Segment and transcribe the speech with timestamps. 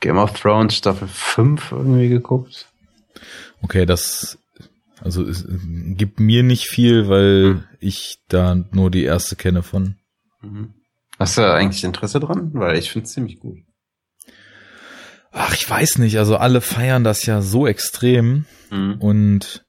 [0.00, 2.66] Game of Thrones Staffel 5 irgendwie geguckt.
[3.62, 4.38] Okay, das
[5.02, 7.64] also es gibt mir nicht viel, weil hm.
[7.80, 9.96] ich da nur die erste kenne von.
[10.42, 10.74] Mhm.
[11.18, 12.50] Hast du eigentlich Interesse dran?
[12.54, 13.58] Weil ich finde es ziemlich gut.
[15.32, 16.18] Ach, ich weiß nicht.
[16.18, 18.96] Also alle feiern das ja so extrem mhm.
[19.00, 19.64] und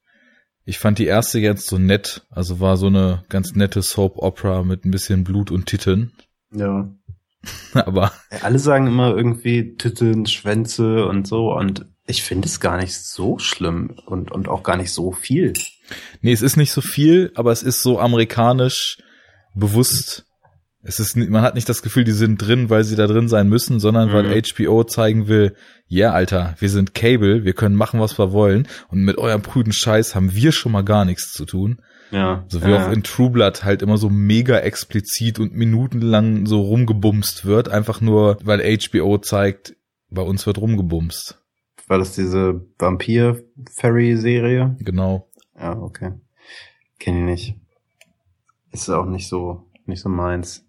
[0.63, 2.25] ich fand die erste jetzt so nett.
[2.29, 6.13] Also war so eine ganz nette Soap Opera mit ein bisschen Blut und Titeln.
[6.53, 6.89] Ja.
[7.73, 8.11] Aber
[8.41, 13.39] alle sagen immer irgendwie Titeln, Schwänze und so und ich finde es gar nicht so
[13.39, 15.53] schlimm und, und auch gar nicht so viel.
[16.21, 18.97] Nee, es ist nicht so viel, aber es ist so amerikanisch
[19.55, 20.25] bewusst.
[20.83, 23.47] Es ist, man hat nicht das Gefühl, die sind drin, weil sie da drin sein
[23.47, 24.13] müssen, sondern mhm.
[24.13, 25.55] weil HBO zeigen will,
[25.87, 29.41] ja, yeah, Alter, wir sind Cable, wir können machen, was wir wollen und mit eurem
[29.41, 31.81] prüden Scheiß haben wir schon mal gar nichts zu tun.
[32.11, 32.43] Ja.
[32.47, 32.87] So wie ja.
[32.87, 38.01] auch in True Blood halt immer so mega explizit und minutenlang so rumgebumst wird, einfach
[38.01, 39.75] nur, weil HBO zeigt,
[40.09, 41.41] bei uns wird rumgebumst.
[41.87, 44.75] War das diese Vampir-Fairy-Serie?
[44.79, 45.29] Genau.
[45.57, 46.11] Ja, okay.
[46.99, 47.55] Kenne ich nicht.
[48.71, 50.65] Ist auch nicht so, nicht so meins.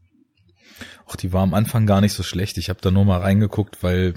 [1.06, 2.58] Ach, die war am Anfang gar nicht so schlecht.
[2.58, 4.14] Ich habe da nur mal reingeguckt, weil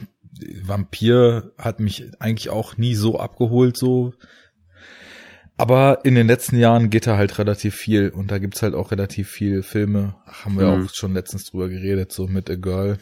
[0.64, 4.14] Vampir hat mich eigentlich auch nie so abgeholt, so.
[5.58, 8.92] Aber in den letzten Jahren geht da halt relativ viel und da gibt's halt auch
[8.92, 10.16] relativ viel Filme.
[10.26, 10.86] Ach, haben wir mhm.
[10.86, 12.98] auch schon letztens drüber geredet, so mit A Girl.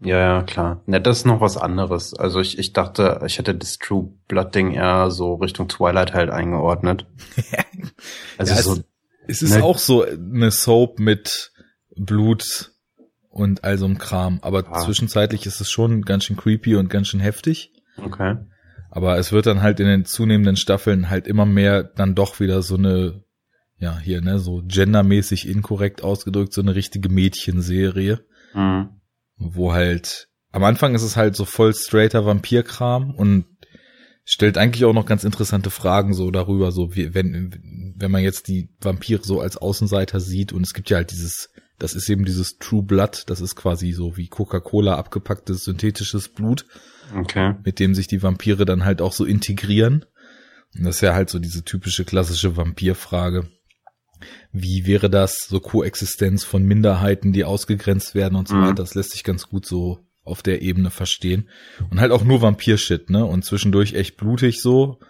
[0.00, 0.82] Ja, ja, klar.
[0.86, 2.12] Ne, das ist noch was anderes.
[2.12, 6.30] Also ich, ich dachte, ich hätte das True Blood Ding eher so Richtung Twilight halt
[6.30, 7.06] eingeordnet.
[8.38, 8.84] also ja, so, es,
[9.26, 11.52] es ist ne, auch so eine Soap mit
[11.96, 12.72] Blut
[13.30, 14.40] und all so einem Kram.
[14.42, 14.80] Aber ah.
[14.80, 17.72] zwischenzeitlich ist es schon ganz schön creepy und ganz schön heftig.
[17.96, 18.36] Okay.
[18.94, 22.62] Aber es wird dann halt in den zunehmenden Staffeln halt immer mehr dann doch wieder
[22.62, 23.24] so eine,
[23.78, 28.24] ja, hier, ne, so gendermäßig inkorrekt ausgedrückt, so eine richtige Mädchenserie.
[28.54, 28.88] Mhm
[29.36, 33.46] wo halt am Anfang ist es halt so voll straighter Vampirkram und
[34.24, 38.48] stellt eigentlich auch noch ganz interessante Fragen so darüber, so wie, wenn, wenn man jetzt
[38.48, 42.24] die Vampire so als Außenseiter sieht und es gibt ja halt dieses, das ist eben
[42.24, 46.64] dieses True Blood, das ist quasi so wie Coca-Cola abgepacktes synthetisches Blut,
[47.16, 47.54] okay.
[47.64, 50.04] mit dem sich die Vampire dann halt auch so integrieren.
[50.76, 53.48] Und das ist ja halt so diese typische klassische Vampirfrage
[54.52, 58.62] wie wäre das, so Koexistenz von Minderheiten, die ausgegrenzt werden und so mhm.
[58.62, 58.74] weiter.
[58.74, 61.48] Das lässt sich ganz gut so auf der Ebene verstehen.
[61.90, 63.24] Und halt auch nur Vampir-Shit, ne?
[63.24, 65.00] Und zwischendurch echt blutig so.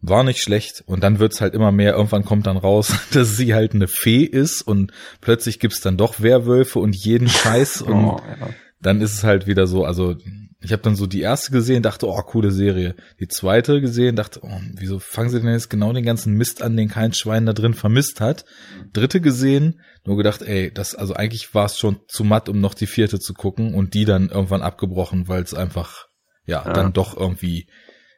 [0.00, 0.82] War nicht schlecht.
[0.86, 1.94] Und dann wird's halt immer mehr.
[1.94, 6.20] Irgendwann kommt dann raus, dass sie halt eine Fee ist und plötzlich gibt's dann doch
[6.20, 7.82] Werwölfe und jeden Scheiß.
[7.82, 8.48] Und oh, ja.
[8.80, 10.16] Dann ist es halt wieder so, also
[10.60, 12.96] ich habe dann so die erste gesehen, dachte, oh, coole Serie.
[13.20, 16.76] Die zweite gesehen, dachte, oh, wieso fangen sie denn jetzt genau den ganzen Mist an,
[16.76, 18.44] den kein Schwein da drin vermisst hat.
[18.92, 22.74] Dritte gesehen, nur gedacht, ey, das, also eigentlich war es schon zu matt, um noch
[22.74, 26.06] die vierte zu gucken und die dann irgendwann abgebrochen, weil es einfach,
[26.44, 27.68] ja, ja, dann doch irgendwie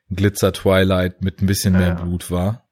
[0.08, 2.70] Glitzer Twilight mit ein bisschen ja, mehr Blut war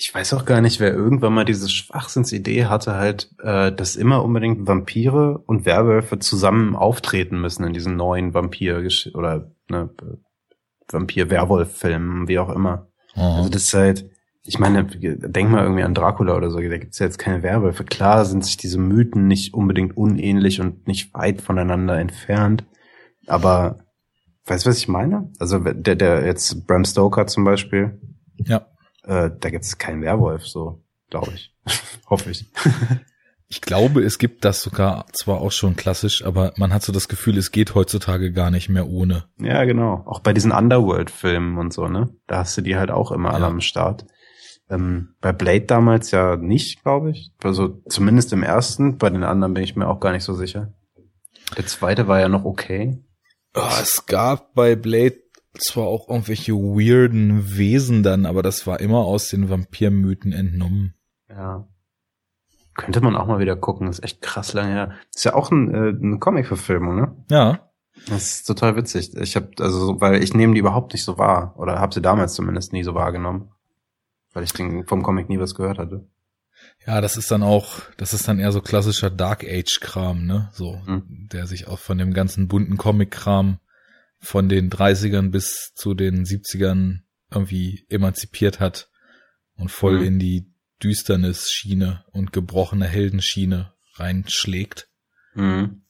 [0.00, 4.24] ich weiß auch gar nicht, wer irgendwann mal diese Schwachsinnsidee hatte, halt, äh, dass immer
[4.24, 8.82] unbedingt Vampire und Werwölfe zusammen auftreten müssen in diesen neuen Vampir-
[9.14, 9.90] oder ne,
[10.90, 12.88] Vampir-Werwolf-Filmen, wie auch immer.
[13.14, 13.36] Aha.
[13.36, 14.10] Also das ist halt,
[14.42, 17.84] ich meine, denk mal irgendwie an Dracula oder so, da gibt's ja jetzt keine Werwölfe.
[17.84, 22.64] Klar sind sich diese Mythen nicht unbedingt unähnlich und nicht weit voneinander entfernt,
[23.26, 23.80] aber
[24.46, 25.30] weißt du, was ich meine?
[25.38, 28.00] Also der, der jetzt Bram Stoker zum Beispiel.
[28.38, 28.69] Ja
[29.04, 31.54] äh, da gibt es keinen Werwolf, so, glaube ich.
[32.10, 32.46] Hoffe ich.
[33.48, 37.08] ich glaube, es gibt das sogar zwar auch schon klassisch, aber man hat so das
[37.08, 39.24] Gefühl, es geht heutzutage gar nicht mehr ohne.
[39.38, 40.04] Ja, genau.
[40.06, 42.14] Auch bei diesen Underworld-Filmen und so, ne?
[42.26, 43.34] Da hast du die halt auch immer ja.
[43.36, 44.06] alle am Start.
[44.70, 47.32] Ähm, bei Blade damals ja nicht, glaube ich.
[47.42, 48.98] Also zumindest im ersten.
[48.98, 50.72] Bei den anderen bin ich mir auch gar nicht so sicher.
[51.56, 53.02] Der zweite war ja noch okay.
[53.54, 55.16] Oh, es gab bei Blade
[55.58, 60.94] zwar auch irgendwelche weirden Wesen dann, aber das war immer aus den Vampirmythen entnommen.
[61.28, 61.68] Ja.
[62.74, 64.92] Könnte man auch mal wieder gucken, ist echt krass lange her.
[65.14, 67.16] Ist ja auch ein, äh, eine Comic-Verfilmung, ne?
[67.30, 67.70] Ja.
[68.08, 69.14] Das ist total witzig.
[69.16, 72.34] Ich habe also, weil ich nehme die überhaupt nicht so wahr oder habe sie damals
[72.34, 73.50] zumindest nie so wahrgenommen,
[74.32, 76.06] weil ich den, vom Comic nie was gehört hatte.
[76.86, 80.48] Ja, das ist dann auch, das ist dann eher so klassischer Dark Age Kram, ne?
[80.52, 81.28] So, hm.
[81.32, 83.58] der sich auch von dem ganzen bunten Comic Kram
[84.20, 87.00] von den 30ern bis zu den 70ern
[87.30, 88.90] irgendwie emanzipiert hat
[89.54, 90.06] und voll mhm.
[90.06, 90.52] in die
[90.82, 94.88] Düsternis-Schiene und gebrochene Heldenschiene reinschlägt.
[95.34, 95.82] Mhm.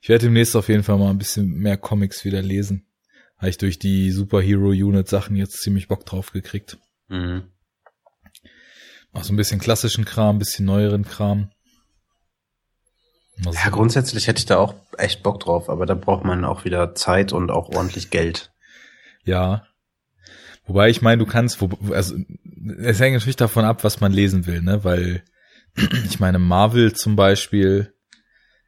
[0.00, 2.86] Ich werde demnächst auf jeden Fall mal ein bisschen mehr Comics wieder lesen.
[3.36, 6.78] Habe ich durch die Superhero Unit Sachen jetzt ziemlich Bock drauf gekriegt.
[7.08, 7.44] Mhm.
[9.12, 11.50] Auch so ein bisschen klassischen Kram, ein bisschen neueren Kram.
[13.50, 16.94] Ja, grundsätzlich hätte ich da auch echt Bock drauf, aber da braucht man auch wieder
[16.94, 18.52] Zeit und auch ordentlich Geld.
[19.24, 19.66] Ja.
[20.66, 21.60] Wobei ich meine, du kannst,
[21.90, 22.16] also
[22.78, 24.84] es hängt natürlich davon ab, was man lesen will, ne?
[24.84, 25.24] Weil
[26.04, 27.94] ich meine, Marvel zum Beispiel,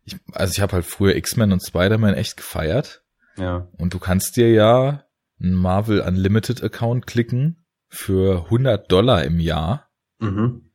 [0.04, 3.02] ich, also ich habe halt früher X-Men und Spider-Man echt gefeiert.
[3.36, 3.68] Ja.
[3.78, 5.04] Und du kannst dir ja
[5.40, 9.88] einen Marvel Unlimited Account klicken für 100 Dollar im Jahr
[10.20, 10.70] Mhm.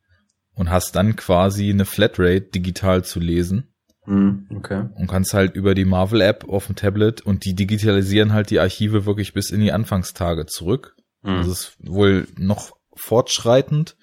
[0.54, 3.69] und hast dann quasi eine Flatrate digital zu lesen.
[4.56, 4.88] Okay.
[4.96, 8.58] und kannst halt über die Marvel App auf dem Tablet und die digitalisieren halt die
[8.60, 10.96] Archive wirklich bis in die Anfangstage zurück.
[11.22, 11.36] Mhm.
[11.36, 13.96] Das ist wohl noch fortschreitend,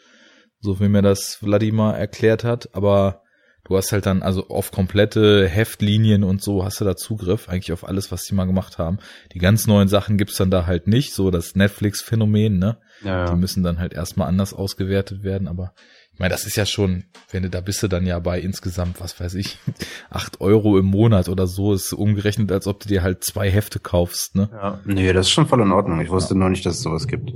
[0.59, 3.21] so wie mir das Wladimir erklärt hat, aber
[3.65, 7.74] du hast halt dann also auf komplette Heftlinien und so hast du da Zugriff, eigentlich
[7.74, 9.00] auf alles, was die mal gemacht haben.
[9.33, 12.77] Die ganz neuen Sachen gibt's dann da halt nicht, so das Netflix-Phänomen, ne?
[13.03, 13.36] Ja, Die ja.
[13.36, 15.74] müssen dann halt erstmal anders ausgewertet werden, aber
[16.18, 19.00] ich meine, das ist ja schon, wenn du da bist du dann ja bei insgesamt,
[19.00, 19.60] was weiß ich,
[20.10, 23.80] acht Euro im Monat oder so, ist umgerechnet, als ob du dir halt zwei Hefte
[23.80, 24.50] kaufst, ne?
[24.52, 24.80] ja.
[24.84, 26.02] Nee, das ist schon voll in Ordnung.
[26.02, 27.31] Ich wusste noch nicht, dass es sowas gibt.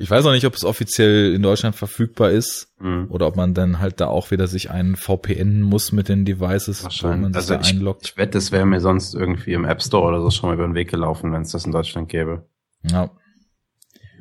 [0.00, 3.06] Ich weiß auch nicht, ob es offiziell in Deutschland verfügbar ist Mhm.
[3.10, 6.84] oder ob man dann halt da auch wieder sich einen VPN muss mit den Devices,
[7.02, 8.06] wo man sich Also da ich, einloggt.
[8.06, 10.66] ich wette, es wäre mir sonst irgendwie im App Store oder so schon mal über
[10.66, 12.46] den Weg gelaufen, wenn es das in Deutschland gäbe.
[12.82, 13.10] Ja.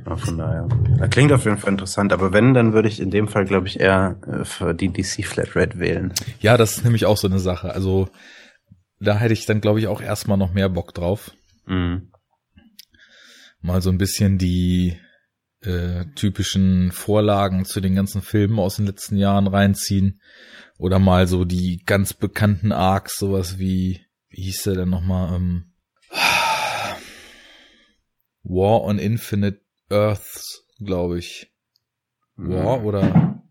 [0.05, 0.67] Ja, von daher.
[0.99, 3.67] Das klingt auf jeden Fall interessant, aber wenn, dann würde ich in dem Fall, glaube
[3.67, 6.13] ich, eher äh, für die DC Flatrate wählen.
[6.39, 7.73] ja, das ist nämlich auch so eine Sache.
[7.73, 8.09] Also
[8.99, 11.31] da hätte ich dann, glaube ich, auch erstmal noch mehr Bock drauf.
[11.65, 12.11] Mhm.
[13.61, 14.97] Mal so ein bisschen die
[15.61, 20.21] äh, typischen Vorlagen zu den ganzen Filmen aus den letzten Jahren reinziehen.
[20.77, 25.35] Oder mal so die ganz bekannten Arcs, sowas wie, wie hieß der denn nochmal?
[25.35, 25.73] Ähm,
[28.43, 31.51] War on Infinite Earths, glaube ich.
[32.35, 33.41] War oder?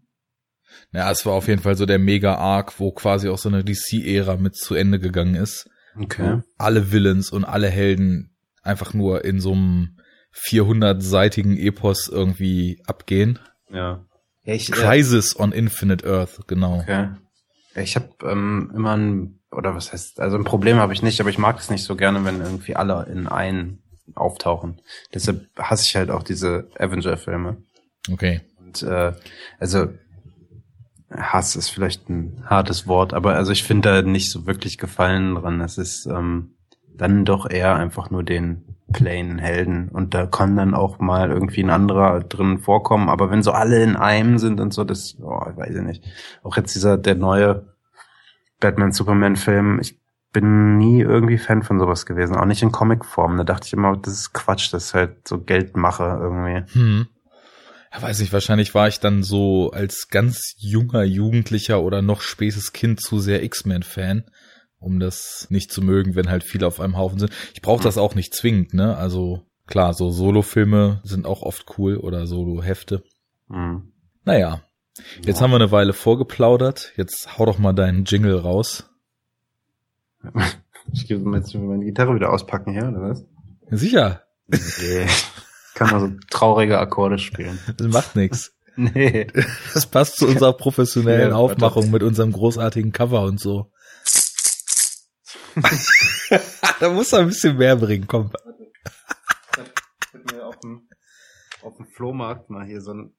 [0.93, 4.37] Naja, es war auf jeden Fall so der Mega-Arc, wo quasi auch so eine DC-Ära
[4.37, 5.69] mit zu Ende gegangen ist.
[6.01, 6.43] Okay.
[6.59, 9.99] Alle Villains und alle Helden einfach nur in so einem
[10.35, 13.39] 400-seitigen Epos irgendwie abgehen.
[13.71, 14.05] Ja.
[14.45, 16.81] ja ich, äh, Crisis on Infinite Earth, genau.
[16.81, 17.09] Okay.
[17.75, 21.21] Ja, Ich habe ähm, immer ein, oder was heißt, also ein Problem habe ich nicht,
[21.21, 23.83] aber ich mag es nicht so gerne, wenn irgendwie alle in einen
[24.15, 24.81] auftauchen.
[25.15, 27.57] Deshalb hasse ich halt auch diese Avenger-Filme.
[28.11, 28.41] Okay.
[28.59, 29.13] Und äh,
[29.59, 29.89] also
[31.11, 35.37] Hass ist vielleicht ein hartes Wort, aber also ich finde da nicht so wirklich Gefallen
[35.37, 35.61] dran.
[35.61, 36.57] Es ist ähm,
[36.95, 41.63] dann doch eher einfach nur den plain Helden und da kann dann auch mal irgendwie
[41.63, 45.41] ein anderer drin vorkommen, aber wenn so alle in einem sind und so, das, oh,
[45.57, 46.05] weiß ich nicht.
[46.45, 47.75] Auch jetzt dieser, der neue
[48.61, 49.99] Batman-Superman-Film, ich
[50.37, 53.39] bin nie irgendwie Fan von sowas gewesen, auch nicht in Comicform.
[53.39, 56.71] Da dachte ich immer, das ist Quatsch, das ist halt so Geldmache irgendwie.
[56.75, 57.07] Hm.
[57.91, 62.75] Ja, weiß nicht, wahrscheinlich war ich dann so als ganz junger Jugendlicher oder noch spätes
[62.75, 64.25] Kind zu sehr X-Men-Fan,
[64.79, 67.33] um das nicht zu mögen, wenn halt viele auf einem Haufen sind.
[67.55, 68.95] Ich brauche das auch nicht zwingend, ne?
[68.95, 73.03] Also klar, so Solo-Filme sind auch oft cool oder Solo-Hefte.
[73.49, 73.91] Hm.
[74.27, 74.61] Naja,
[75.25, 76.93] jetzt haben wir eine Weile vorgeplaudert.
[76.99, 78.91] Jetzt hau doch mal deinen Jingle raus.
[80.93, 83.25] Ich gebe jetzt meine Gitarre wieder auspacken hier, oder was?
[83.71, 85.05] Sicher, Nee.
[85.05, 87.59] Ich kann mal so traurige Akkorde spielen.
[87.77, 88.53] das macht nix.
[88.77, 89.27] Nee.
[89.75, 93.73] Das passt zu unserer professionellen Ja, Aufmachung mit unserem großartigen Cover und so.
[96.81, 98.31] da muss er ein bisschen mehr bringen, komm.
[99.53, 100.89] Ich hab mir auf dem,
[101.63, 103.17] auf dem Flohmarkt mal hier so ein,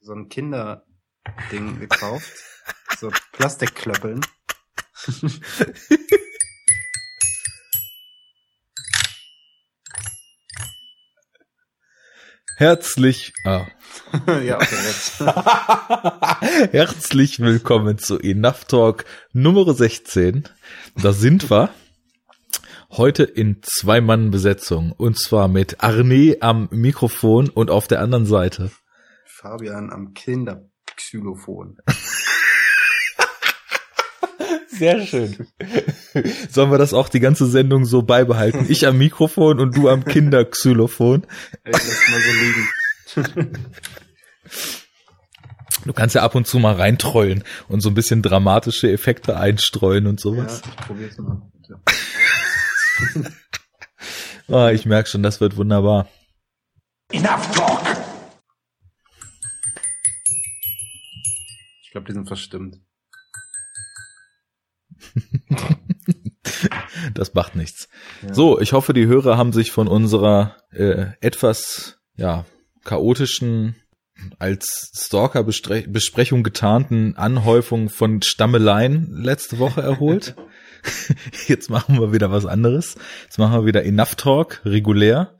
[0.00, 2.32] so ein Kinderding gekauft.
[2.98, 4.22] So Plastikklöppeln.
[12.58, 13.66] Herzlich, ah.
[14.42, 15.20] ja, okay, jetzt.
[16.72, 20.42] Herzlich willkommen zu Enough Talk Nummer 16.
[21.00, 21.70] Da sind wir
[22.90, 28.26] heute in zwei Mann Besetzung und zwar mit Arne am Mikrofon und auf der anderen
[28.26, 28.72] Seite.
[29.24, 31.78] Fabian am Kinderxylophon.
[34.66, 35.46] Sehr schön.
[36.50, 38.66] Sollen wir das auch die ganze Sendung so beibehalten?
[38.68, 41.26] Ich am Mikrofon und du am Kinderxylophon.
[41.64, 42.32] Ich lass mal so
[43.32, 43.52] liegen.
[45.84, 50.06] Du kannst ja ab und zu mal reintrollen und so ein bisschen dramatische Effekte einstreuen
[50.06, 50.60] und Ja, sowas.
[50.66, 51.40] ich probier's mal.
[54.50, 56.08] Ah, ich merke schon, das wird wunderbar.
[57.12, 57.82] Enough talk!
[61.82, 62.78] Ich glaube, die sind verstimmt.
[67.18, 67.88] Das macht nichts.
[68.22, 68.32] Ja.
[68.32, 72.44] So, ich hoffe, die Hörer haben sich von unserer äh, etwas ja
[72.84, 73.74] chaotischen
[74.38, 80.36] als Stalker-Besprechung getarnten Anhäufung von Stammeleien letzte Woche erholt.
[81.48, 82.96] Jetzt machen wir wieder was anderes.
[83.24, 85.36] Jetzt machen wir wieder Enough Talk, regulär.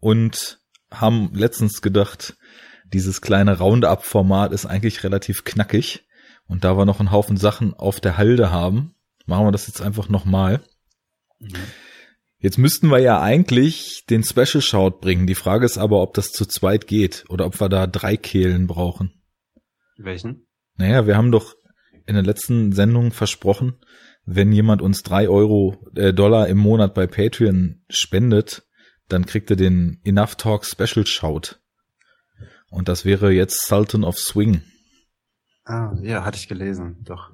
[0.00, 0.60] Und
[0.90, 2.36] haben letztens gedacht,
[2.84, 6.04] dieses kleine Roundup-Format ist eigentlich relativ knackig.
[6.46, 8.94] Und da wir noch einen Haufen Sachen auf der Halde haben,
[9.26, 10.60] machen wir das jetzt einfach nochmal.
[11.42, 11.56] Mhm.
[12.38, 15.28] Jetzt müssten wir ja eigentlich den Special Shout bringen.
[15.28, 18.66] Die Frage ist aber, ob das zu zweit geht oder ob wir da drei Kehlen
[18.66, 19.22] brauchen.
[19.96, 20.48] Welchen?
[20.76, 21.54] Naja, wir haben doch
[22.06, 23.76] in der letzten Sendung versprochen,
[24.24, 28.66] wenn jemand uns drei Euro, äh, Dollar im Monat bei Patreon spendet,
[29.08, 31.60] dann kriegt er den Enough Talk Special Shout.
[32.70, 34.62] Und das wäre jetzt Sultan of Swing.
[35.64, 37.30] Ah, ja, hatte ich gelesen, doch.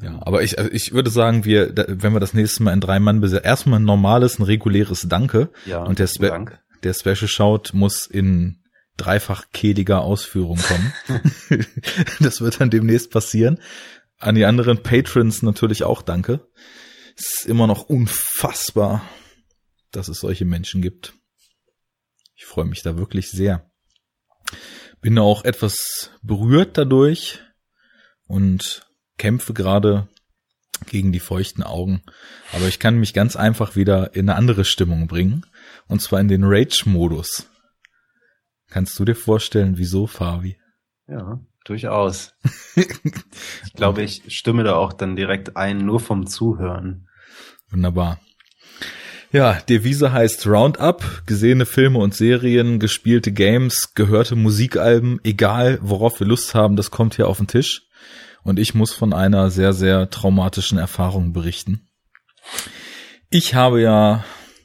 [0.00, 2.98] Ja, aber ich, also ich würde sagen, wir, wenn wir das nächste Mal in drei
[2.98, 5.50] Mann besetzen, erstmal ein normales, ein reguläres Danke.
[5.66, 6.58] Ja, und der, Spe Dank.
[6.82, 8.60] der Special Shout muss in
[8.96, 10.92] dreifach kehliger Ausführung kommen.
[12.20, 13.60] das wird dann demnächst passieren.
[14.18, 16.48] An die anderen Patrons natürlich auch Danke.
[17.16, 19.08] Es ist immer noch unfassbar,
[19.92, 21.14] dass es solche Menschen gibt.
[22.34, 23.70] Ich freue mich da wirklich sehr.
[25.00, 27.40] Bin auch etwas berührt dadurch
[28.26, 28.83] und
[29.18, 30.08] kämpfe gerade
[30.86, 32.02] gegen die feuchten Augen.
[32.52, 35.46] Aber ich kann mich ganz einfach wieder in eine andere Stimmung bringen.
[35.86, 37.48] Und zwar in den Rage-Modus.
[38.70, 40.56] Kannst du dir vorstellen, wieso, Fabi?
[41.06, 42.34] Ja, durchaus.
[42.76, 47.08] ich glaube, ich stimme da auch dann direkt ein, nur vom Zuhören.
[47.70, 48.18] Wunderbar.
[49.30, 56.26] Ja, Devise heißt Roundup, gesehene Filme und Serien, gespielte Games, gehörte Musikalben, egal worauf wir
[56.26, 57.82] Lust haben, das kommt hier auf den Tisch
[58.44, 61.88] und ich muss von einer sehr, sehr traumatischen Erfahrung berichten.
[63.30, 64.24] Ich habe ja,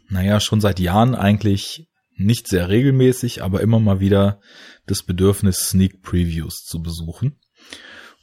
[0.10, 4.42] naja, schon seit Jahren eigentlich nicht sehr regelmäßig, aber immer mal wieder
[4.86, 7.40] das Bedürfnis, Sneak Previews zu besuchen.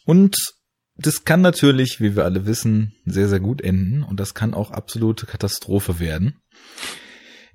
[0.05, 0.37] Und
[0.97, 4.71] das kann natürlich, wie wir alle wissen, sehr, sehr gut enden und das kann auch
[4.71, 6.41] absolute Katastrophe werden.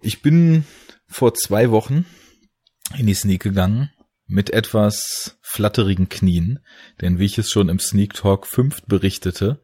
[0.01, 0.65] Ich bin
[1.07, 2.05] vor zwei Wochen
[2.97, 3.91] in die Sneak gegangen
[4.25, 6.59] mit etwas flatterigen Knien,
[7.01, 9.61] denn wie ich es schon im Sneak Talk 5 berichtete,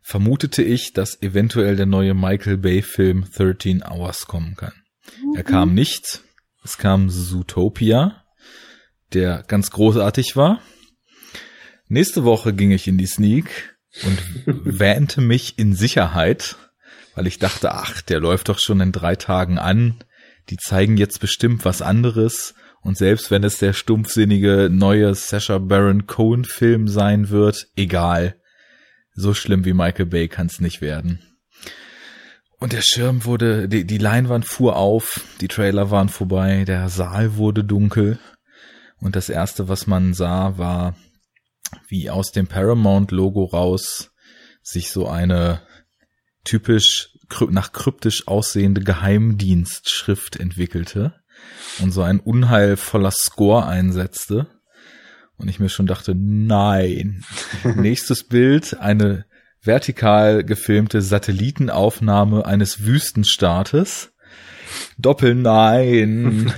[0.00, 4.74] vermutete ich, dass eventuell der neue Michael Bay Film 13 Hours kommen kann.
[5.20, 5.34] Mhm.
[5.34, 6.22] Er kam nicht,
[6.62, 8.24] es kam Zootopia,
[9.12, 10.62] der ganz großartig war.
[11.88, 14.22] Nächste Woche ging ich in die Sneak und
[14.78, 16.56] wähnte mich in Sicherheit,
[17.16, 20.04] weil ich dachte, ach, der läuft doch schon in drei Tagen an,
[20.48, 26.06] die zeigen jetzt bestimmt was anderes und selbst wenn es der stumpfsinnige neue Sasha Baron
[26.06, 28.40] Cohen Film sein wird, egal.
[29.14, 31.20] So schlimm wie Michael Bay kann es nicht werden.
[32.60, 37.36] Und der Schirm wurde, die, die Leinwand fuhr auf, die Trailer waren vorbei, der Saal
[37.36, 38.18] wurde dunkel.
[39.00, 40.96] Und das erste, was man sah, war,
[41.88, 44.10] wie aus dem Paramount-Logo raus
[44.62, 45.62] sich so eine
[46.44, 47.10] typisch
[47.50, 51.14] nach kryptisch aussehende Geheimdienstschrift entwickelte
[51.80, 54.46] und so ein unheilvoller Score einsetzte.
[55.36, 57.24] Und ich mir schon dachte, nein.
[57.76, 59.24] Nächstes Bild, eine
[59.62, 64.12] vertikal gefilmte Satellitenaufnahme eines Wüstenstaates.
[64.98, 66.52] Doppel nein.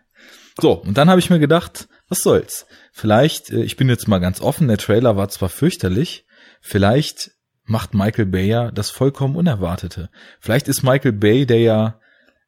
[0.60, 2.66] so, und dann habe ich mir gedacht, was soll's?
[2.92, 6.26] Vielleicht, äh, ich bin jetzt mal ganz offen, der Trailer war zwar fürchterlich,
[6.60, 7.32] vielleicht
[7.64, 10.10] macht Michael Bay ja das vollkommen Unerwartete.
[10.40, 12.00] Vielleicht ist Michael Bay, der ja,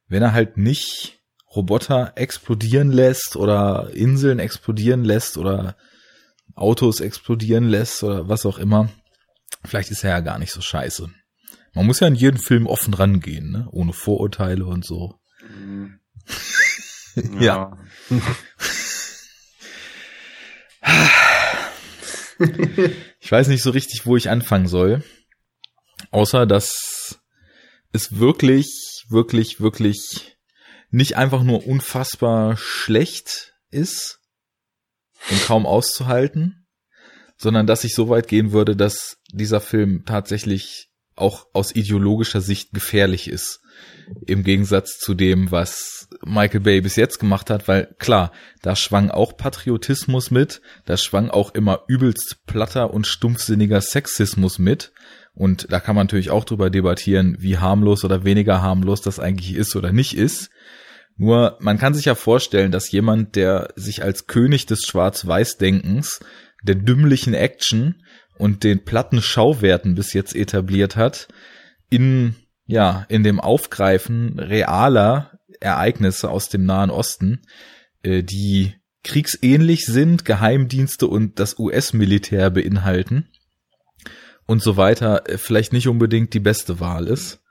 [0.07, 1.22] wenn er halt nicht
[1.55, 5.75] Roboter explodieren lässt oder Inseln explodieren lässt oder
[6.55, 8.89] Autos explodieren lässt oder was auch immer,
[9.63, 11.09] vielleicht ist er ja gar nicht so scheiße.
[11.73, 13.67] Man muss ja in jeden Film offen rangehen, ne?
[13.71, 15.15] ohne Vorurteile und so.
[15.47, 15.99] Mhm.
[17.39, 17.77] ja.
[23.19, 25.03] ich weiß nicht so richtig, wo ich anfangen soll.
[26.11, 27.19] Außer, dass
[27.91, 30.32] es wirklich, wirklich, wirklich
[30.93, 34.19] nicht einfach nur unfassbar schlecht ist
[35.31, 36.67] und kaum auszuhalten,
[37.35, 42.73] sondern dass ich so weit gehen würde, dass dieser Film tatsächlich auch aus ideologischer Sicht
[42.73, 43.61] gefährlich ist.
[44.27, 48.31] Im Gegensatz zu dem, was Michael Bay bis jetzt gemacht hat, weil klar,
[48.61, 54.93] da schwang auch Patriotismus mit, da schwang auch immer übelst platter und stumpfsinniger Sexismus mit.
[55.33, 59.55] Und da kann man natürlich auch drüber debattieren, wie harmlos oder weniger harmlos das eigentlich
[59.55, 60.51] ist oder nicht ist.
[61.15, 66.19] Nur man kann sich ja vorstellen, dass jemand, der sich als König des Schwarz-Weiß-Denkens,
[66.63, 68.03] der dümmlichen Action
[68.37, 71.27] und den platten Schauwerten bis jetzt etabliert hat,
[71.89, 77.41] in, ja, in dem Aufgreifen realer Ereignisse aus dem Nahen Osten,
[78.01, 83.29] äh, die kriegsähnlich sind, Geheimdienste und das US-Militär beinhalten
[84.45, 87.41] und so weiter, äh, vielleicht nicht unbedingt die beste Wahl ist.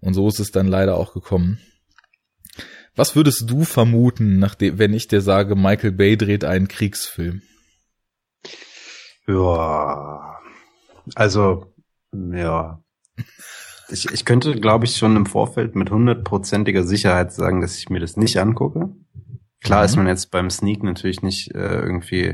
[0.00, 1.58] Und so ist es dann leider auch gekommen.
[2.98, 7.42] Was würdest du vermuten, nachdem, wenn ich dir sage, Michael Bay dreht einen Kriegsfilm?
[9.28, 10.40] Ja,
[11.14, 11.72] also,
[12.12, 12.82] ja.
[13.88, 18.00] Ich, ich könnte, glaube ich, schon im Vorfeld mit hundertprozentiger Sicherheit sagen, dass ich mir
[18.00, 18.88] das nicht angucke.
[19.60, 19.84] Klar mhm.
[19.84, 22.24] ist man jetzt beim Sneak natürlich nicht äh, irgendwie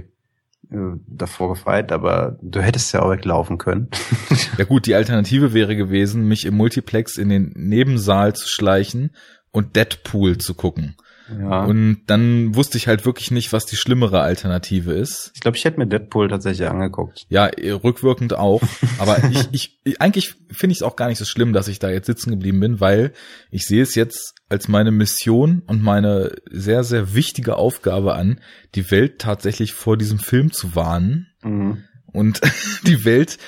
[0.70, 3.88] äh, davor gefeit, aber du hättest ja auch weglaufen können.
[4.56, 9.10] ja gut, die Alternative wäre gewesen, mich im Multiplex in den Nebensaal zu schleichen
[9.54, 10.96] und Deadpool zu gucken.
[11.30, 11.64] Ja.
[11.64, 15.30] Und dann wusste ich halt wirklich nicht, was die schlimmere Alternative ist.
[15.34, 17.24] Ich glaube, ich hätte mir Deadpool tatsächlich angeguckt.
[17.28, 18.60] Ja, rückwirkend auch.
[18.98, 21.88] Aber ich, ich, eigentlich finde ich es auch gar nicht so schlimm, dass ich da
[21.88, 23.12] jetzt sitzen geblieben bin, weil
[23.50, 28.40] ich sehe es jetzt als meine Mission und meine sehr, sehr wichtige Aufgabe an,
[28.74, 31.28] die Welt tatsächlich vor diesem Film zu warnen.
[31.42, 31.84] Mhm.
[32.12, 32.40] Und
[32.86, 33.38] die Welt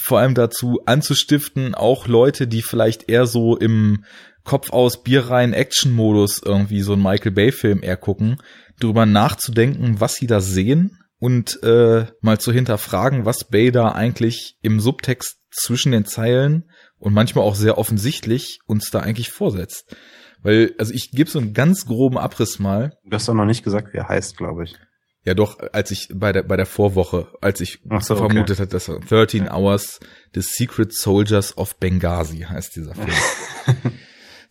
[0.00, 4.04] vor allem dazu anzustiften, auch Leute, die vielleicht eher so im
[4.44, 8.36] Kopf aus Bier rein Action-Modus irgendwie so ein Michael Bay-Film eher gucken,
[8.78, 14.56] drüber nachzudenken, was sie da sehen und äh, mal zu hinterfragen, was Bay da eigentlich
[14.62, 19.94] im Subtext zwischen den Zeilen und manchmal auch sehr offensichtlich uns da eigentlich vorsetzt.
[20.42, 22.96] Weil, also ich gebe so einen ganz groben Abriss mal.
[23.04, 24.76] Du hast doch noch nicht gesagt, wie er heißt, glaube ich.
[25.22, 28.62] Ja, doch, als ich bei der, bei der Vorwoche, als ich so, vermutet okay.
[28.62, 30.00] hatte, dass 13 Hours
[30.34, 33.92] The Secret Soldiers of Benghazi heißt dieser Film.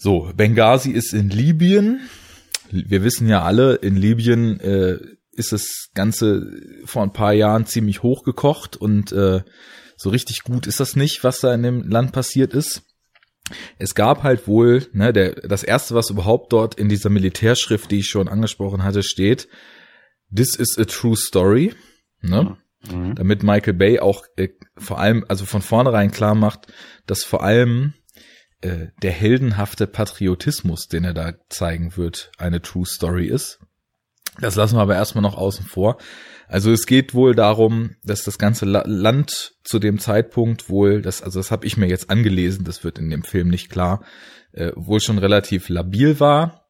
[0.01, 1.99] So, Benghazi ist in Libyen.
[2.71, 4.97] Wir wissen ja alle, in Libyen äh,
[5.33, 9.41] ist das Ganze vor ein paar Jahren ziemlich hochgekocht und äh,
[9.97, 12.83] so richtig gut ist das nicht, was da in dem Land passiert ist.
[13.77, 17.99] Es gab halt wohl, ne, der, das erste, was überhaupt dort in dieser Militärschrift, die
[17.99, 19.49] ich schon angesprochen hatte, steht,
[20.33, 21.73] This is a true story,
[22.21, 22.55] ne?
[22.89, 23.15] Mhm.
[23.15, 26.71] Damit Michael Bay auch äh, vor allem, also von vornherein klar macht,
[27.05, 27.95] dass vor allem
[28.61, 33.59] äh, der heldenhafte Patriotismus, den er da zeigen wird, eine True Story ist.
[34.39, 35.97] Das lassen wir aber erstmal noch außen vor.
[36.47, 41.39] Also es geht wohl darum, dass das ganze Land zu dem Zeitpunkt wohl, das, also
[41.39, 44.03] das habe ich mir jetzt angelesen, das wird in dem Film nicht klar,
[44.51, 46.69] äh, wohl schon relativ labil war.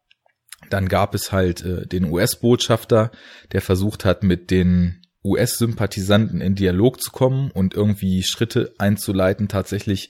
[0.69, 3.11] Dann gab es halt äh, den US-Botschafter,
[3.53, 10.09] der versucht hat, mit den US-Sympathisanten in Dialog zu kommen und irgendwie Schritte einzuleiten, tatsächlich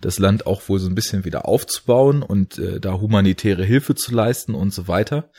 [0.00, 4.14] das Land auch wohl so ein bisschen wieder aufzubauen und äh, da humanitäre Hilfe zu
[4.14, 5.30] leisten und so weiter.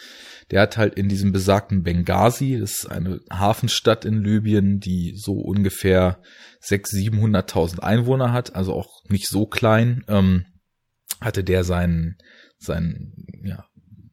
[0.51, 5.33] Der hat halt in diesem besagten Benghazi, das ist eine Hafenstadt in Libyen, die so
[5.33, 6.21] ungefähr
[6.63, 10.45] 600.000, 700.000 Einwohner hat, also auch nicht so klein, ähm,
[11.21, 12.17] hatte der seinen,
[12.57, 13.65] seinen, ja,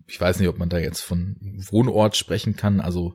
[0.07, 1.37] ich weiß nicht, ob man da jetzt von
[1.71, 3.15] Wohnort sprechen kann, also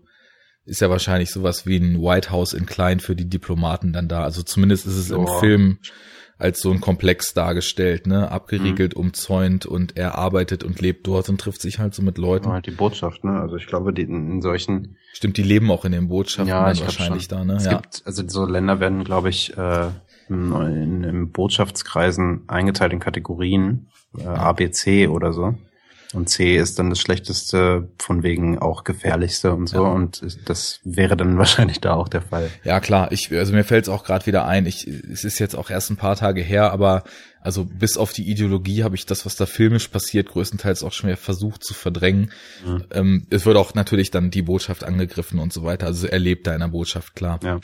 [0.66, 4.24] ist ja wahrscheinlich sowas wie ein White House in klein für die Diplomaten dann da.
[4.24, 5.22] Also zumindest ist es oh.
[5.22, 5.80] im Film
[6.42, 9.02] als so ein Komplex dargestellt, ne, abgeriegelt, mhm.
[9.02, 12.48] umzäunt und er arbeitet und lebt dort und trifft sich halt so mit Leuten.
[12.48, 13.40] Ja, halt die Botschaft, ne?
[13.40, 16.66] Also ich glaube, die in, in solchen Stimmt, die leben auch in den Botschaften ja,
[16.66, 17.56] wahrscheinlich da, ne?
[17.56, 17.78] Es ja.
[17.78, 19.90] gibt, also so Länder werden, glaube ich, äh,
[20.30, 25.56] in, in, in Botschaftskreisen eingeteilt in Kategorien, äh, A, B, C oder so.
[26.14, 29.84] Und C ist dann das Schlechteste, von wegen auch gefährlichste und so.
[29.84, 29.92] Ja.
[29.92, 32.50] Und das wäre dann wahrscheinlich da auch der Fall.
[32.64, 33.12] Ja, klar.
[33.12, 34.66] Ich, also mir fällt es auch gerade wieder ein.
[34.66, 37.04] Ich, es ist jetzt auch erst ein paar Tage her, aber
[37.42, 41.08] also bis auf die Ideologie habe ich das, was da filmisch passiert, größtenteils auch schon
[41.08, 42.32] mehr versucht zu verdrängen.
[42.66, 42.84] Mhm.
[42.92, 45.88] Ähm, es wird auch natürlich dann die Botschaft angegriffen und so weiter.
[45.88, 47.40] Also erlebt da in der Botschaft, klar.
[47.44, 47.60] Ja.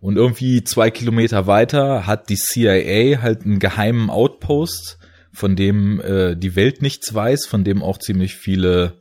[0.00, 4.98] Und irgendwie zwei Kilometer weiter hat die CIA halt einen geheimen Outpost
[5.34, 9.00] von dem äh, die Welt nichts weiß, von dem auch ziemlich viele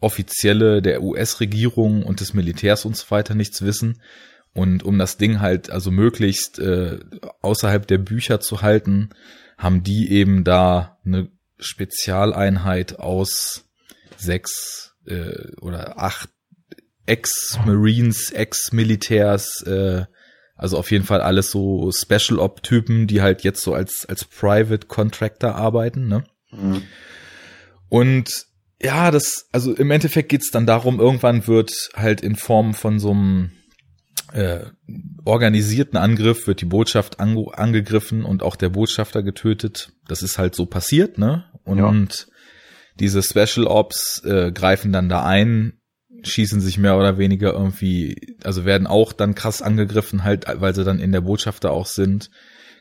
[0.00, 4.00] Offizielle der US-Regierung und des Militärs und so weiter nichts wissen.
[4.52, 6.98] Und um das Ding halt also möglichst äh,
[7.42, 9.10] außerhalb der Bücher zu halten,
[9.58, 13.64] haben die eben da eine Spezialeinheit aus
[14.16, 16.30] sechs äh, oder acht
[17.06, 20.06] Ex-Marines, Ex-Militärs äh,
[20.56, 24.24] also auf jeden Fall alles so Special Op Typen, die halt jetzt so als als
[24.24, 26.24] Private Contractor arbeiten, ne?
[26.50, 26.82] Mhm.
[27.88, 28.46] Und
[28.80, 33.10] ja, das also im Endeffekt geht's dann darum, irgendwann wird halt in Form von so
[33.10, 33.52] einem
[34.32, 34.66] äh,
[35.24, 39.92] organisierten Angriff wird die Botschaft ange angegriffen und auch der Botschafter getötet.
[40.08, 41.44] Das ist halt so passiert, ne?
[41.64, 42.32] Und ja.
[43.00, 45.75] diese Special Ops äh, greifen dann da ein,
[46.22, 50.84] schießen sich mehr oder weniger irgendwie, also werden auch dann krass angegriffen, halt, weil sie
[50.84, 52.30] dann in der Botschaft da auch sind.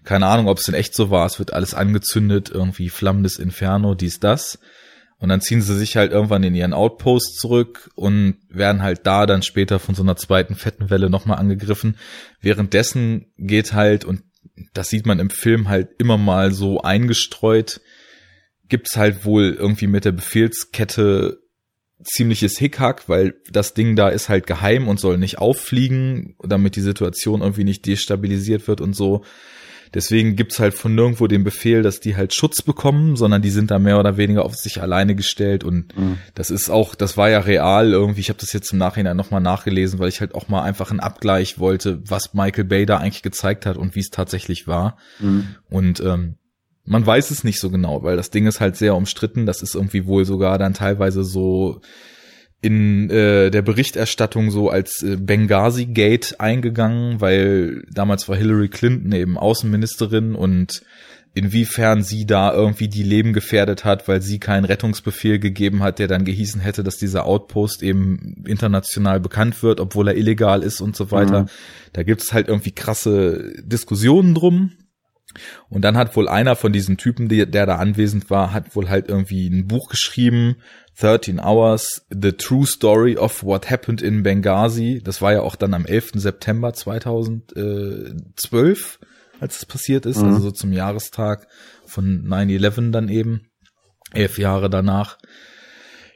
[0.03, 1.25] Keine Ahnung, ob es denn echt so war.
[1.25, 4.59] Es wird alles angezündet, irgendwie flammendes Inferno, dies, das.
[5.17, 9.25] Und dann ziehen sie sich halt irgendwann in ihren Outpost zurück und werden halt da
[9.25, 11.97] dann später von so einer zweiten fetten Welle nochmal angegriffen.
[12.41, 14.23] Währenddessen geht halt, und
[14.73, 17.81] das sieht man im Film halt immer mal so eingestreut,
[18.67, 21.39] gibt's halt wohl irgendwie mit der Befehlskette
[22.03, 26.81] ziemliches Hickhack, weil das Ding da ist halt geheim und soll nicht auffliegen, damit die
[26.81, 29.23] Situation irgendwie nicht destabilisiert wird und so.
[29.93, 33.71] Deswegen gibt's halt von nirgendwo den Befehl, dass die halt Schutz bekommen, sondern die sind
[33.71, 36.17] da mehr oder weniger auf sich alleine gestellt und mhm.
[36.33, 38.19] das ist auch, das war ja real irgendwie.
[38.19, 40.99] Ich habe das jetzt im Nachhinein nochmal nachgelesen, weil ich halt auch mal einfach einen
[40.99, 44.97] Abgleich wollte, was Michael Bay da eigentlich gezeigt hat und wie es tatsächlich war.
[45.19, 45.55] Mhm.
[45.69, 46.35] Und ähm,
[46.85, 49.45] man weiß es nicht so genau, weil das Ding ist halt sehr umstritten.
[49.45, 51.81] Das ist irgendwie wohl sogar dann teilweise so
[52.61, 59.11] in äh, der Berichterstattung so als äh, Benghazi Gate eingegangen, weil damals war Hillary Clinton
[59.11, 60.81] eben Außenministerin und
[61.35, 66.07] inwiefern sie da irgendwie die Leben gefährdet hat, weil sie keinen Rettungsbefehl gegeben hat, der
[66.07, 70.95] dann gehießen hätte, dass dieser Outpost eben international bekannt wird, obwohl er illegal ist und
[70.95, 71.43] so weiter.
[71.43, 71.49] Mhm.
[71.91, 74.71] Da gibt es halt irgendwie krasse Diskussionen drum.
[75.69, 78.89] Und dann hat wohl einer von diesen Typen, der, der da anwesend war, hat wohl
[78.89, 80.57] halt irgendwie ein Buch geschrieben,
[80.99, 85.01] 13 Hours, The True Story of What Happened in Benghazi.
[85.03, 86.11] Das war ja auch dann am 11.
[86.15, 88.99] September 2012,
[89.39, 90.29] als es passiert ist, mhm.
[90.29, 91.47] also so zum Jahrestag
[91.85, 93.49] von 9-11 dann eben,
[94.13, 95.17] elf Jahre danach.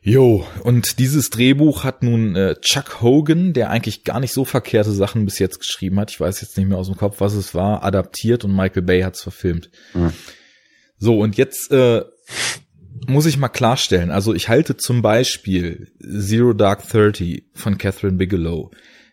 [0.10, 4.92] Jo, und dieses Drehbuch hat nun äh, Chuck Hogan, der eigentlich gar nicht so verkehrte
[4.92, 7.54] Sachen bis jetzt geschrieben hat, ich weiß jetzt nicht mehr aus dem Kopf, was es
[7.54, 9.70] war, adaptiert und Michael Bay hat's verfilmt.
[9.94, 10.12] Mhm.
[10.98, 12.02] So, und jetzt äh,
[13.06, 18.72] muss ich mal klarstellen, also ich halte zum Beispiel Zero Dark Thirty von Catherine Bigelow,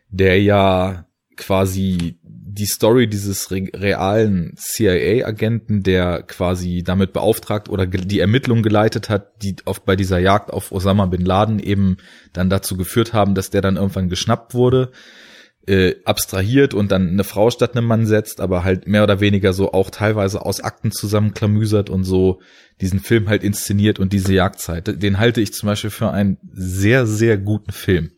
[0.09, 1.07] der ja
[1.37, 2.19] quasi
[2.57, 9.43] die Story dieses re realen CIA-Agenten, der quasi damit beauftragt oder die Ermittlung geleitet hat,
[9.43, 11.99] die oft bei dieser Jagd auf Osama bin Laden eben
[12.33, 14.91] dann dazu geführt haben, dass der dann irgendwann geschnappt wurde,
[15.67, 19.53] äh, abstrahiert und dann eine Frau statt einem Mann setzt, aber halt mehr oder weniger
[19.53, 22.41] so auch teilweise aus Akten zusammenklamüsert und so
[22.81, 25.03] diesen Film halt inszeniert und diese Jagdzeit.
[25.03, 28.13] Den halte ich zum Beispiel für einen sehr, sehr guten Film.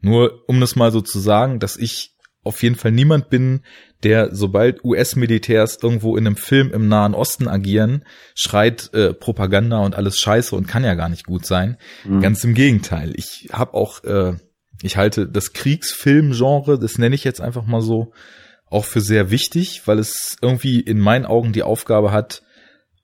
[0.00, 2.17] Nur um das mal so zu sagen, dass ich
[2.48, 3.60] auf jeden Fall niemand bin,
[4.02, 9.94] der sobald US-Militärs irgendwo in einem Film im Nahen Osten agieren, schreit äh, Propaganda und
[9.94, 11.76] alles Scheiße und kann ja gar nicht gut sein.
[12.04, 12.20] Mhm.
[12.20, 13.12] Ganz im Gegenteil.
[13.16, 14.34] Ich habe auch, äh,
[14.82, 18.12] ich halte das Kriegsfilmgenre, das nenne ich jetzt einfach mal so,
[18.66, 22.42] auch für sehr wichtig, weil es irgendwie in meinen Augen die Aufgabe hat,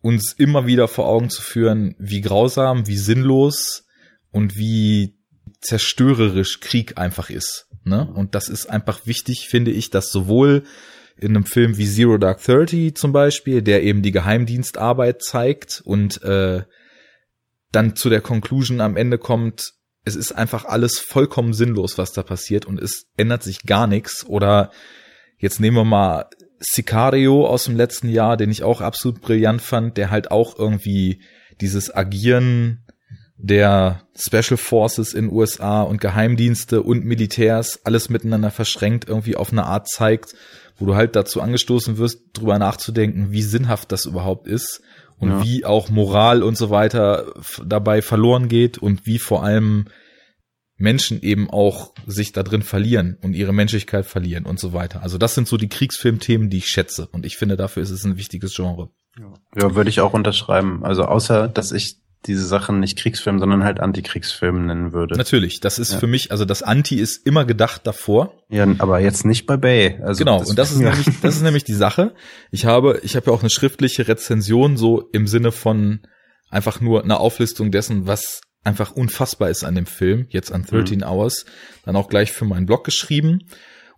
[0.00, 3.87] uns immer wieder vor Augen zu führen, wie grausam, wie sinnlos
[4.30, 5.16] und wie
[5.61, 7.68] zerstörerisch Krieg einfach ist.
[7.85, 8.11] Ne?
[8.14, 10.64] Und das ist einfach wichtig, finde ich, dass sowohl
[11.16, 16.23] in einem Film wie Zero Dark Thirty zum Beispiel, der eben die Geheimdienstarbeit zeigt und
[16.23, 16.62] äh,
[17.70, 22.23] dann zu der Conclusion am Ende kommt, es ist einfach alles vollkommen sinnlos, was da
[22.23, 24.25] passiert und es ändert sich gar nichts.
[24.27, 24.70] Oder
[25.38, 26.27] jetzt nehmen wir mal
[26.61, 31.23] Sicario aus dem letzten Jahr, den ich auch absolut brillant fand, der halt auch irgendwie
[31.61, 32.84] dieses Agieren
[33.37, 39.64] der Special Forces in USA und Geheimdienste und Militärs alles miteinander verschränkt irgendwie auf eine
[39.64, 40.35] Art zeigt,
[40.79, 44.83] wo du halt dazu angestoßen wirst, drüber nachzudenken, wie sinnhaft das überhaupt ist
[45.18, 45.44] und ja.
[45.44, 47.33] wie auch Moral und so weiter
[47.64, 49.87] dabei verloren geht und wie vor allem
[50.77, 55.03] Menschen eben auch sich da drin verlieren und ihre Menschlichkeit verlieren und so weiter.
[55.03, 58.05] Also das sind so die Kriegsfilmthemen, die ich schätze und ich finde, dafür ist es
[58.05, 58.90] ein wichtiges Genre.
[59.18, 60.85] Ja, ja würde ich auch unterschreiben.
[60.85, 65.16] Also außer, dass ich diese Sachen nicht Kriegsfilm, sondern halt Antikriegsfilm nennen würde.
[65.16, 65.98] Natürlich, das ist ja.
[65.98, 68.34] für mich, also das Anti ist immer gedacht davor.
[68.48, 70.00] Ja, aber jetzt nicht bei Bay.
[70.02, 70.90] Also genau, das und das ist ja.
[70.94, 72.14] nämlich, das ist nämlich die Sache.
[72.50, 76.00] Ich habe, ich habe ja auch eine schriftliche Rezension so im Sinne von
[76.50, 80.98] einfach nur eine Auflistung dessen, was einfach unfassbar ist an dem Film, jetzt an 13
[80.98, 81.04] mhm.
[81.04, 81.44] Hours,
[81.84, 83.40] dann auch gleich für meinen Blog geschrieben.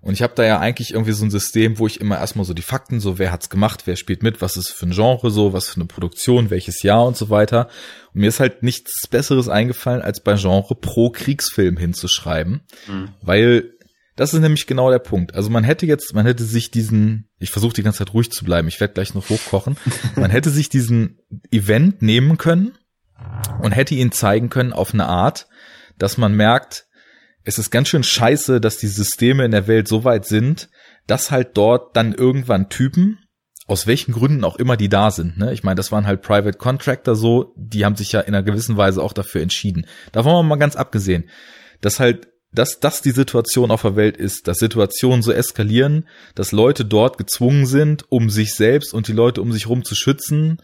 [0.06, 2.54] Und ich habe da ja eigentlich irgendwie so ein System, wo ich immer erstmal so
[2.54, 5.52] die Fakten, so wer hat's gemacht, wer spielt mit, was ist für ein Genre so,
[5.52, 7.68] was für eine Produktion, welches Jahr und so weiter.
[8.14, 13.08] Und mir ist halt nichts Besseres eingefallen, als bei Genre pro Kriegsfilm hinzuschreiben, mhm.
[13.20, 13.72] weil
[14.14, 15.34] das ist nämlich genau der Punkt.
[15.34, 18.44] Also man hätte jetzt, man hätte sich diesen, ich versuche die ganze Zeit ruhig zu
[18.44, 19.76] bleiben, ich werde gleich noch hochkochen,
[20.14, 21.18] man hätte sich diesen
[21.50, 22.78] Event nehmen können
[23.60, 25.48] und hätte ihn zeigen können auf eine Art,
[25.98, 26.85] dass man merkt,
[27.46, 30.68] es ist ganz schön scheiße, dass die Systeme in der Welt so weit sind,
[31.06, 33.20] dass halt dort dann irgendwann Typen,
[33.68, 35.52] aus welchen Gründen auch immer die da sind, ne?
[35.52, 38.76] Ich meine, das waren halt Private Contractor so, die haben sich ja in einer gewissen
[38.76, 39.86] Weise auch dafür entschieden.
[40.10, 41.30] Davon haben wir mal ganz abgesehen,
[41.80, 46.52] dass halt dass das die Situation auf der Welt ist, dass Situationen so eskalieren, dass
[46.52, 50.62] Leute dort gezwungen sind, um sich selbst und die Leute um sich herum zu schützen,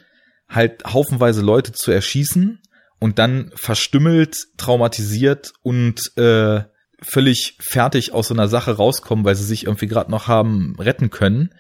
[0.49, 2.63] halt haufenweise Leute zu erschießen
[2.99, 6.63] und dann verstümmelt, traumatisiert und äh,
[7.03, 11.11] völlig fertig aus so einer Sache rauskommen, weil sie sich irgendwie gerade noch haben retten
[11.11, 11.55] können.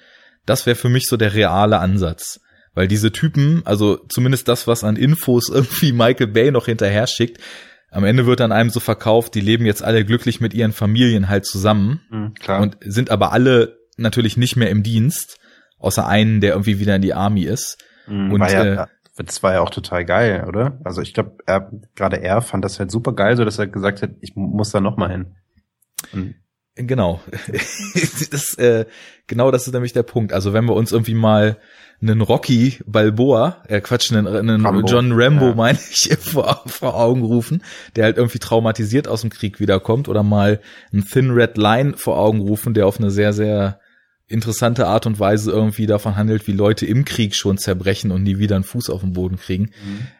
[0.46, 2.40] Das wäre für mich so der reale Ansatz.
[2.74, 7.38] Weil diese Typen, also zumindest das, was an Infos irgendwie Michael Bay noch hinterher schickt,
[7.90, 11.28] am Ende wird an einem so verkauft, die leben jetzt alle glücklich mit ihren Familien
[11.28, 15.38] halt zusammen Mhm, und sind aber alle natürlich nicht mehr im Dienst,
[15.78, 17.76] außer einen, der irgendwie wieder in die Army ist.
[18.06, 20.78] Mhm, und, ja, äh, das war ja auch total geil, oder?
[20.84, 24.02] Also ich glaube, er, gerade er fand das halt super geil, so dass er gesagt
[24.02, 25.36] hat, ich muss da noch mal hin.
[26.12, 26.34] Und
[26.74, 27.20] Genau.
[28.30, 28.86] das, äh,
[29.26, 30.32] genau das ist nämlich der Punkt.
[30.32, 31.58] Also wenn wir uns irgendwie mal
[32.00, 35.54] einen Rocky Balboa, äh Quatsch, einen, einen Rambo, John Rambo, ja.
[35.54, 37.62] meine ich, vor, vor Augen rufen,
[37.94, 40.60] der halt irgendwie traumatisiert aus dem Krieg wiederkommt, oder mal
[40.92, 43.78] einen Thin Red Line vor Augen rufen, der auf eine sehr, sehr
[44.32, 48.38] interessante Art und Weise irgendwie davon handelt, wie Leute im Krieg schon zerbrechen und nie
[48.38, 49.70] wieder einen Fuß auf den Boden kriegen.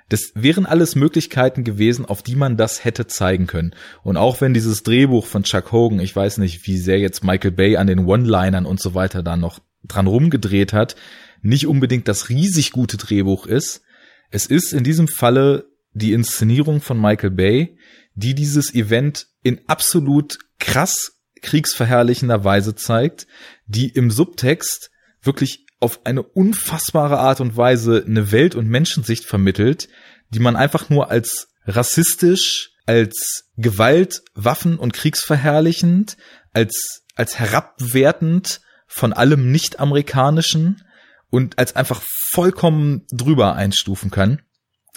[0.09, 3.75] Das wären alles Möglichkeiten gewesen, auf die man das hätte zeigen können.
[4.03, 7.53] Und auch wenn dieses Drehbuch von Chuck Hogan, ich weiß nicht, wie sehr jetzt Michael
[7.53, 10.97] Bay an den One-Linern und so weiter da noch dran rumgedreht hat,
[11.41, 13.83] nicht unbedingt das riesig gute Drehbuch ist.
[14.31, 17.77] Es ist in diesem Falle die Inszenierung von Michael Bay,
[18.15, 23.27] die dieses Event in absolut krass kriegsverherrlichender Weise zeigt,
[23.67, 24.91] die im Subtext
[25.23, 29.89] wirklich auf eine unfassbare Art und Weise eine Welt- und Menschensicht vermittelt,
[30.31, 36.17] die man einfach nur als rassistisch, als Gewalt, Waffen und kriegsverherrlichend,
[36.53, 40.83] als, als herabwertend von allem nicht-amerikanischen
[41.31, 44.43] und als einfach vollkommen drüber einstufen kann.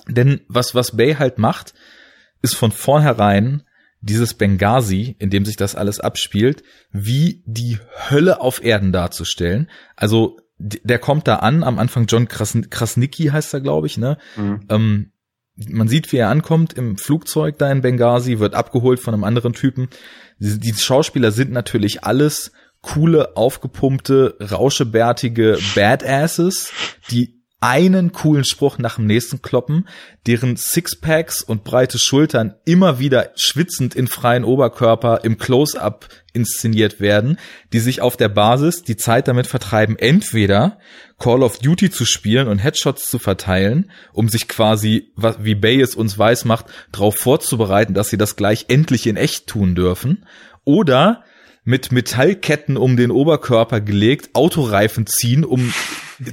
[0.07, 1.73] Denn was, was Bay halt macht,
[2.41, 3.63] ist von vornherein
[4.01, 7.79] dieses Benghazi, in dem sich das alles abspielt, wie die
[8.09, 9.69] Hölle auf Erden darzustellen.
[9.95, 14.17] Also der kommt da an, am Anfang John Kras Krasnicki heißt er, glaube ich, ne?
[14.37, 14.65] Mhm.
[14.69, 15.11] Ähm,
[15.55, 19.53] man sieht, wie er ankommt im Flugzeug da in Benghazi, wird abgeholt von einem anderen
[19.53, 19.89] Typen.
[20.37, 26.71] Die, die Schauspieler sind natürlich alles coole, aufgepumpte, rauschebärtige Badasses,
[27.09, 29.87] die einen coolen Spruch nach dem nächsten kloppen,
[30.27, 37.39] deren Sixpacks und breite Schultern immer wieder schwitzend in freien Oberkörper im Close-up inszeniert werden,
[37.73, 40.77] die sich auf der Basis die Zeit damit vertreiben, entweder
[41.17, 45.95] Call of Duty zu spielen und Headshots zu verteilen, um sich quasi, wie Bay es
[45.95, 50.27] uns weiß macht, darauf vorzubereiten, dass sie das gleich endlich in echt tun dürfen,
[50.65, 51.23] oder
[51.63, 55.73] mit Metallketten um den Oberkörper gelegt, Autoreifen ziehen, um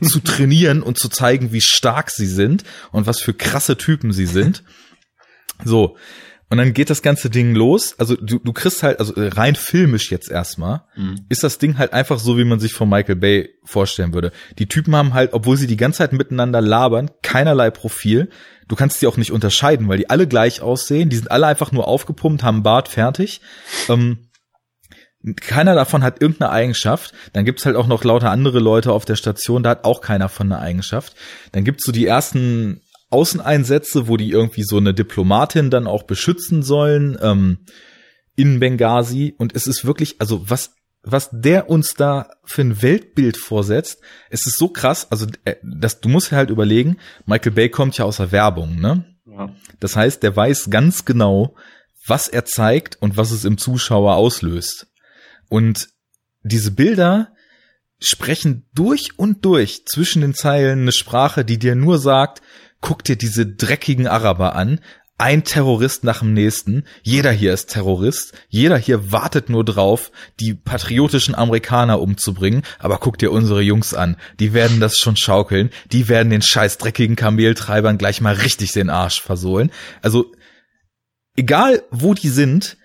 [0.02, 4.26] zu trainieren und zu zeigen, wie stark sie sind und was für krasse Typen sie
[4.26, 4.62] sind.
[5.64, 5.96] So.
[6.50, 7.94] Und dann geht das ganze Ding los.
[7.98, 10.82] Also du, du kriegst halt, also rein filmisch jetzt erstmal,
[11.30, 14.32] ist das Ding halt einfach so, wie man sich von Michael Bay vorstellen würde.
[14.58, 18.28] Die Typen haben halt, obwohl sie die ganze Zeit miteinander labern, keinerlei Profil.
[18.68, 21.08] Du kannst die auch nicht unterscheiden, weil die alle gleich aussehen.
[21.08, 23.40] Die sind alle einfach nur aufgepumpt, haben Bart fertig.
[23.88, 24.28] Ähm,
[25.36, 27.12] keiner davon hat irgendeine Eigenschaft.
[27.32, 30.28] Dann gibt's halt auch noch lauter andere Leute auf der Station, da hat auch keiner
[30.28, 31.14] von einer Eigenschaft.
[31.52, 32.80] Dann gibt's so die ersten
[33.10, 37.58] Außeneinsätze, wo die irgendwie so eine Diplomatin dann auch beschützen sollen ähm,
[38.36, 39.34] in Benghazi.
[39.38, 44.46] Und es ist wirklich, also was was der uns da für ein Weltbild vorsetzt, es
[44.46, 48.18] ist so krass, also äh, das, du musst halt überlegen, Michael Bay kommt ja aus
[48.18, 49.04] der Werbung, ne?
[49.26, 49.52] Ja.
[49.80, 51.56] Das heißt, der weiß ganz genau,
[52.06, 54.91] was er zeigt und was es im Zuschauer auslöst.
[55.52, 55.90] Und
[56.44, 57.34] diese Bilder
[58.00, 62.40] sprechen durch und durch zwischen den Zeilen eine Sprache, die dir nur sagt,
[62.80, 64.80] guck dir diese dreckigen Araber an,
[65.18, 70.10] ein Terrorist nach dem nächsten, jeder hier ist Terrorist, jeder hier wartet nur drauf,
[70.40, 75.68] die patriotischen Amerikaner umzubringen, aber guck dir unsere Jungs an, die werden das schon schaukeln,
[75.92, 79.70] die werden den scheiß dreckigen Kameltreibern gleich mal richtig den Arsch versohlen.
[80.00, 80.32] Also,
[81.36, 82.78] egal wo die sind,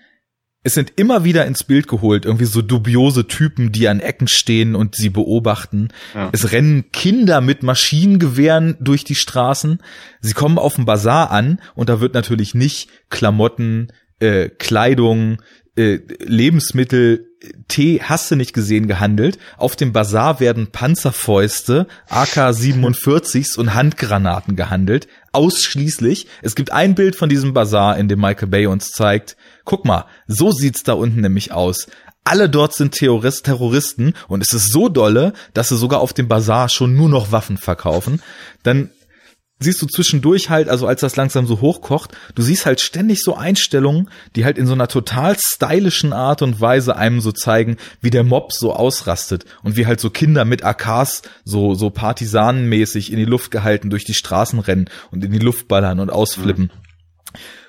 [0.68, 4.74] es sind immer wieder ins Bild geholt, irgendwie so dubiose Typen, die an Ecken stehen
[4.74, 5.88] und sie beobachten.
[6.14, 6.28] Ja.
[6.32, 9.78] Es rennen Kinder mit Maschinengewehren durch die Straßen.
[10.20, 13.88] Sie kommen auf dem Bazar an und da wird natürlich nicht Klamotten,
[14.20, 15.38] äh, Kleidung,
[15.74, 17.24] äh, Lebensmittel,
[17.68, 19.38] Tee, hast du nicht gesehen, gehandelt.
[19.56, 25.08] Auf dem Bazar werden Panzerfäuste, AK-47s und Handgranaten gehandelt.
[25.38, 26.26] Ausschließlich.
[26.42, 30.06] Es gibt ein Bild von diesem Bazar, in dem Michael Bay uns zeigt, guck mal,
[30.26, 31.86] so sieht's da unten nämlich aus.
[32.24, 36.26] Alle dort sind Terrorist, Terroristen und es ist so dolle, dass sie sogar auf dem
[36.26, 38.20] Bazar schon nur noch Waffen verkaufen.
[38.64, 38.90] Dann
[39.60, 43.34] siehst du zwischendurch halt, also als das langsam so hochkocht, du siehst halt ständig so
[43.34, 48.10] Einstellungen, die halt in so einer total stylischen Art und Weise einem so zeigen, wie
[48.10, 53.18] der Mob so ausrastet und wie halt so Kinder mit AKs so, so partisanenmäßig in
[53.18, 56.70] die Luft gehalten durch die Straßen rennen und in die Luft ballern und ausflippen.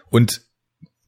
[0.10, 0.42] Und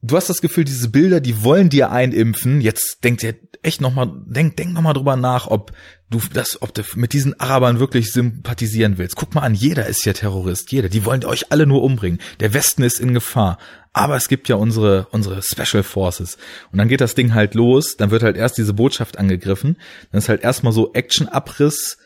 [0.02, 2.60] du hast das Gefühl, diese Bilder, die wollen dir einimpfen.
[2.60, 5.72] Jetzt denkt ihr echt noch mal, denk, denk noch drüber nach, ob
[6.12, 9.16] du das, ob du mit diesen Arabern wirklich sympathisieren willst.
[9.16, 10.88] Guck mal an, jeder ist ja Terrorist, jeder.
[10.88, 12.20] Die wollen euch alle nur umbringen.
[12.40, 13.58] Der Westen ist in Gefahr.
[13.92, 16.38] Aber es gibt ja unsere, unsere Special Forces.
[16.70, 17.96] Und dann geht das Ding halt los.
[17.96, 19.76] Dann wird halt erst diese Botschaft angegriffen.
[20.10, 21.98] Dann ist halt erstmal so Action-Abriss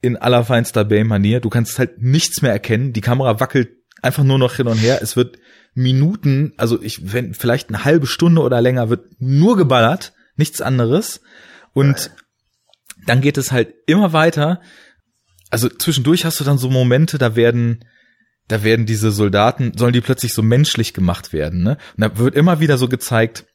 [0.00, 1.40] in allerfeinster Bay-Manier.
[1.40, 2.92] Du kannst halt nichts mehr erkennen.
[2.92, 3.70] Die Kamera wackelt
[4.02, 5.00] einfach nur noch hin und her.
[5.02, 5.38] Es wird
[5.74, 11.20] Minuten, also ich, wenn vielleicht eine halbe Stunde oder länger wird nur geballert, nichts anderes.
[11.72, 12.10] Und
[13.06, 14.60] dann geht es halt immer weiter.
[15.50, 17.84] Also zwischendurch hast du dann so Momente, da werden
[18.50, 21.78] da werden diese Soldaten, sollen die plötzlich so menschlich gemacht werden, ne?
[21.96, 23.46] Und da wird immer wieder so gezeigt,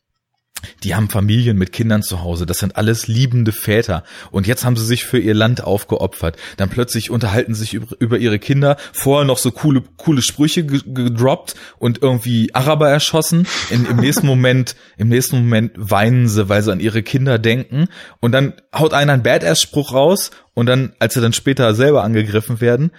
[0.83, 4.03] die haben Familien mit Kindern zu Hause, das sind alles liebende Väter.
[4.31, 6.37] Und jetzt haben sie sich für ihr Land aufgeopfert.
[6.57, 11.55] Dann plötzlich unterhalten sich über, über ihre Kinder, vorher noch so coole, coole Sprüche gedroppt
[11.77, 13.47] und irgendwie Araber erschossen.
[13.69, 17.87] In, Im nächsten Moment, im nächsten Moment weinen sie, weil sie an ihre Kinder denken.
[18.19, 22.61] Und dann haut einer einen Badass-Spruch raus und dann, als sie dann später selber angegriffen
[22.61, 22.91] werden,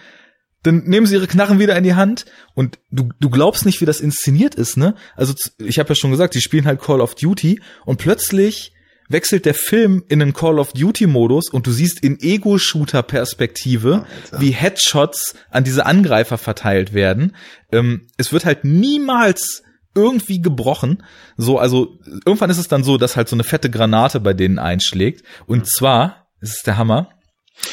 [0.66, 3.86] dann nehmen sie ihre Knarren wieder in die Hand und du, du glaubst nicht, wie
[3.86, 4.94] das inszeniert ist, ne?
[5.14, 8.72] Also ich habe ja schon gesagt, die spielen halt Call of Duty und plötzlich
[9.08, 14.04] wechselt der Film in einen Call of Duty Modus und du siehst in Ego-Shooter Perspektive,
[14.32, 17.36] oh, wie Headshots an diese Angreifer verteilt werden.
[17.70, 19.62] Ähm, es wird halt niemals
[19.94, 21.04] irgendwie gebrochen.
[21.36, 24.58] So, also irgendwann ist es dann so, dass halt so eine fette Granate bei denen
[24.58, 25.24] einschlägt.
[25.46, 27.10] Und zwar, es ist der Hammer.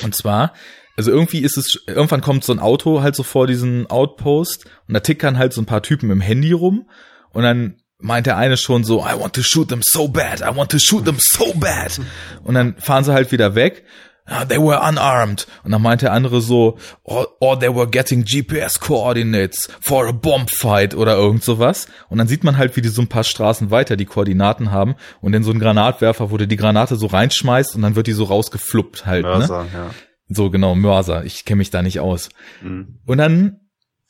[0.04, 0.54] Und zwar
[0.96, 4.94] also irgendwie ist es, irgendwann kommt so ein Auto halt so vor diesen Outpost und
[4.94, 6.90] da tickern halt so ein paar Typen im Handy rum
[7.32, 10.56] und dann meint der eine schon so, I want to shoot them so bad, I
[10.56, 12.00] want to shoot them so bad.
[12.44, 13.84] Und dann fahren sie halt wieder weg.
[14.26, 15.48] Ah, they were unarmed.
[15.64, 20.14] Und dann meint der andere so, or, or they were getting GPS coordinates for a
[20.14, 21.88] bomb fight oder irgend sowas.
[22.08, 24.96] Und dann sieht man halt, wie die so ein paar Straßen weiter die Koordinaten haben
[25.20, 28.14] und in so einen Granatwerfer, wo du die Granate so reinschmeißt und dann wird die
[28.14, 29.24] so rausgefluppt halt.
[29.24, 29.70] Mörser, ne?
[29.74, 29.90] ja.
[30.34, 31.26] So genau, Mörser.
[31.26, 32.30] Ich kenne mich da nicht aus.
[32.62, 33.00] Mhm.
[33.06, 33.60] Und dann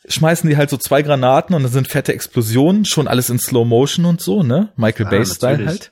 [0.08, 3.66] schmeißen die halt so zwei Granaten und dann sind fette Explosionen, schon alles in Slow
[3.66, 4.70] Motion und so, ne?
[4.76, 5.92] Michael Bay Style halt.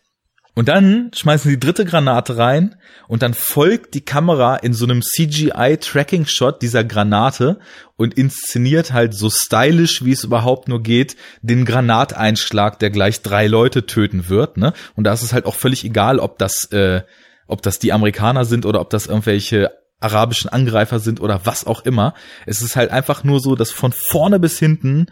[0.53, 2.75] Und dann schmeißen die dritte Granate rein
[3.07, 7.59] und dann folgt die Kamera in so einem CGI Tracking Shot dieser Granate
[7.95, 13.47] und inszeniert halt so stylisch, wie es überhaupt nur geht, den Granateinschlag, der gleich drei
[13.47, 14.73] Leute töten wird, ne?
[14.95, 17.01] Und da ist es halt auch völlig egal, ob das äh,
[17.47, 21.85] ob das die Amerikaner sind oder ob das irgendwelche arabischen Angreifer sind oder was auch
[21.85, 22.13] immer.
[22.45, 25.07] Es ist halt einfach nur so, dass von vorne bis hinten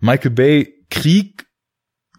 [0.00, 1.46] Michael Bay Krieg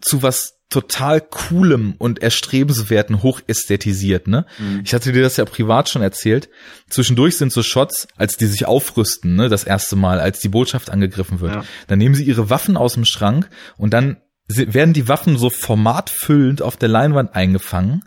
[0.00, 4.46] zu was total coolem und erstrebenswerten hochästhetisiert, ne?
[4.58, 4.82] Mhm.
[4.84, 6.48] Ich hatte dir das ja privat schon erzählt.
[6.90, 10.90] Zwischendurch sind so Shots, als die sich aufrüsten, ne, das erste Mal, als die Botschaft
[10.90, 11.54] angegriffen wird.
[11.54, 11.64] Ja.
[11.86, 14.16] Dann nehmen sie ihre Waffen aus dem Schrank und dann
[14.48, 18.04] werden die Waffen so formatfüllend auf der Leinwand eingefangen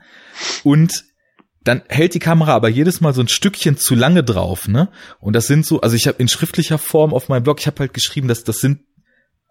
[0.63, 1.05] und
[1.63, 4.89] dann hält die Kamera aber jedes Mal so ein Stückchen zu lange drauf, ne?
[5.19, 7.79] Und das sind so, also ich habe in schriftlicher Form auf meinem Blog, ich habe
[7.79, 8.79] halt geschrieben, dass das sind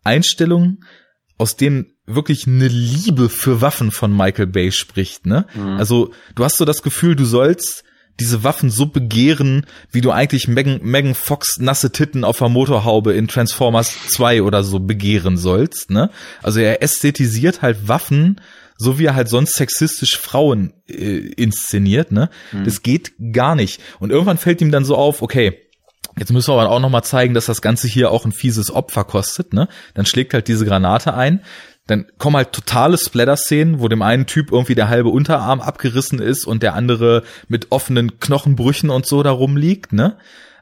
[0.05, 0.85] Einstellungen,
[1.37, 5.47] aus denen wirklich eine Liebe für Waffen von Michael Bay spricht, ne?
[5.55, 5.77] Mhm.
[5.77, 7.85] Also du hast so das Gefühl, du sollst
[8.19, 13.13] diese Waffen so begehren, wie du eigentlich Megan, Megan Fox nasse Titten auf der Motorhaube
[13.13, 16.11] in Transformers 2 oder so begehren sollst, ne?
[16.43, 18.41] Also er ästhetisiert halt Waffen
[18.79, 22.31] so wie er halt sonst sexistisch Frauen äh, inszeniert, ne?
[22.53, 22.65] Mhm.
[22.65, 23.81] Das geht gar nicht.
[23.99, 25.59] Und irgendwann fällt ihm dann so auf, okay,
[26.17, 28.75] Jetzt müssen wir aber auch noch mal zeigen, dass das Ganze hier auch ein fieses
[28.75, 29.69] Opfer kostet, ne?
[29.95, 31.43] Dann schlägt halt diese Granate ein.
[31.87, 36.45] Dann kommen halt totale Splatter-Szenen, wo dem einen Typ irgendwie der halbe Unterarm abgerissen ist
[36.45, 40.19] und der andere mit offenen Knochenbrüchen und so da rumliegt, ne?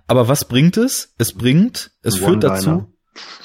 [0.06, 1.14] Aber was bringt es?
[1.18, 2.92] Es bringt, es führt dazu,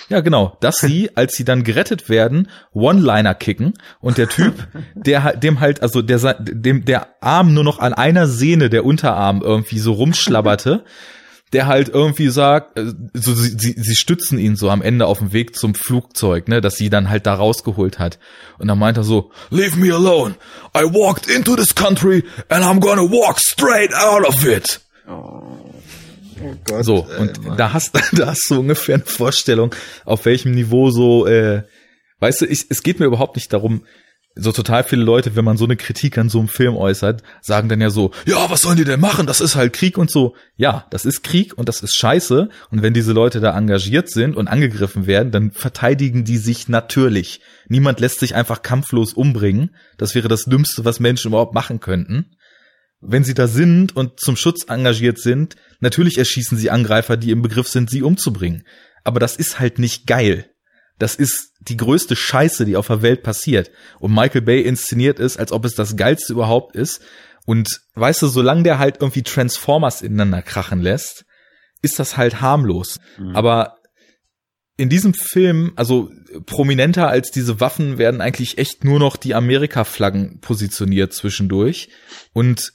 [0.10, 5.38] ja, genau, dass sie, als sie dann gerettet werden, One-Liner kicken und der Typ, der
[5.38, 9.80] dem halt, also der dem der Arm nur noch an einer Sehne der Unterarm irgendwie
[9.80, 10.84] so rumschlabberte,
[11.54, 15.20] der halt irgendwie sagt, äh, so sie, sie, sie stützen ihn so am Ende auf
[15.20, 18.20] dem Weg zum Flugzeug, ne, dass sie dann halt da rausgeholt hat.
[18.58, 20.36] Und dann meint er so, Leave me alone.
[20.76, 24.82] I walked into this country and I'm gonna walk straight out of it.
[25.08, 25.72] Oh.
[26.44, 29.74] Oh Gott, so, und ey, da hast da hast du ungefähr eine Vorstellung,
[30.06, 31.64] auf welchem Niveau so, äh,
[32.20, 33.84] weißt du, ich, es geht mir überhaupt nicht darum,
[34.36, 37.68] so total viele Leute, wenn man so eine Kritik an so einem Film äußert, sagen
[37.68, 39.28] dann ja so, ja, was sollen die denn machen?
[39.28, 40.36] Das ist halt Krieg und so.
[40.56, 42.48] Ja, das ist Krieg und das ist scheiße.
[42.70, 47.42] Und wenn diese Leute da engagiert sind und angegriffen werden, dann verteidigen die sich natürlich.
[47.68, 49.76] Niemand lässt sich einfach kampflos umbringen.
[49.98, 52.38] Das wäre das Dümmste, was Menschen überhaupt machen könnten
[53.02, 57.42] wenn sie da sind und zum Schutz engagiert sind, natürlich erschießen sie Angreifer, die im
[57.42, 58.64] Begriff sind, sie umzubringen.
[59.04, 60.52] Aber das ist halt nicht geil.
[61.02, 63.72] das ist die größte Scheiße, die auf der Welt passiert.
[64.00, 67.02] Und Michael Bay inszeniert es, als ob es das geilste überhaupt ist.
[67.46, 71.26] Und weißt du, solange der halt irgendwie Transformers ineinander krachen lässt,
[71.82, 73.00] ist das halt harmlos.
[73.18, 73.36] Mhm.
[73.36, 73.78] Aber
[74.78, 76.12] in diesem Film, also
[76.46, 81.90] prominenter als diese Waffen, werden eigentlich echt nur noch die Amerika-Flaggen positioniert zwischendurch.
[82.32, 82.74] Und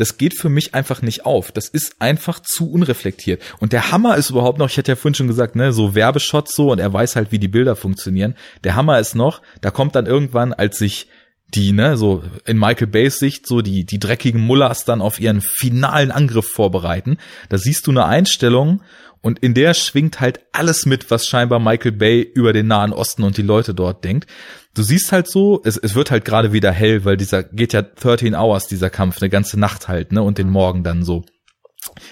[0.00, 1.52] das geht für mich einfach nicht auf.
[1.52, 3.42] Das ist einfach zu unreflektiert.
[3.60, 6.56] Und der Hammer ist überhaupt noch, ich hatte ja vorhin schon gesagt, ne, so Werbeshots
[6.56, 8.34] so und er weiß halt, wie die Bilder funktionieren.
[8.64, 11.08] Der Hammer ist noch, da kommt dann irgendwann, als sich
[11.48, 15.42] die, ne, so in Michael Bays Sicht, so die, die dreckigen Mullers dann auf ihren
[15.42, 17.18] finalen Angriff vorbereiten.
[17.50, 18.80] Da siehst du eine Einstellung
[19.20, 23.22] und in der schwingt halt alles mit, was scheinbar Michael Bay über den Nahen Osten
[23.22, 24.30] und die Leute dort denkt
[24.74, 27.82] du siehst halt so, es, es wird halt gerade wieder hell, weil dieser geht ja
[27.82, 31.24] 13 Hours, dieser Kampf, eine ganze Nacht halt, ne, und den Morgen dann so.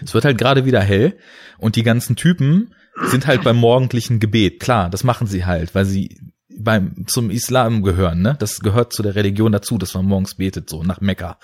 [0.03, 1.19] Es wird halt gerade wieder hell
[1.59, 4.61] und die ganzen Typen sind halt beim morgendlichen Gebet.
[4.61, 8.37] Klar, das machen sie halt, weil sie beim zum Islam gehören, ne?
[8.39, 11.39] Das gehört zu der Religion dazu, dass man morgens betet so nach Mekka.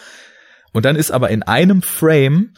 [0.72, 2.54] Und dann ist aber in einem Frame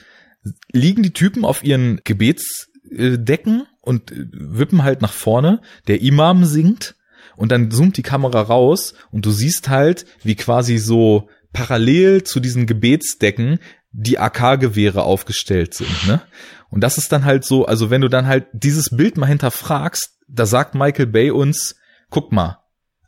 [0.72, 5.60] liegen die Typen auf ihren Gebetsdecken und wippen halt nach vorne.
[5.86, 6.95] Der Imam singt
[7.36, 12.40] und dann zoomt die Kamera raus und du siehst halt, wie quasi so parallel zu
[12.40, 13.58] diesen Gebetsdecken
[13.92, 16.22] die AK-Gewehre aufgestellt sind, ne?
[16.68, 20.18] Und das ist dann halt so, also wenn du dann halt dieses Bild mal hinterfragst,
[20.28, 21.76] da sagt Michael Bay uns,
[22.10, 22.58] guck mal,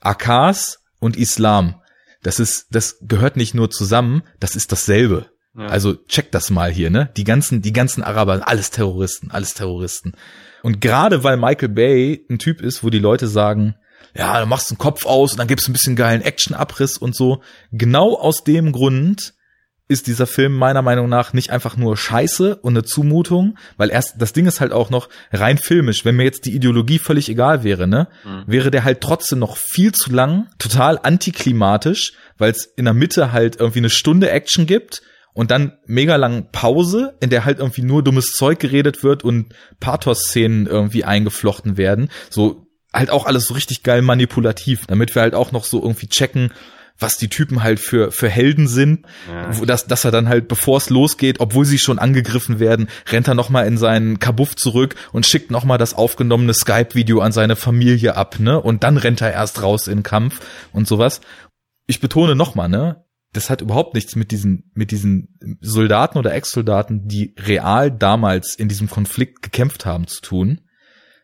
[0.01, 1.83] AKs und Islam,
[2.23, 5.31] das ist, das gehört nicht nur zusammen, das ist dasselbe.
[5.57, 5.67] Ja.
[5.67, 7.11] Also check das mal hier, ne?
[7.17, 10.13] Die ganzen, die ganzen Araber, alles Terroristen, alles Terroristen.
[10.63, 13.75] Und gerade weil Michael Bay ein Typ ist, wo die Leute sagen,
[14.19, 17.15] ja, dann machst du den Kopf aus und dann gibt's ein bisschen geilen Action-Abriss und
[17.15, 17.41] so.
[17.71, 19.35] Genau aus dem Grund
[19.87, 24.17] ist dieser Film meiner Meinung nach nicht einfach nur scheiße und eine Zumutung, weil erst
[24.19, 26.05] das Ding ist halt auch noch rein filmisch.
[26.05, 28.45] Wenn mir jetzt die Ideologie völlig egal wäre, ne, mhm.
[28.47, 33.33] wäre der halt trotzdem noch viel zu lang, total antiklimatisch, weil es in der Mitte
[33.33, 35.01] halt irgendwie eine Stunde Action gibt
[35.33, 39.55] und dann mega lang Pause, in der halt irgendwie nur dummes Zeug geredet wird und
[39.81, 42.11] Pathos-Szenen irgendwie eingeflochten werden.
[42.29, 46.09] So halt auch alles so richtig geil manipulativ, damit wir halt auch noch so irgendwie
[46.09, 46.53] checken,
[46.99, 49.57] was die Typen halt für, für Helden sind, ja.
[49.57, 53.29] wo das, dass er dann halt, bevor es losgeht, obwohl sie schon angegriffen werden, rennt
[53.29, 58.17] er nochmal in seinen Kabuff zurück und schickt nochmal das aufgenommene Skype-Video an seine Familie
[58.17, 58.61] ab, ne?
[58.61, 60.41] Und dann rennt er erst raus in Kampf
[60.73, 61.21] und sowas.
[61.87, 63.05] Ich betone nochmal, ne?
[63.33, 68.69] Das hat überhaupt nichts mit diesen, mit diesen Soldaten oder Ex-Soldaten, die real damals in
[68.69, 70.63] diesem Konflikt gekämpft haben, zu tun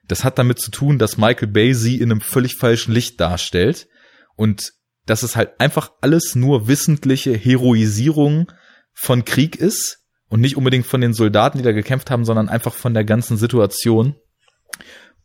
[0.09, 3.89] das hat damit zu tun, dass Michael Bay sie in einem völlig falschen Licht darstellt
[4.37, 4.73] und
[5.07, 8.51] dass es halt einfach alles nur wissentliche Heroisierung
[8.93, 12.75] von Krieg ist und nicht unbedingt von den Soldaten, die da gekämpft haben, sondern einfach
[12.75, 14.15] von der ganzen Situation.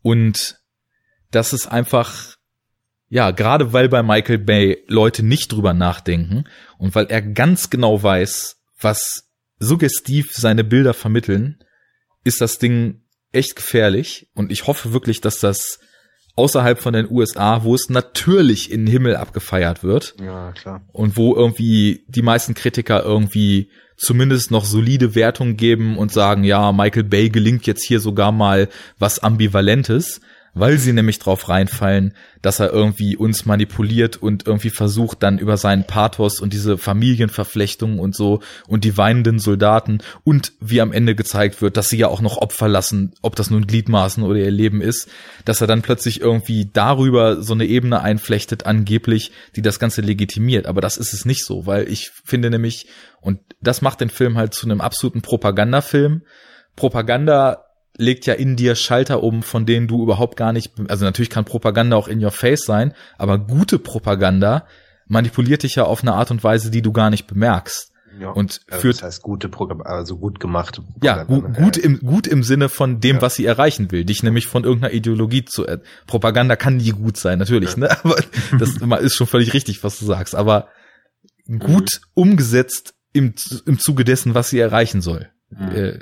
[0.02, 0.60] Und
[1.32, 2.36] das ist einfach,
[3.08, 6.46] ja, gerade weil bei Michael Bay Leute nicht drüber nachdenken
[6.78, 11.64] und weil er ganz genau weiß, was suggestiv seine Bilder vermitteln,
[12.24, 15.80] ist das Ding echt gefährlich und ich hoffe wirklich, dass das
[16.36, 20.16] außerhalb von den USA, wo es natürlich in den Himmel abgefeiert wird.
[20.22, 20.82] Ja, klar.
[20.94, 26.72] Und wo irgendwie die meisten Kritiker irgendwie zumindest noch solide Wertungen geben und sagen, ja,
[26.72, 30.22] Michael Bay gelingt jetzt hier sogar mal was Ambivalentes
[30.54, 35.58] weil sie nämlich drauf reinfallen, dass er irgendwie uns manipuliert und irgendwie versucht dann über
[35.58, 41.16] seinen Pathos und diese Familienverflechtungen und so und die weinenden Soldaten und wie am Ende
[41.16, 44.52] gezeigt wird, dass sie ja auch noch Opfer lassen, ob das nun Gliedmaßen oder ihr
[44.52, 45.10] Leben ist,
[45.45, 50.66] dass er dann plötzlich irgendwie darüber so eine Ebene einflechtet, angeblich, die das Ganze legitimiert.
[50.66, 52.88] Aber das ist es nicht so, weil ich finde nämlich,
[53.22, 56.24] und das macht den Film halt zu einem absoluten Propagandafilm.
[56.76, 57.66] Propaganda
[58.00, 61.45] legt ja in dir Schalter um, von denen du überhaupt gar nicht, also natürlich kann
[61.45, 64.66] Propaganda auch in your face sein, aber gute Propaganda
[65.08, 67.91] manipuliert dich ja auf eine Art und Weise, die du gar nicht bemerkst.
[68.20, 70.82] Ja, und also führt, das heißt gute Programm, also gut gemacht.
[71.04, 73.22] Ja, gu gut im gut im Sinne von dem, ja.
[73.22, 75.66] was sie erreichen will, dich nämlich von irgendeiner Ideologie zu.
[75.66, 77.80] Äh, Propaganda kann nie gut sein, natürlich, ja.
[77.80, 77.97] ne?
[78.04, 78.16] Aber
[78.58, 80.36] das ist schon völlig richtig, was du sagst.
[80.36, 80.70] Aber
[81.47, 82.12] gut mhm.
[82.14, 83.36] umgesetzt im
[83.66, 85.30] im Zuge dessen, was sie erreichen soll.
[85.50, 85.76] Mhm.
[85.76, 86.00] Äh,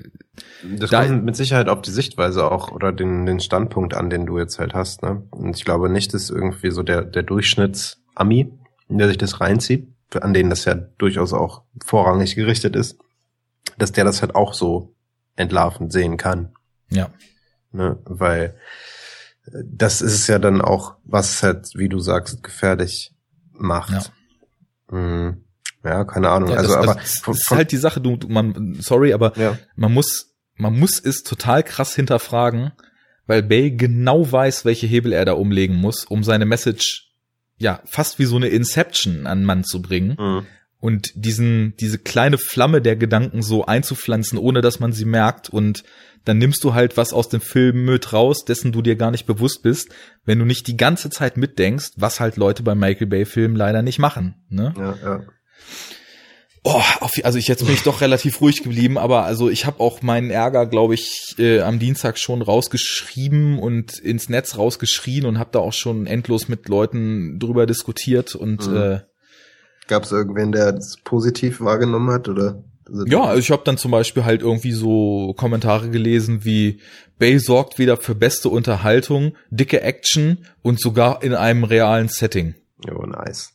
[0.78, 4.26] das da kommt mit Sicherheit auf die Sichtweise auch oder den, den Standpunkt an, den
[4.26, 5.02] du jetzt halt hast.
[5.02, 5.24] Ne?
[5.32, 8.52] Und ich glaube nicht, dass irgendwie so der, der Durchschnitts-Ami,
[8.90, 9.88] der sich das reinzieht,
[10.20, 13.00] an denen das ja durchaus auch vorrangig gerichtet ist,
[13.78, 14.94] dass der das halt auch so
[15.36, 16.54] entlarvend sehen kann.
[16.90, 17.10] Ja.
[17.72, 17.98] Ne?
[18.06, 18.56] Weil
[19.46, 23.14] äh, das ist es ja dann auch, was halt, wie du sagst, gefährlich
[23.52, 24.12] macht.
[24.92, 24.98] Ja.
[24.98, 25.44] Mhm.
[25.88, 26.50] Ja, keine Ahnung.
[26.50, 29.58] Ja, also, das, aber also, das ist halt die Sache, du, man, sorry, aber ja.
[29.76, 32.74] man muss, man muss es total krass hinterfragen,
[33.26, 37.14] weil Bay genau weiß, welche Hebel er da umlegen muss, um seine Message
[37.58, 40.18] ja fast wie so eine Inception an Mann zu bringen.
[40.20, 40.46] Mhm.
[40.80, 45.50] Und diesen, diese kleine Flamme der Gedanken so einzupflanzen, ohne dass man sie merkt.
[45.50, 45.84] Und
[46.24, 49.26] dann nimmst du halt was aus dem Film mit raus, dessen du dir gar nicht
[49.26, 49.90] bewusst bist,
[50.24, 53.82] wenn du nicht die ganze Zeit mitdenkst, was halt Leute bei Michael Bay Filmen leider
[53.82, 54.36] nicht machen.
[54.50, 54.74] Ne?
[54.78, 55.22] Ja, ja.
[56.64, 59.80] Oh, auf, also ich jetzt bin ich doch relativ ruhig geblieben, aber also ich habe
[59.80, 65.40] auch meinen Ärger, glaube ich, äh, am Dienstag schon rausgeschrieben und ins Netz rausgeschrien und
[65.40, 68.76] habe da auch schon endlos mit Leuten drüber diskutiert und mhm.
[68.76, 69.00] äh,
[69.88, 72.62] Gab es irgendwen, der das positiv wahrgenommen hat oder?
[73.06, 76.80] Ja, also ich habe dann zum Beispiel halt irgendwie so Kommentare gelesen wie
[77.20, 82.56] Bay sorgt wieder für beste Unterhaltung, dicke Action und sogar in einem realen Setting.
[82.90, 83.54] Oh, nice.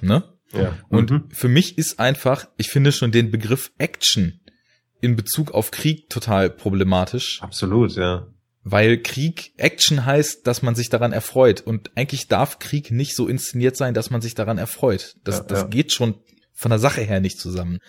[0.00, 0.24] Ne?
[0.52, 0.78] Ja.
[0.88, 1.24] Und mhm.
[1.30, 4.40] für mich ist einfach, ich finde schon den Begriff Action
[5.00, 7.42] in Bezug auf Krieg total problematisch.
[7.42, 8.26] Absolut, ja.
[8.64, 11.60] Weil Krieg Action heißt, dass man sich daran erfreut.
[11.60, 15.16] Und eigentlich darf Krieg nicht so inszeniert sein, dass man sich daran erfreut.
[15.24, 15.66] Das, ja, das ja.
[15.66, 16.14] geht schon
[16.52, 17.80] von der Sache her nicht zusammen.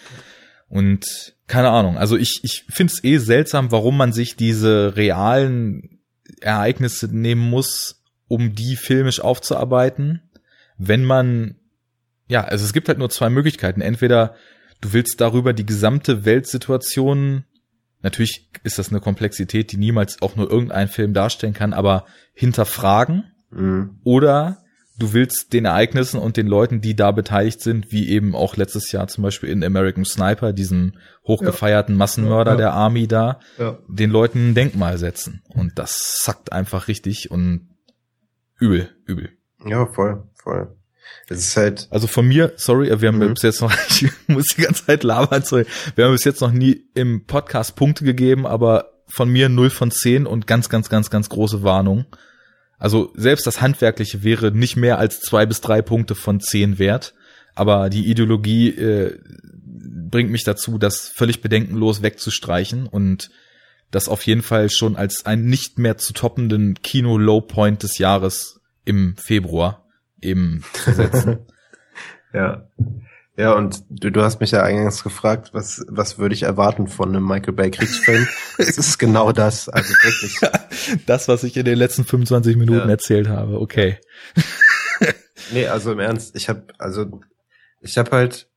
[0.67, 5.99] Und keine Ahnung, also ich, ich finde es eh seltsam, warum man sich diese realen
[6.41, 10.31] Ereignisse nehmen muss, um die filmisch aufzuarbeiten,
[10.77, 11.59] wenn man
[12.33, 13.79] ja, also es gibt halt nur zwei Möglichkeiten.
[13.79, 14.33] Entweder
[14.81, 17.43] du willst darüber die gesamte Weltsituation,
[18.01, 23.25] natürlich ist das eine Komplexität, die niemals auch nur irgendein Film darstellen kann, aber hinterfragen.
[23.51, 23.99] Mhm.
[24.03, 24.63] Oder
[24.97, 28.91] du willst den Ereignissen und den Leuten, die da beteiligt sind, wie eben auch letztes
[28.91, 30.93] Jahr zum Beispiel in American Sniper, diesem
[31.27, 32.61] hochgefeierten Massenmörder ja, ja.
[32.61, 33.77] der Army da, ja.
[33.87, 35.43] den Leuten ein Denkmal setzen.
[35.49, 37.69] Und das sackt einfach richtig und
[38.59, 39.29] übel, übel.
[39.67, 40.75] Ja, voll, voll.
[41.27, 41.87] Das ist halt.
[41.89, 43.33] Also von mir, sorry, wir haben mhm.
[43.33, 45.65] bis jetzt noch, ich muss die ganze Zeit labern, sorry.
[45.95, 49.91] Wir haben bis jetzt noch nie im Podcast Punkte gegeben, aber von mir 0 von
[49.91, 52.05] 10 und ganz, ganz, ganz, ganz große Warnung.
[52.77, 57.13] Also selbst das Handwerkliche wäre nicht mehr als zwei bis drei Punkte von 10 wert.
[57.55, 59.19] Aber die Ideologie äh,
[59.55, 63.29] bringt mich dazu, das völlig bedenkenlos wegzustreichen und
[63.91, 69.15] das auf jeden Fall schon als einen nicht mehr zu toppenden Kino-Low-Point des Jahres im
[69.17, 69.82] Februar
[70.23, 71.39] eben zu setzen.
[72.33, 72.67] ja.
[73.35, 77.09] Ja, und du, du hast mich ja eingangs gefragt, was, was würde ich erwarten von
[77.09, 78.27] einem Michael Bay Kriegsfilm?
[78.59, 81.01] es ist genau das, also wirklich.
[81.07, 82.89] das, was ich in den letzten 25 Minuten ja.
[82.89, 83.97] erzählt habe, okay.
[85.51, 87.21] nee, also im Ernst, ich habe also
[87.81, 88.47] ich habe halt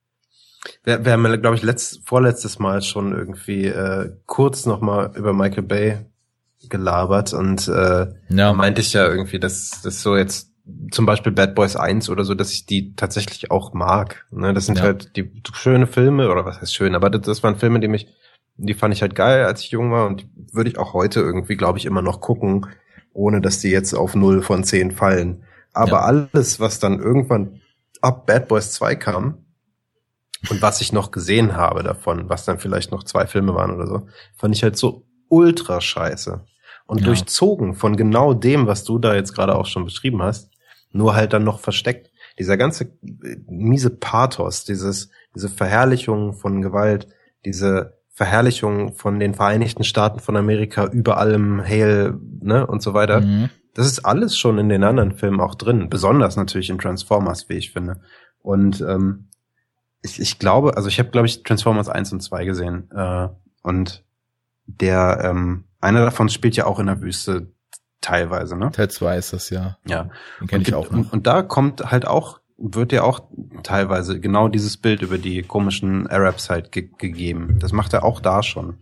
[0.85, 5.33] wir, wir haben ja, glaube ich, letzt, vorletztes Mal schon irgendwie äh, kurz nochmal über
[5.33, 6.07] Michael Bay
[6.69, 8.53] gelabert und äh, ja.
[8.53, 10.53] meinte ich ja irgendwie, dass das so jetzt
[10.91, 14.27] zum Beispiel Bad Boys 1 oder so, dass ich die tatsächlich auch mag.
[14.31, 14.53] Ne?
[14.53, 14.85] Das sind ja.
[14.85, 18.09] halt die schöne Filme, oder was heißt schön, aber das, das waren Filme, die mich,
[18.57, 21.57] die fand ich halt geil, als ich jung war und würde ich auch heute irgendwie,
[21.57, 22.67] glaube ich, immer noch gucken,
[23.13, 25.45] ohne dass die jetzt auf 0 von 10 fallen.
[25.73, 26.01] Aber ja.
[26.01, 27.61] alles, was dann irgendwann
[28.01, 29.47] ab Bad Boys 2 kam
[30.51, 33.87] und was ich noch gesehen habe davon, was dann vielleicht noch zwei Filme waren oder
[33.87, 36.45] so, fand ich halt so ultra scheiße.
[36.87, 37.07] Und ja.
[37.07, 40.51] durchzogen von genau dem, was du da jetzt gerade auch schon beschrieben hast,
[40.93, 42.11] nur halt dann noch versteckt.
[42.39, 47.09] Dieser ganze äh, miese Pathos, dieses, diese Verherrlichung von Gewalt,
[47.45, 53.21] diese Verherrlichung von den Vereinigten Staaten von Amerika über allem Hail, ne, und so weiter.
[53.21, 53.51] Mhm.
[53.75, 57.59] Das ist alles schon in den anderen Filmen auch drin, besonders natürlich in Transformers, wie
[57.59, 58.01] ich finde.
[58.41, 59.29] Und ähm,
[60.03, 62.91] ich, ich glaube, also ich habe, glaube ich, Transformers 1 und 2 gesehen.
[62.91, 63.29] Äh,
[63.63, 64.03] und
[64.67, 67.53] der, ähm, einer davon spielt ja auch in der Wüste
[68.01, 68.71] teilweise, ne?
[68.71, 69.79] Teil 2 ist das ja.
[69.87, 70.11] Ja.
[70.41, 70.99] Den kenne ich auch noch.
[70.99, 73.21] Und, und da kommt halt auch, wird ja auch
[73.63, 77.59] teilweise genau dieses Bild über die komischen Arabs halt ge gegeben.
[77.61, 78.79] Das macht er auch da schon.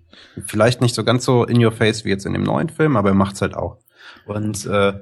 [0.47, 3.11] Vielleicht nicht so ganz so in your face wie jetzt in dem neuen Film, aber
[3.11, 3.79] er macht's halt auch.
[4.27, 4.95] Und äh,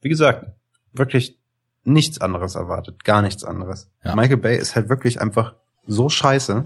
[0.00, 0.46] wie gesagt,
[0.92, 1.38] wirklich
[1.84, 3.90] nichts anderes erwartet, gar nichts anderes.
[4.02, 4.14] Ja.
[4.14, 5.54] Michael Bay ist halt wirklich einfach
[5.86, 6.64] so scheiße.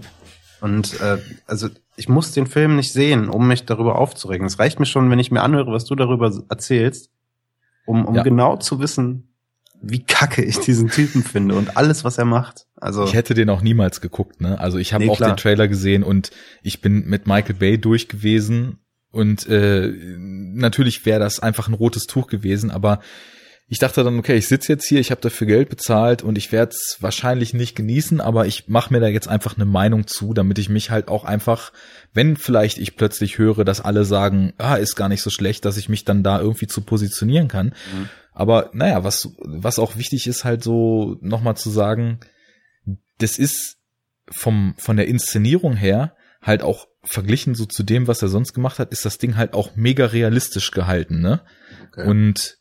[0.61, 4.45] Und äh, also ich muss den Film nicht sehen, um mich darüber aufzuregen.
[4.45, 7.11] Es reicht mir schon, wenn ich mir anhöre, was du darüber erzählst,
[7.85, 8.23] um, um ja.
[8.23, 9.29] genau zu wissen,
[9.81, 12.67] wie kacke ich diesen Typen finde und alles, was er macht.
[12.75, 14.59] Also ich hätte den auch niemals geguckt, ne?
[14.59, 15.31] Also ich habe nee, auch klar.
[15.31, 16.31] den Trailer gesehen und
[16.61, 18.79] ich bin mit Michael Bay durch gewesen
[19.11, 22.99] und äh, natürlich wäre das einfach ein rotes Tuch gewesen, aber
[23.71, 26.51] ich dachte dann, okay, ich sitze jetzt hier, ich habe dafür Geld bezahlt und ich
[26.51, 30.33] werde es wahrscheinlich nicht genießen, aber ich mache mir da jetzt einfach eine Meinung zu,
[30.33, 31.71] damit ich mich halt auch einfach,
[32.11, 35.77] wenn vielleicht ich plötzlich höre, dass alle sagen, ah, ist gar nicht so schlecht, dass
[35.77, 37.67] ich mich dann da irgendwie zu positionieren kann.
[37.67, 38.09] Mhm.
[38.33, 42.21] Aber naja, was, was auch wichtig ist, halt so nochmal zu sagen,
[43.19, 43.77] das ist
[44.31, 48.79] vom, von der Inszenierung her halt auch verglichen so zu dem, was er sonst gemacht
[48.79, 51.41] hat, ist das Ding halt auch mega realistisch gehalten, ne?
[51.91, 52.07] Okay.
[52.07, 52.58] Und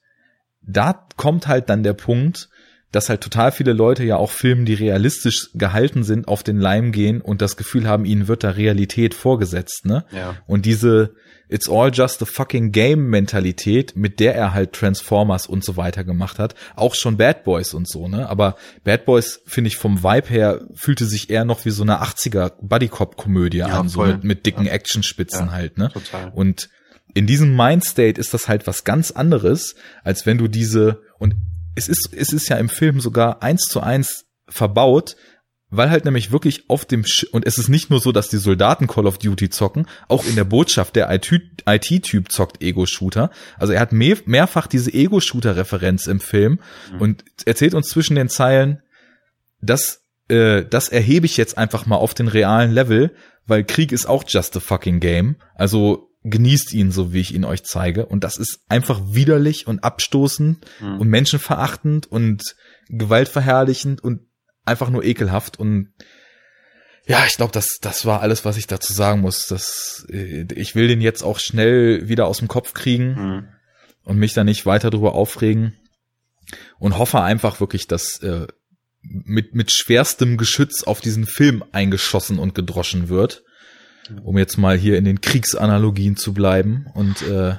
[0.69, 2.49] da kommt halt dann der Punkt,
[2.93, 6.91] dass halt total viele Leute ja auch Filmen, die realistisch gehalten sind, auf den Leim
[6.93, 10.05] gehen und das Gefühl haben, ihnen wird da Realität vorgesetzt, ne?
[10.11, 10.37] Ja.
[10.47, 11.15] Und diese
[11.51, 16.05] It's all just a fucking game Mentalität, mit der er halt Transformers und so weiter
[16.05, 18.29] gemacht hat, auch schon Bad Boys und so, ne?
[18.29, 22.03] Aber Bad Boys finde ich vom Vibe her fühlte sich eher noch wie so eine
[22.03, 24.09] 80er Buddy-Cop Komödie ja, an, voll.
[24.09, 24.73] so mit, mit dicken ja.
[24.73, 25.91] Actionspitzen ja, halt, ne?
[25.91, 26.33] Total.
[26.35, 26.69] Und
[27.15, 31.35] in diesem Mindstate ist das halt was ganz anderes, als wenn du diese und
[31.75, 35.17] es ist, es ist ja im Film sogar eins zu eins verbaut,
[35.71, 38.39] weil halt nämlich wirklich auf dem Sch und es ist nicht nur so, dass die
[38.39, 43.31] Soldaten Call of Duty zocken, auch in der Botschaft der IT-Typ zockt Ego-Shooter.
[43.59, 46.61] Also er hat mehr, mehrfach diese Ego-Shooter-Referenz im Film
[46.93, 47.01] mhm.
[47.01, 48.83] und erzählt uns zwischen den Zeilen,
[49.61, 53.15] dass äh, das erhebe ich jetzt einfach mal auf den realen Level,
[53.47, 55.37] weil Krieg ist auch just a fucking game.
[55.55, 58.07] Also genießt ihn so, wie ich ihn euch zeige.
[58.07, 61.01] Und das ist einfach widerlich und abstoßend mhm.
[61.01, 62.57] und menschenverachtend und
[62.89, 64.23] gewaltverherrlichend und
[64.65, 65.59] einfach nur ekelhaft.
[65.59, 65.93] Und
[67.07, 69.47] ja, ich glaube, das, das war alles, was ich dazu sagen muss.
[69.47, 73.49] Das, äh, ich will den jetzt auch schnell wieder aus dem Kopf kriegen mhm.
[74.05, 75.75] und mich da nicht weiter drüber aufregen.
[76.79, 78.47] Und hoffe einfach wirklich, dass äh,
[79.03, 83.43] mit, mit schwerstem Geschütz auf diesen Film eingeschossen und gedroschen wird
[84.23, 87.57] um jetzt mal hier in den Kriegsanalogien zu bleiben und äh,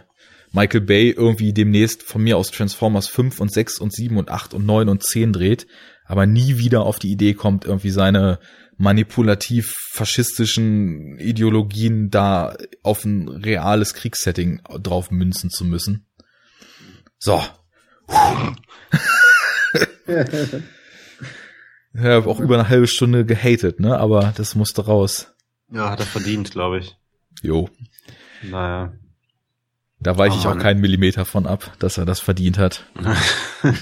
[0.52, 4.54] Michael Bay irgendwie demnächst von mir aus Transformers 5 und 6 und 7 und 8
[4.54, 5.68] und 9 und 10 dreht,
[6.06, 8.40] aber nie wieder auf die Idee kommt, irgendwie seine
[8.78, 16.08] manipulativ faschistischen Ideologien da auf ein reales Kriegssetting drauf münzen zu müssen.
[17.20, 17.44] So.
[20.08, 23.98] ich habe auch über eine halbe Stunde gehatet, ne?
[24.00, 25.36] Aber das musste raus.
[25.72, 26.98] Ja, hat er verdient, glaube ich.
[27.42, 27.70] Jo.
[28.44, 28.94] Naja.
[30.00, 32.86] Da weiche oh, ich auch keinen Millimeter von ab, dass er das verdient hat.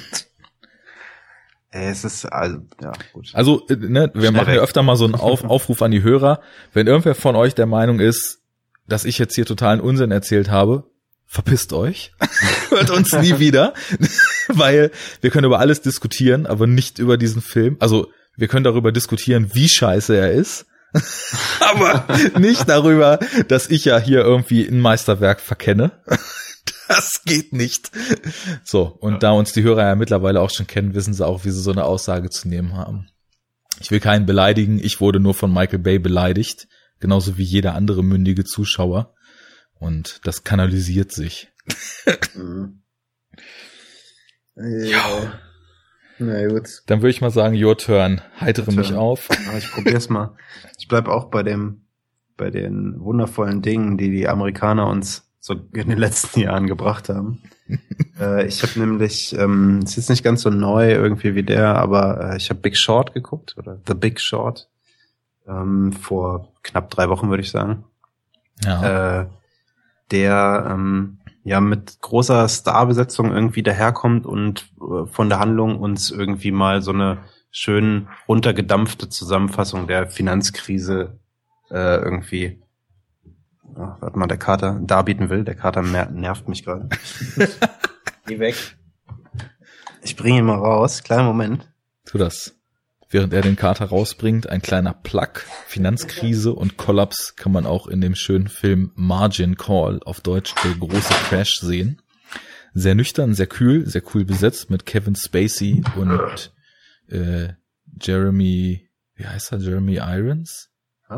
[1.70, 3.30] es ist, also, ja, gut.
[3.34, 4.56] Also, äh, ne, wir Schnell machen weg.
[4.56, 6.42] ja öfter mal so einen Auf Aufruf an die Hörer.
[6.74, 8.40] Wenn irgendwer von euch der Meinung ist,
[8.88, 10.90] dass ich jetzt hier totalen Unsinn erzählt habe,
[11.28, 12.14] verpisst euch.
[12.70, 13.74] Hört uns nie wieder.
[14.48, 17.78] Weil wir können über alles diskutieren, aber nicht über diesen Film.
[17.80, 20.66] Also, wir können darüber diskutieren, wie scheiße er ist.
[21.60, 22.08] aber
[22.40, 25.92] nicht darüber, dass ich ja hier irgendwie ein Meisterwerk verkenne.
[26.90, 27.92] Das geht nicht.
[28.64, 29.20] So, und ja.
[29.20, 31.72] da uns die Hörer ja mittlerweile auch schon kennen, wissen sie auch, wie sie so
[31.72, 33.10] eine Aussage zu nehmen haben.
[33.82, 36.70] Ich will keinen beleidigen, ich wurde nur von Michael Bay beleidigt,
[37.02, 39.14] genauso wie jeder andere mündige Zuschauer.
[39.74, 41.50] Und das kanalisiert sich.
[42.36, 42.84] Mhm.
[44.56, 45.40] Ja.
[46.20, 46.84] Na gut.
[46.88, 48.22] Dann würde ich mal sagen, your turn.
[48.40, 49.30] Heitere mich auf.
[49.30, 50.36] Ja, ich probier's mal.
[50.80, 51.82] Ich bleib auch bei dem,
[52.36, 57.42] bei den wundervollen Dingen, die die Amerikaner uns so in den letzten Jahren gebracht haben.
[58.20, 62.32] äh, ich habe nämlich, ähm, es ist nicht ganz so neu irgendwie wie der, aber
[62.32, 64.70] äh, ich habe Big Short geguckt oder The Big Short
[65.48, 67.86] ähm, vor knapp drei Wochen würde ich sagen.
[68.64, 69.22] Ja.
[69.22, 69.28] Äh,
[70.12, 71.17] der ähm,
[71.48, 76.92] ja mit großer Starbesetzung irgendwie daherkommt und äh, von der Handlung uns irgendwie mal so
[76.92, 77.20] eine
[77.52, 81.20] schön runtergedampfte Zusammenfassung der Finanzkrise
[81.72, 82.62] äh, irgendwie
[83.76, 85.46] oh, warte mal, der Kater darbieten will.
[85.46, 86.90] Der Kater nervt mich gerade.
[88.26, 88.56] Geh weg.
[90.02, 91.02] Ich bringe ihn mal raus.
[91.02, 91.72] Kleinen Moment.
[92.06, 92.57] Tu das
[93.10, 94.50] während er den Kater rausbringt.
[94.50, 95.42] Ein kleiner Plug.
[95.68, 100.74] Finanzkrise und Kollaps kann man auch in dem schönen Film Margin Call auf Deutsch der
[100.76, 102.02] große Crash sehen.
[102.74, 106.54] Sehr nüchtern, sehr kühl, sehr cool besetzt mit Kevin Spacey und
[107.08, 107.54] äh,
[108.00, 110.70] Jeremy, wie heißt er, Jeremy Irons?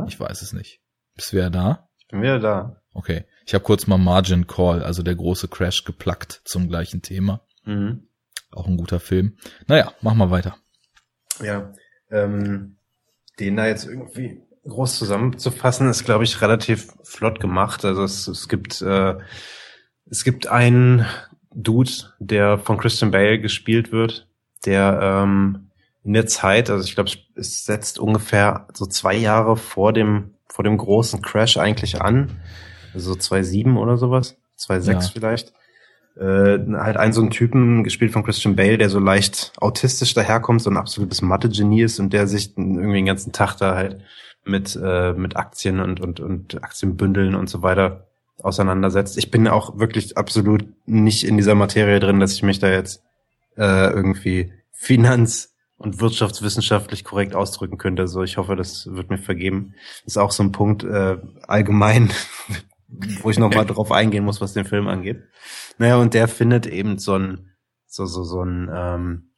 [0.07, 0.81] Ich weiß es nicht.
[1.15, 1.89] Bist du wieder da?
[1.97, 2.81] Ich bin wieder da.
[2.93, 3.25] Okay.
[3.45, 7.41] Ich habe kurz mal Margin Call, also der große Crash, geplackt zum gleichen Thema.
[7.65, 8.07] Mhm.
[8.51, 9.37] Auch ein guter Film.
[9.67, 10.55] Naja, mach mal weiter
[11.43, 11.71] ja,
[12.11, 12.77] ähm,
[13.39, 17.85] den da jetzt irgendwie groß zusammenzufassen, ist, glaube ich, relativ flott gemacht.
[17.85, 19.15] Also es, es gibt äh,
[20.09, 21.05] es gibt einen
[21.53, 24.27] Dude, der von Christian Bale gespielt wird,
[24.65, 25.69] der ähm,
[26.03, 30.63] in der Zeit, also ich glaube, es setzt ungefähr so zwei Jahre vor dem vor
[30.63, 32.41] dem großen Crash eigentlich an,
[32.93, 34.99] also so 2,7 oder sowas, 2,6 ja.
[35.01, 35.53] vielleicht
[36.19, 40.61] äh, halt einen so einen Typen gespielt von Christian Bale, der so leicht autistisch daherkommt,
[40.61, 44.01] so ein absolutes Mathe-Genie ist und der sich irgendwie den ganzen Tag da halt
[44.43, 48.07] mit äh, mit Aktien und und und Aktienbündeln und so weiter
[48.41, 49.17] auseinandersetzt.
[49.17, 53.03] Ich bin auch wirklich absolut nicht in dieser Materie drin, dass ich mich da jetzt
[53.57, 58.03] äh, irgendwie Finanz und wirtschaftswissenschaftlich korrekt ausdrücken könnte.
[58.03, 59.75] Also ich hoffe, das wird mir vergeben.
[60.03, 61.17] Das ist auch so ein Punkt äh,
[61.47, 62.11] allgemein,
[63.21, 65.23] wo ich nochmal drauf eingehen muss, was den Film angeht.
[65.79, 67.49] Naja, und der findet eben so ein
[67.87, 69.31] so so so ein, ähm,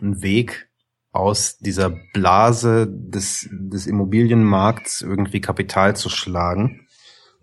[0.00, 0.68] ein Weg
[1.12, 6.86] aus dieser Blase des des Immobilienmarkts irgendwie Kapital zu schlagen.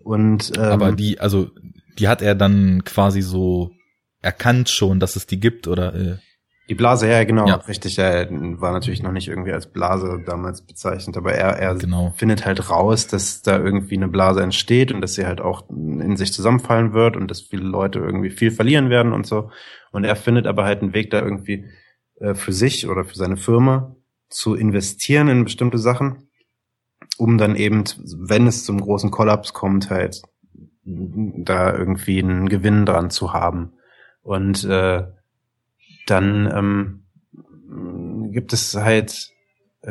[0.00, 1.50] Und ähm, aber die also
[1.98, 3.70] die hat er dann quasi so
[4.20, 6.16] erkannt schon, dass es die gibt oder äh
[6.68, 7.54] die Blase, ja, genau, ja.
[7.54, 7.98] richtig.
[7.98, 12.12] Er war natürlich noch nicht irgendwie als Blase damals bezeichnet, aber er, er genau.
[12.16, 16.16] findet halt raus, dass da irgendwie eine Blase entsteht und dass sie halt auch in
[16.16, 19.50] sich zusammenfallen wird und dass viele Leute irgendwie viel verlieren werden und so.
[19.92, 21.64] Und er findet aber halt einen Weg da irgendwie
[22.16, 23.96] äh, für sich oder für seine Firma
[24.28, 26.28] zu investieren in bestimmte Sachen,
[27.16, 27.84] um dann eben,
[28.18, 30.20] wenn es zum großen Kollaps kommt, halt
[30.84, 33.72] da irgendwie einen Gewinn dran zu haben.
[34.20, 35.04] Und äh,
[36.10, 39.14] dann ähm, gibt es halt
[39.82, 39.90] äh,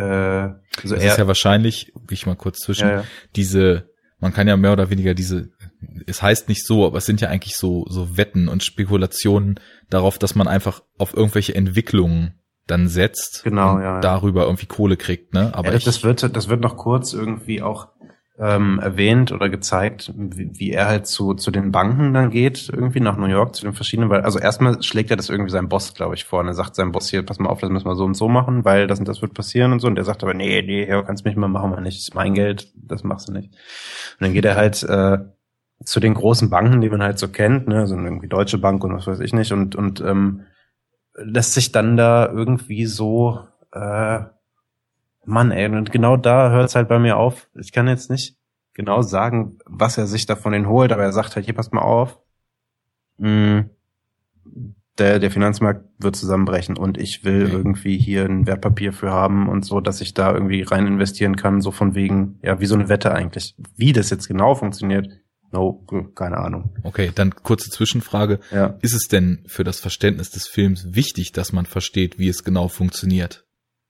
[0.84, 3.04] also es ist ja wahrscheinlich, wie ich mal kurz zwischen, ja, ja.
[3.36, 3.90] diese,
[4.20, 5.50] man kann ja mehr oder weniger diese,
[6.06, 9.60] es heißt nicht so, aber es sind ja eigentlich so, so Wetten und Spekulationen
[9.90, 12.34] darauf, dass man einfach auf irgendwelche Entwicklungen
[12.68, 15.56] dann setzt genau, und ja, darüber irgendwie Kohle kriegt, ne?
[15.56, 17.88] Aber ja, das, wird, das wird noch kurz irgendwie auch
[18.40, 23.00] ähm, erwähnt oder gezeigt, wie, wie er halt zu, zu den Banken dann geht, irgendwie
[23.00, 25.96] nach New York, zu den verschiedenen, weil, also erstmal schlägt er das irgendwie seinem Boss,
[25.96, 26.42] glaube ich, vor.
[26.42, 28.30] Und er sagt seinem Boss hier, pass mal auf, das müssen wir so und so
[28.30, 29.88] machen, weil das und das wird passieren und so.
[29.88, 32.36] Und der sagt aber, nee, nee, ja, kannst mich mal machen, wir nicht, ist mein
[32.36, 33.50] Geld, das machst du nicht.
[33.50, 35.18] Und dann geht er halt äh,
[35.84, 38.94] zu den großen Banken, die man halt so kennt, ne, so irgendwie Deutsche Bank und
[38.94, 40.42] was weiß ich nicht, und, und ähm,
[41.16, 43.40] lässt sich dann da irgendwie so
[43.72, 44.20] äh,
[45.28, 47.50] Mann, ey, und genau da hört es halt bei mir auf.
[47.60, 48.38] Ich kann jetzt nicht
[48.74, 52.20] genau sagen, was er sich davon holt, aber er sagt halt, hier passt mal auf.
[53.18, 53.70] Mh, mm,
[54.98, 57.56] der, der Finanzmarkt wird zusammenbrechen und ich will okay.
[57.56, 61.62] irgendwie hier ein Wertpapier für haben und so, dass ich da irgendwie rein investieren kann,
[61.62, 63.56] so von wegen, ja, wie so eine Wette eigentlich.
[63.76, 65.10] Wie das jetzt genau funktioniert,
[65.52, 66.74] no, keine Ahnung.
[66.84, 68.40] Okay, dann kurze Zwischenfrage.
[68.52, 68.78] Ja.
[68.82, 72.70] Ist es denn für das Verständnis des Films wichtig, dass man versteht, wie es genau
[72.70, 73.47] funktioniert?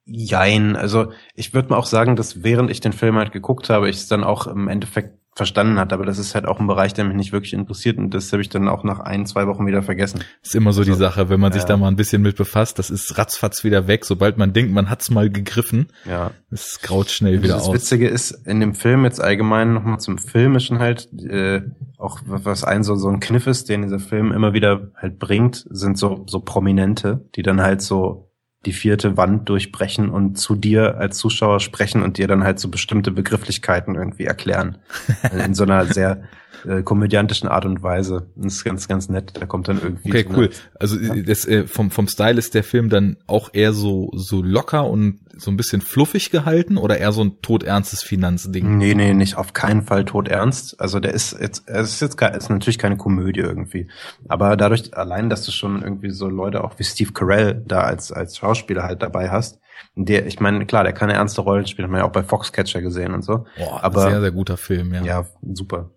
[0.09, 3.89] Jein, also ich würde mal auch sagen, dass während ich den Film halt geguckt habe,
[3.89, 6.93] ich es dann auch im Endeffekt verstanden hat, aber das ist halt auch ein Bereich,
[6.93, 9.67] der mich nicht wirklich interessiert und das habe ich dann auch nach ein, zwei Wochen
[9.67, 10.23] wieder vergessen.
[10.41, 12.79] Ist immer so also, die Sache, wenn man sich da mal ein bisschen mit befasst,
[12.79, 15.87] das ist ratzfatz wieder weg, sobald man denkt, man hat's mal gegriffen.
[16.05, 16.31] Ja.
[16.49, 17.71] Es graut schnell wieder das aus.
[17.71, 21.61] Das Witzige ist, in dem Film jetzt allgemein nochmal zum Filmischen halt, äh,
[21.97, 25.65] auch was ein so, so ein Kniff ist, den dieser Film immer wieder halt bringt,
[25.69, 28.26] sind so, so Prominente, die dann halt so
[28.65, 32.69] die vierte Wand durchbrechen und zu dir als Zuschauer sprechen und dir dann halt so
[32.69, 34.79] bestimmte Begrifflichkeiten irgendwie erklären.
[35.45, 36.23] In so einer sehr
[36.65, 38.27] äh, komödiantischen Art und Weise.
[38.35, 39.33] Das ist ganz, ganz nett.
[39.39, 40.09] Da kommt dann irgendwie.
[40.09, 40.49] Okay, cool.
[40.79, 41.15] Also ja.
[41.15, 45.19] das, äh, vom, vom Style ist der Film dann auch eher so, so locker und
[45.35, 48.77] so ein bisschen fluffig gehalten oder eher so ein todernstes Finanzding?
[48.77, 50.79] Nee, nee, nicht auf keinen Fall todernst.
[50.79, 53.87] Also der ist jetzt, es ist jetzt ist natürlich keine Komödie irgendwie.
[54.27, 58.11] Aber dadurch allein, dass du schon irgendwie so Leute auch wie Steve Carell da als,
[58.11, 59.59] als Schauspieler halt dabei hast,
[59.95, 62.23] der, ich meine, klar, der kann eine ernste Rollen spielen, hat man ja auch bei
[62.23, 63.45] Foxcatcher gesehen und so.
[63.57, 65.03] Boah, aber sehr, sehr guter Film, ja.
[65.03, 65.91] Ja, super.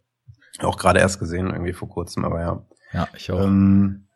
[0.62, 2.66] Auch gerade erst gesehen, irgendwie vor kurzem, aber ja.
[2.92, 3.40] Ja, ich auch.
[3.40, 4.06] Ähm,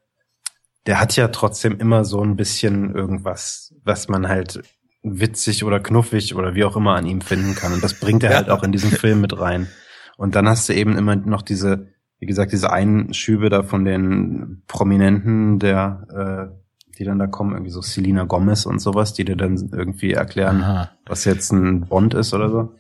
[0.87, 4.63] der hat ja trotzdem immer so ein bisschen irgendwas, was man halt
[5.03, 7.73] witzig oder knuffig oder wie auch immer an ihm finden kann.
[7.73, 8.37] Und das bringt er ja.
[8.39, 9.69] halt auch in diesen Film mit rein.
[10.17, 11.89] Und dann hast du eben immer noch diese,
[12.19, 17.71] wie gesagt, diese Einschübe da von den Prominenten, der, äh, die dann da kommen, irgendwie
[17.71, 20.91] so Selina Gomez und sowas, die dir dann irgendwie erklären, Aha.
[21.07, 22.75] was jetzt ein Bond ist oder so.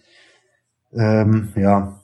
[0.92, 2.00] Ähm, ja,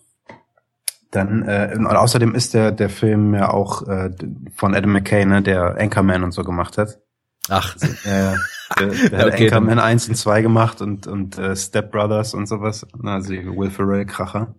[1.11, 4.11] dann äh, und außerdem ist der der Film ja auch äh,
[4.55, 7.01] von Adam McKay, ne, der Anchorman und so gemacht hat.
[7.49, 8.37] Ach, also, äh,
[8.79, 12.47] der, der okay, hat Anchorman 1 und 2 gemacht und und äh, Step Brothers und
[12.47, 14.55] sowas, also Will Ferrell Kracher.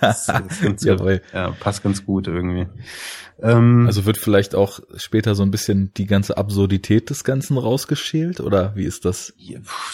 [0.00, 1.22] Das, das ganz gut.
[1.32, 2.66] Ja, passt ganz gut irgendwie.
[3.40, 8.40] Ähm, also wird vielleicht auch später so ein bisschen die ganze Absurdität des Ganzen rausgeschält
[8.40, 9.34] oder wie ist das?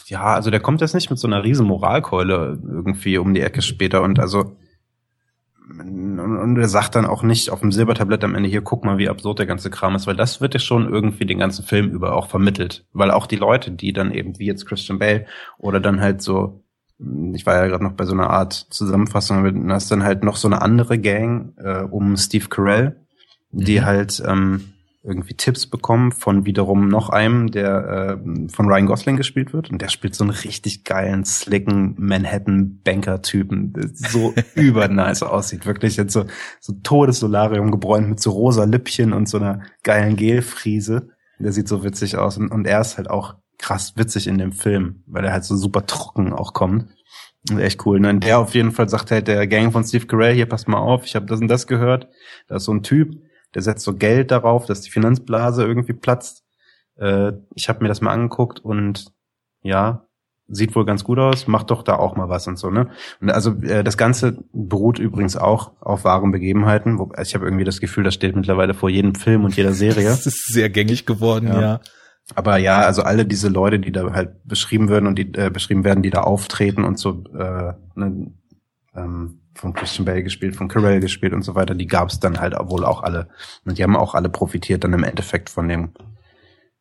[0.07, 3.63] Ja, also der kommt jetzt nicht mit so einer riesen Moralkeule irgendwie um die Ecke
[3.63, 4.57] später und also
[5.69, 9.09] und er sagt dann auch nicht auf dem Silbertablett am Ende hier, guck mal, wie
[9.09, 12.17] absurd der ganze Kram ist, weil das wird ja schon irgendwie den ganzen Film über
[12.17, 12.85] auch vermittelt.
[12.93, 15.27] Weil auch die Leute, die dann eben, wie jetzt Christian Bale,
[15.59, 16.65] oder dann halt so,
[17.33, 20.37] ich war ja gerade noch bei so einer Art Zusammenfassung, da ist dann halt noch
[20.37, 22.97] so eine andere Gang äh, um Steve Carell,
[23.51, 23.85] die mhm.
[23.85, 24.72] halt ähm,
[25.05, 29.71] irgendwie Tipps bekommen von wiederum noch einem, der äh, von Ryan Gosling gespielt wird.
[29.71, 35.67] Und der spielt so einen richtig geilen, slicken Manhattan-Banker-Typen, der so übernice aussieht.
[35.67, 36.27] Wirklich jetzt so,
[36.61, 41.09] so Todessolarium gebräunt mit so rosa Lippchen und so einer geilen Gelfriese.
[41.41, 42.39] Der sieht so witzig aus.
[42.39, 45.57] Und, und er ist halt auch krass witzig in dem Film, weil er halt so
[45.57, 46.87] super trocken auch kommt.
[47.57, 48.05] echt cool.
[48.07, 50.79] Und der auf jeden Fall sagt halt der Gang von Steve Carell, hier passt mal
[50.79, 52.09] auf, ich habe das und das gehört.
[52.47, 53.17] Da ist so ein Typ,
[53.55, 56.45] der setzt so Geld darauf, dass die Finanzblase irgendwie platzt.
[56.97, 59.13] Äh, ich habe mir das mal angeguckt und
[59.63, 60.07] ja,
[60.49, 62.91] sieht wohl ganz gut aus, macht doch da auch mal was und so, ne?
[63.21, 66.99] Und also äh, das Ganze beruht übrigens auch auf wahren Begebenheiten.
[66.99, 69.73] Wo, also ich habe irgendwie das Gefühl, das steht mittlerweile vor jedem Film und jeder
[69.73, 70.05] Serie.
[70.05, 71.61] das ist sehr gängig geworden, ja.
[71.61, 71.81] ja.
[72.35, 75.85] Aber ja, also alle diese Leute, die da halt beschrieben werden und die äh, beschrieben
[75.85, 78.33] werden, die da auftreten und so, äh, ne,
[78.95, 82.41] ähm, von Christian Bale gespielt, von Carell gespielt und so weiter, die gab es dann
[82.41, 83.29] halt wohl auch alle.
[83.65, 85.93] Und die haben auch alle profitiert dann im Endeffekt von dem,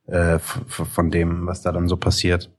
[0.08, 2.52] äh, von dem, was da dann so passiert.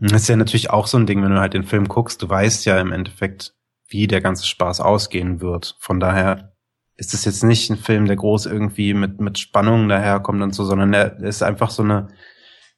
[0.00, 2.28] Das ist ja natürlich auch so ein Ding, wenn du halt den Film guckst, du
[2.28, 3.54] weißt ja im Endeffekt,
[3.88, 5.76] wie der ganze Spaß ausgehen wird.
[5.78, 6.54] Von daher
[6.96, 10.64] ist es jetzt nicht ein Film, der groß irgendwie mit, mit Spannung daherkommt und so,
[10.64, 12.08] sondern er ist einfach so eine,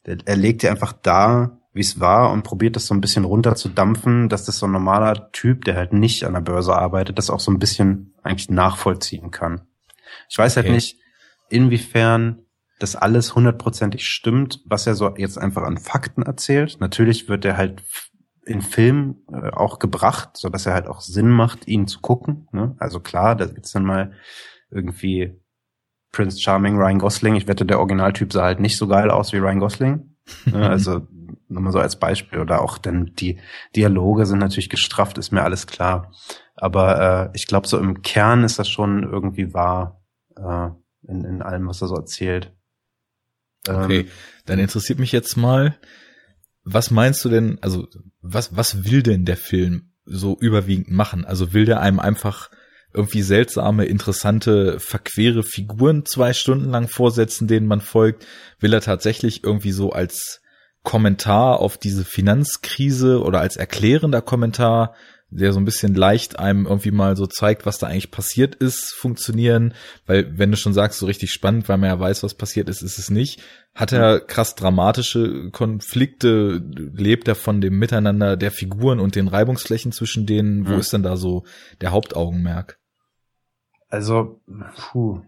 [0.04, 4.28] er legt ja einfach da, wie es war und probiert das so ein bisschen runterzudampfen,
[4.28, 7.40] dass das so ein normaler Typ, der halt nicht an der Börse arbeitet, das auch
[7.40, 9.62] so ein bisschen eigentlich nachvollziehen kann.
[10.30, 10.74] Ich weiß halt okay.
[10.74, 10.98] nicht,
[11.50, 12.38] inwiefern
[12.78, 16.76] das alles hundertprozentig stimmt, was er so jetzt einfach an Fakten erzählt.
[16.80, 17.82] Natürlich wird er halt
[18.46, 22.46] in Film äh, auch gebracht, so dass er halt auch Sinn macht, ihn zu gucken.
[22.52, 22.76] Ne?
[22.78, 24.12] Also klar, da gibt's dann mal
[24.70, 25.40] irgendwie
[26.12, 27.34] Prince Charming, Ryan Gosling.
[27.34, 30.16] Ich wette, der Originaltyp sah halt nicht so geil aus wie Ryan Gosling.
[30.44, 30.68] ne?
[30.68, 31.08] Also
[31.54, 32.40] nur mal so als Beispiel.
[32.40, 33.38] Oder auch denn die
[33.74, 36.12] Dialoge sind natürlich gestrafft, ist mir alles klar.
[36.56, 40.02] Aber äh, ich glaube, so im Kern ist das schon irgendwie wahr
[40.36, 40.68] äh,
[41.08, 42.52] in, in allem, was er so erzählt.
[43.68, 44.08] Okay, ähm,
[44.46, 45.78] dann interessiert mich jetzt mal,
[46.64, 47.86] was meinst du denn, also
[48.20, 51.24] was, was will denn der Film so überwiegend machen?
[51.24, 52.50] Also will der einem einfach
[52.92, 58.26] irgendwie seltsame, interessante, verquere Figuren zwei Stunden lang vorsetzen, denen man folgt?
[58.60, 60.42] Will er tatsächlich irgendwie so als
[60.84, 64.94] Kommentar auf diese Finanzkrise oder als erklärender Kommentar
[65.34, 68.94] der so ein bisschen leicht einem irgendwie mal so zeigt, was da eigentlich passiert ist,
[68.94, 69.74] funktionieren.
[70.06, 72.82] Weil wenn du schon sagst, so richtig spannend, weil man ja weiß, was passiert ist,
[72.82, 73.42] ist es nicht.
[73.74, 76.62] Hat er krass dramatische Konflikte,
[76.94, 80.68] lebt er von dem Miteinander der Figuren und den Reibungsflächen zwischen denen?
[80.68, 80.78] Wo mhm.
[80.78, 81.44] ist denn da so
[81.80, 82.78] der Hauptaugenmerk?
[83.88, 84.40] Also,
[84.76, 85.22] puh.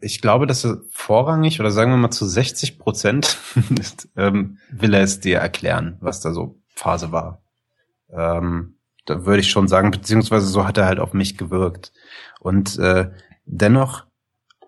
[0.00, 3.38] Ich glaube, dass er vorrangig oder sagen wir mal zu 60 Prozent
[4.16, 7.42] ähm, will er es dir erklären, was da so Phase war.
[8.10, 8.74] Ähm,
[9.06, 11.92] da würde ich schon sagen, beziehungsweise so hat er halt auf mich gewirkt.
[12.40, 13.10] Und äh,
[13.46, 14.06] dennoch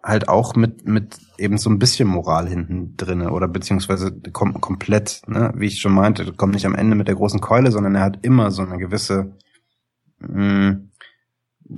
[0.03, 5.23] halt auch mit mit eben so ein bisschen Moral hinten drinne oder beziehungsweise kom komplett,
[5.27, 5.53] ne?
[5.57, 8.19] wie ich schon meinte, kommt nicht am Ende mit der großen Keule, sondern er hat
[8.23, 9.35] immer so eine gewisse
[10.19, 10.91] mh, mm,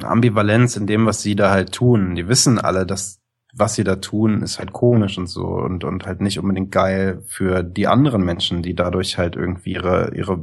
[0.02, 2.14] Ambivalenz in dem, was sie da halt tun.
[2.14, 3.21] Die wissen alle, dass
[3.54, 7.22] was sie da tun, ist halt komisch und so und, und halt nicht unbedingt geil
[7.26, 10.42] für die anderen Menschen, die dadurch halt irgendwie ihre, ihre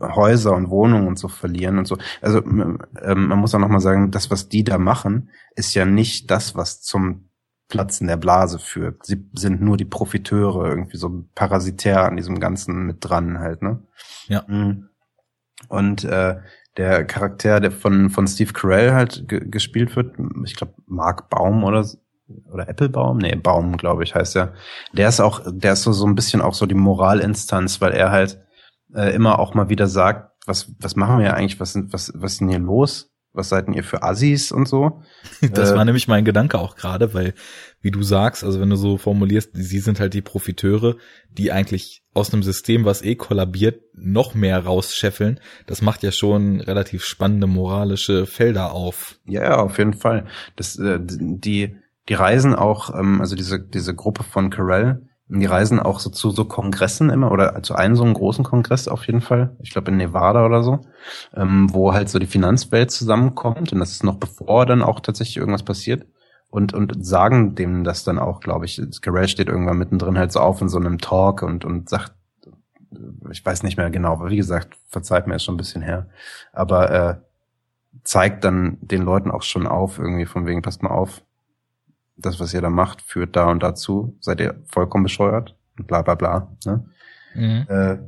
[0.00, 1.96] Häuser und Wohnungen und so verlieren und so.
[2.20, 6.30] Also ähm, man muss auch nochmal sagen, das, was die da machen, ist ja nicht
[6.30, 7.30] das, was zum
[7.68, 9.06] Platzen der Blase führt.
[9.06, 13.82] Sie sind nur die Profiteure, irgendwie so parasitär an diesem Ganzen mit dran halt, ne?
[14.26, 14.44] Ja.
[14.46, 14.90] Mhm.
[15.68, 16.40] Und äh,
[16.76, 21.86] der Charakter, der von, von Steve Carell halt gespielt wird, ich glaube Mark Baum oder
[22.50, 24.54] oder Applebaum, nee, Baum, glaube ich, heißt er.
[24.92, 28.10] Der ist auch, der ist so, so ein bisschen auch so die Moralinstanz, weil er
[28.10, 28.40] halt
[28.94, 32.40] äh, immer auch mal wieder sagt, was, was machen wir eigentlich, was, was, was ist
[32.40, 33.10] denn hier los?
[33.36, 35.02] Was seid denn ihr für Assis und so?
[35.40, 37.34] Das äh, war nämlich mein Gedanke auch gerade, weil,
[37.80, 40.96] wie du sagst, also wenn du so formulierst, sie sind halt die Profiteure,
[41.30, 45.40] die eigentlich aus einem System, was eh kollabiert, noch mehr rausscheffeln.
[45.66, 49.18] Das macht ja schon relativ spannende moralische Felder auf.
[49.26, 50.26] Ja, auf jeden Fall.
[50.54, 51.76] Das, äh, die,
[52.08, 56.30] die reisen auch, ähm, also diese, diese Gruppe von Carell, die reisen auch so zu
[56.30, 59.56] so Kongressen immer oder zu einem so einem großen Kongress auf jeden Fall.
[59.60, 60.80] Ich glaube in Nevada oder so,
[61.34, 65.38] ähm, wo halt so die Finanzwelt zusammenkommt und das ist noch bevor dann auch tatsächlich
[65.38, 66.06] irgendwas passiert
[66.50, 68.80] und und sagen dem das dann auch, glaube ich.
[69.00, 72.12] Carell steht irgendwann mittendrin halt so auf in so einem Talk und und sagt,
[73.30, 76.06] ich weiß nicht mehr genau, aber wie gesagt, verzeiht mir ist schon ein bisschen her,
[76.52, 77.16] aber äh,
[78.04, 81.22] zeigt dann den Leuten auch schon auf irgendwie von wegen passt mal auf,
[82.16, 86.02] das, was ihr da macht, führt da und dazu, seid ihr vollkommen bescheuert und bla
[86.02, 86.56] bla bla.
[86.64, 86.84] Ne?
[87.34, 87.66] Mhm.
[87.68, 87.98] Äh,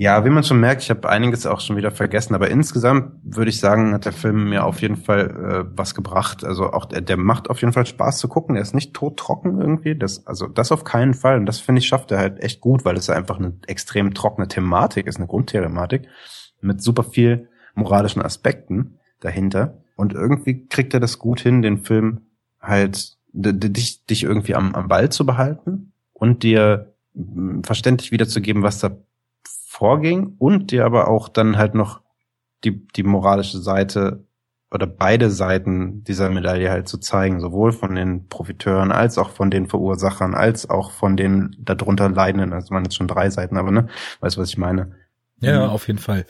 [0.00, 3.50] ja, wie man schon merkt, ich habe einiges auch schon wieder vergessen, aber insgesamt würde
[3.50, 6.42] ich sagen, hat der Film mir auf jeden Fall äh, was gebracht.
[6.42, 8.54] Also auch der, der macht auf jeden Fall Spaß zu gucken.
[8.54, 9.94] Der ist nicht tottrocken irgendwie.
[9.94, 11.36] Das, also das auf keinen Fall.
[11.36, 14.48] Und das finde ich schafft er halt echt gut, weil es einfach eine extrem trockene
[14.48, 16.08] Thematik ist, eine Grundthematik
[16.62, 19.82] mit super viel moralischen Aspekten dahinter.
[19.96, 22.22] Und irgendwie kriegt er das gut hin, den Film
[22.60, 26.92] halt dich, dich irgendwie am, am Ball zu behalten und dir
[27.62, 28.96] verständlich wiederzugeben, was da
[29.44, 32.00] vorging und dir aber auch dann halt noch
[32.64, 34.24] die, die moralische Seite
[34.70, 39.50] oder beide Seiten dieser Medaille halt zu zeigen, sowohl von den Profiteuren als auch von
[39.50, 42.52] den Verursachern, als auch von den darunter Leidenden.
[42.52, 43.88] Also man jetzt schon drei Seiten, aber ne,
[44.20, 44.92] weißt du, was ich meine?
[45.40, 45.70] Ja, mhm.
[45.70, 46.26] auf jeden Fall.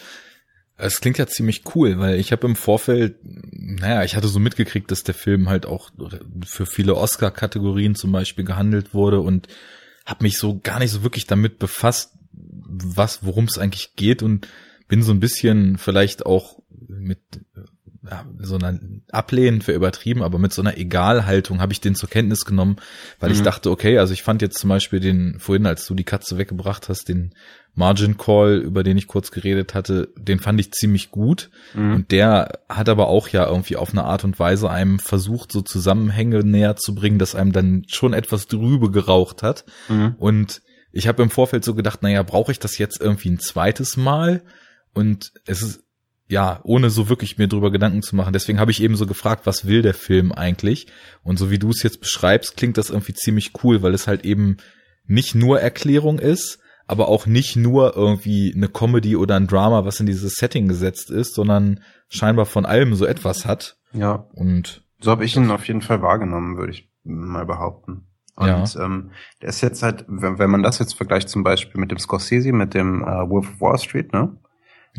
[0.81, 4.91] Es klingt ja ziemlich cool, weil ich habe im Vorfeld, naja, ich hatte so mitgekriegt,
[4.91, 5.91] dass der Film halt auch
[6.47, 9.49] für viele Oscar-Kategorien zum Beispiel gehandelt wurde und
[10.07, 14.49] habe mich so gar nicht so wirklich damit befasst, was, worum es eigentlich geht und
[14.89, 17.21] bin so ein bisschen vielleicht auch mit
[18.39, 18.79] so einer
[19.13, 22.77] Ablehnen für übertrieben, aber mit so einer Egalhaltung habe ich den zur Kenntnis genommen,
[23.19, 23.37] weil mhm.
[23.37, 26.39] ich dachte, okay, also ich fand jetzt zum Beispiel den vorhin, als du die Katze
[26.39, 27.35] weggebracht hast, den
[27.75, 31.51] Margin Call, über den ich kurz geredet hatte, den fand ich ziemlich gut.
[31.75, 31.95] Mhm.
[31.95, 35.61] Und der hat aber auch ja irgendwie auf eine Art und Weise einem versucht, so
[35.61, 39.65] Zusammenhänge näher zu bringen, dass einem dann schon etwas drübe geraucht hat.
[39.89, 40.15] Mhm.
[40.19, 43.97] Und ich habe im Vorfeld so gedacht, naja, brauche ich das jetzt irgendwie ein zweites
[43.97, 44.43] Mal?
[44.93, 45.85] Und es ist
[46.31, 48.33] ja, ohne so wirklich mir drüber Gedanken zu machen.
[48.33, 50.87] Deswegen habe ich eben so gefragt, was will der Film eigentlich?
[51.25, 54.25] Und so wie du es jetzt beschreibst, klingt das irgendwie ziemlich cool, weil es halt
[54.25, 54.59] eben
[55.07, 59.99] nicht nur Erklärung ist, aber auch nicht nur irgendwie eine Comedy oder ein Drama, was
[59.99, 63.77] in dieses Setting gesetzt ist, sondern scheinbar von allem so etwas hat.
[63.93, 64.29] Ja.
[64.33, 68.07] Und so habe ich ihn auf jeden Fall wahrgenommen, würde ich mal behaupten.
[68.37, 68.85] Und ja.
[68.85, 69.11] ähm,
[69.43, 72.53] der ist jetzt halt, wenn, wenn man das jetzt vergleicht zum Beispiel mit dem Scorsese,
[72.53, 74.37] mit dem äh, Wolf of Wall Street, ne?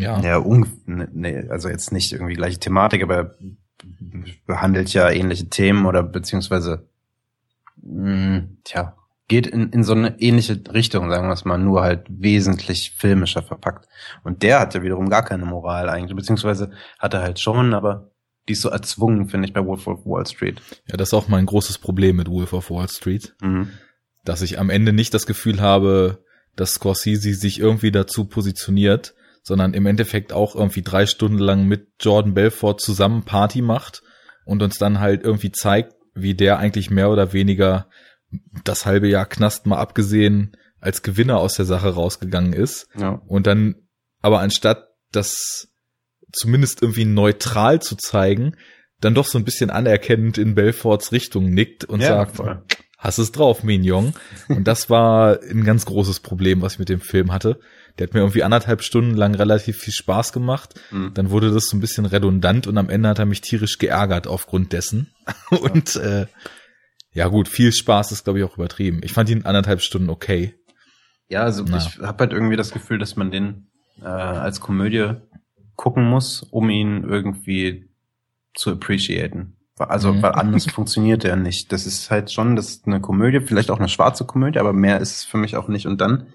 [0.01, 0.19] Ja.
[0.21, 0.43] Ja,
[0.85, 3.35] nee, also jetzt nicht irgendwie gleiche Thematik, aber
[4.45, 6.87] behandelt ja ähnliche Themen oder beziehungsweise
[7.81, 8.95] mh, mm, tja,
[9.27, 13.41] geht in, in so eine ähnliche Richtung, sagen wir es mal, nur halt wesentlich filmischer
[13.41, 13.87] verpackt.
[14.23, 18.11] Und der hat ja wiederum gar keine Moral eigentlich, beziehungsweise hat er halt schon, aber
[18.49, 20.61] die ist so erzwungen, finde ich, bei Wolf of Wall Street.
[20.89, 23.69] Ja, das ist auch mein großes Problem mit Wolf of Wall Street, mhm.
[24.25, 26.23] dass ich am Ende nicht das Gefühl habe,
[26.55, 31.87] dass Scorsese sich irgendwie dazu positioniert, sondern im Endeffekt auch irgendwie drei Stunden lang mit
[31.99, 34.03] Jordan Belfort zusammen Party macht
[34.45, 37.87] und uns dann halt irgendwie zeigt, wie der eigentlich mehr oder weniger
[38.63, 42.87] das halbe Jahr Knast mal abgesehen als Gewinner aus der Sache rausgegangen ist.
[42.97, 43.21] Ja.
[43.27, 43.75] Und dann
[44.21, 45.69] aber anstatt das
[46.31, 48.55] zumindest irgendwie neutral zu zeigen,
[48.99, 52.63] dann doch so ein bisschen anerkennend in Belforts Richtung nickt und ja, sagt, voll.
[52.97, 54.13] hast es drauf, Mignon.
[54.47, 57.59] und das war ein ganz großes Problem, was ich mit dem Film hatte.
[57.97, 60.79] Der hat mir irgendwie anderthalb Stunden lang relativ viel Spaß gemacht.
[60.91, 61.13] Mhm.
[61.13, 64.27] Dann wurde das so ein bisschen redundant und am Ende hat er mich tierisch geärgert
[64.27, 65.11] aufgrund dessen.
[65.49, 66.27] und äh,
[67.13, 69.01] ja gut, viel Spaß ist glaube ich auch übertrieben.
[69.03, 70.55] Ich fand ihn anderthalb Stunden okay.
[71.27, 71.77] Ja, also Na.
[71.77, 73.67] ich habe halt irgendwie das Gefühl, dass man den
[74.01, 75.13] äh, als Komödie
[75.75, 77.89] gucken muss, um ihn irgendwie
[78.53, 79.57] zu appreciaten.
[79.77, 80.21] Also, mhm.
[80.21, 81.71] weil anders funktioniert er nicht.
[81.71, 84.99] Das ist halt schon, das ist eine Komödie, vielleicht auch eine schwarze Komödie, aber mehr
[84.99, 85.87] ist es für mich auch nicht.
[85.87, 86.27] Und dann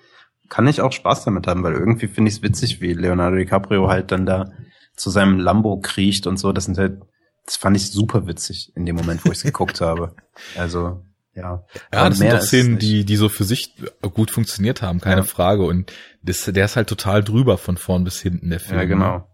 [0.48, 3.88] kann ich auch Spaß damit haben, weil irgendwie finde ich es witzig, wie Leonardo DiCaprio
[3.88, 4.50] halt dann da
[4.94, 6.52] zu seinem Lambo kriecht und so.
[6.52, 7.02] Das sind halt,
[7.44, 10.14] das fand ich super witzig in dem Moment, wo ich es geguckt habe.
[10.58, 11.02] Also,
[11.34, 11.64] ja.
[11.92, 15.26] Ja, das sind doch Szenen, die, die so für sich gut funktioniert haben, keine ja.
[15.26, 15.62] Frage.
[15.62, 15.92] Und
[16.22, 18.78] das, der ist halt total drüber von vorn bis hinten, der Film.
[18.78, 19.28] Ja, genau.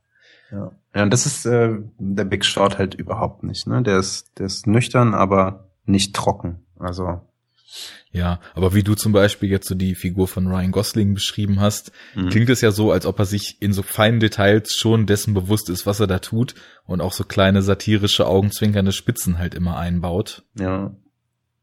[0.53, 3.67] Ja, ja und das ist äh, der Big Short halt überhaupt nicht.
[3.67, 3.83] Ne?
[3.83, 6.65] Der ist, der ist nüchtern, aber nicht trocken.
[6.79, 7.21] Also
[8.11, 11.93] ja, aber wie du zum Beispiel jetzt so die Figur von Ryan Gosling beschrieben hast,
[12.15, 12.29] mhm.
[12.29, 15.71] klingt es ja so, als ob er sich in so feinen Details schon dessen bewusst
[15.71, 16.55] ist, was er da tut
[16.85, 20.43] und auch so kleine satirische, augenzwinkernde Spitzen halt immer einbaut.
[20.59, 20.95] Ja.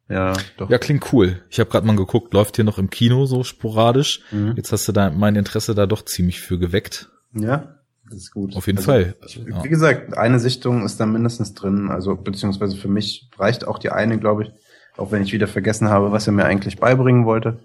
[0.08, 0.72] Ja, doch.
[0.72, 1.44] Ja, klingt cool.
[1.52, 4.22] Ich habe gerade mal geguckt, läuft hier noch im Kino so sporadisch.
[4.32, 4.54] Mhm.
[4.56, 7.12] Jetzt hast du da mein Interesse da doch ziemlich für geweckt.
[7.34, 7.76] Ja,
[8.10, 8.56] das ist gut.
[8.56, 9.16] Auf jeden also, Fall.
[9.28, 11.90] Ich, wie gesagt, eine Sichtung ist da mindestens drin.
[11.92, 14.52] Also beziehungsweise für mich reicht auch die eine, glaube ich
[15.00, 17.60] auch wenn ich wieder vergessen habe, was er mir eigentlich beibringen wollte.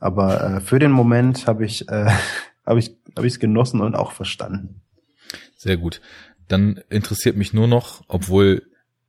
[0.00, 2.10] Aber äh, für den Moment habe ich äh,
[2.66, 4.80] habe ich habe ich es genossen und auch verstanden.
[5.56, 6.00] Sehr gut.
[6.46, 8.62] Dann interessiert mich nur noch, obwohl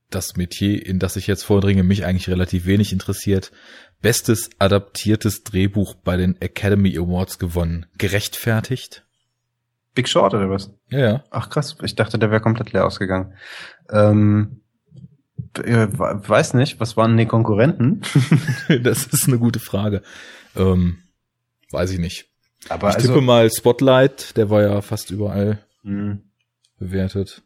[0.09, 3.51] das Metier, in das ich jetzt vordringe, mich eigentlich relativ wenig interessiert.
[4.01, 7.85] Bestes adaptiertes Drehbuch bei den Academy Awards gewonnen.
[7.97, 9.05] Gerechtfertigt?
[9.93, 10.71] Big Short oder was?
[10.89, 11.23] Ja, ja.
[11.29, 13.33] Ach krass, ich dachte, der wäre komplett leer ausgegangen.
[13.91, 14.68] Ähm, äh,
[15.55, 18.01] weiß nicht, was waren die Konkurrenten?
[18.83, 20.01] das ist eine gute Frage.
[20.55, 20.99] Ähm,
[21.71, 22.29] weiß ich nicht.
[22.67, 26.17] Aber ich also, tippe mal Spotlight, der war ja fast überall mh.
[26.77, 27.43] bewertet.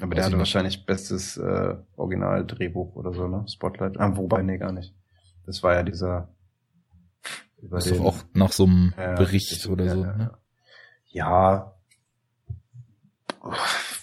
[0.00, 3.44] Aber der hatte wahrscheinlich bestes äh, Original-Drehbuch oder so, ne?
[3.48, 3.98] Spotlight.
[3.98, 4.94] Ah, wobei, nee, gar nicht.
[5.46, 6.28] Das war ja dieser
[7.62, 10.04] über das den, auch nach so einem ja, Bericht oder ja, so.
[10.04, 10.30] Ne?
[11.06, 11.72] Ja,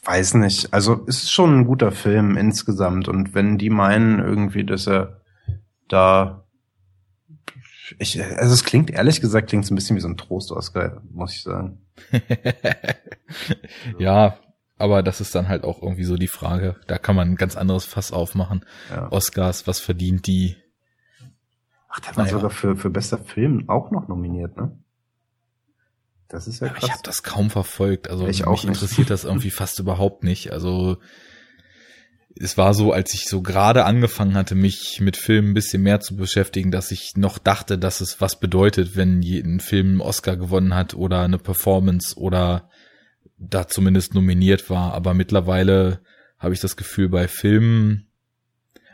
[0.04, 0.74] weiß nicht.
[0.74, 3.08] Also es ist schon ein guter Film insgesamt.
[3.08, 5.22] Und wenn die meinen irgendwie, dass er
[5.88, 6.44] da
[8.00, 11.34] ich, also es klingt, ehrlich gesagt, klingt es ein bisschen wie so ein Trost-Oscar, muss
[11.34, 11.80] ich sagen.
[14.00, 14.38] ja,
[14.78, 16.76] aber das ist dann halt auch irgendwie so die Frage.
[16.88, 18.66] Da kann man ein ganz anderes Fass aufmachen.
[18.90, 19.12] Ja.
[19.12, 20.56] Oscars, was verdient die?
[21.90, 22.38] Ach, der war naja.
[22.38, 24.72] sogar für, für bester Film auch noch nominiert, ne?
[26.34, 26.84] Das ist ja krass.
[26.84, 28.10] Ich habe das kaum verfolgt.
[28.10, 30.52] Also ich mich interessiert das irgendwie fast überhaupt nicht.
[30.52, 30.98] Also
[32.36, 36.00] es war so, als ich so gerade angefangen hatte, mich mit Filmen ein bisschen mehr
[36.00, 40.36] zu beschäftigen, dass ich noch dachte, dass es was bedeutet, wenn ein Film einen Oscar
[40.36, 42.68] gewonnen hat oder eine Performance oder
[43.38, 44.96] da zumindest nominiert war.
[44.96, 46.00] Aber mittlerweile
[46.40, 48.08] habe ich das Gefühl, bei Filmen,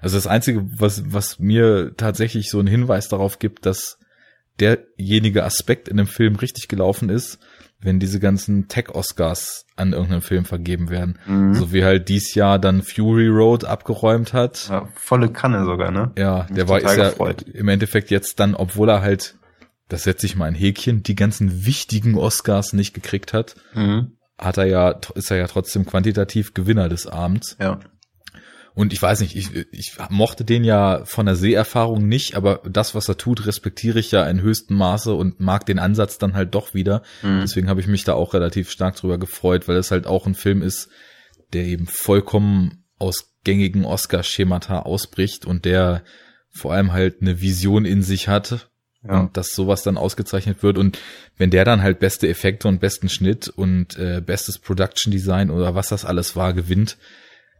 [0.01, 3.97] also das Einzige, was, was mir tatsächlich so einen Hinweis darauf gibt, dass
[4.59, 7.39] derjenige Aspekt in dem Film richtig gelaufen ist,
[7.81, 11.17] wenn diese ganzen Tech-Oscars an irgendeinem Film vergeben werden.
[11.25, 11.53] Mhm.
[11.53, 14.67] So wie halt dies Jahr dann Fury Road abgeräumt hat.
[14.69, 16.11] Ja, volle Kanne sogar, ne?
[16.17, 17.11] Ja, der war ist ja
[17.53, 19.35] im Endeffekt jetzt dann, obwohl er halt,
[19.87, 24.17] das setze ich mal ein Häkchen, die ganzen wichtigen Oscars nicht gekriegt hat, mhm.
[24.37, 27.55] hat er ja, ist er ja trotzdem quantitativ Gewinner des Abends.
[27.59, 27.79] Ja.
[28.73, 32.95] Und ich weiß nicht, ich, ich mochte den ja von der Seherfahrung nicht, aber das,
[32.95, 36.55] was er tut, respektiere ich ja in höchstem Maße und mag den Ansatz dann halt
[36.55, 37.03] doch wieder.
[37.21, 37.41] Mhm.
[37.41, 40.35] Deswegen habe ich mich da auch relativ stark drüber gefreut, weil es halt auch ein
[40.35, 40.89] Film ist,
[41.53, 46.03] der eben vollkommen aus gängigen Oscar-Schemata ausbricht und der
[46.51, 48.69] vor allem halt eine Vision in sich hat,
[49.03, 49.19] ja.
[49.21, 50.99] und dass sowas dann ausgezeichnet wird und
[51.37, 55.75] wenn der dann halt beste Effekte und besten Schnitt und äh, bestes Production Design oder
[55.75, 56.97] was das alles war gewinnt,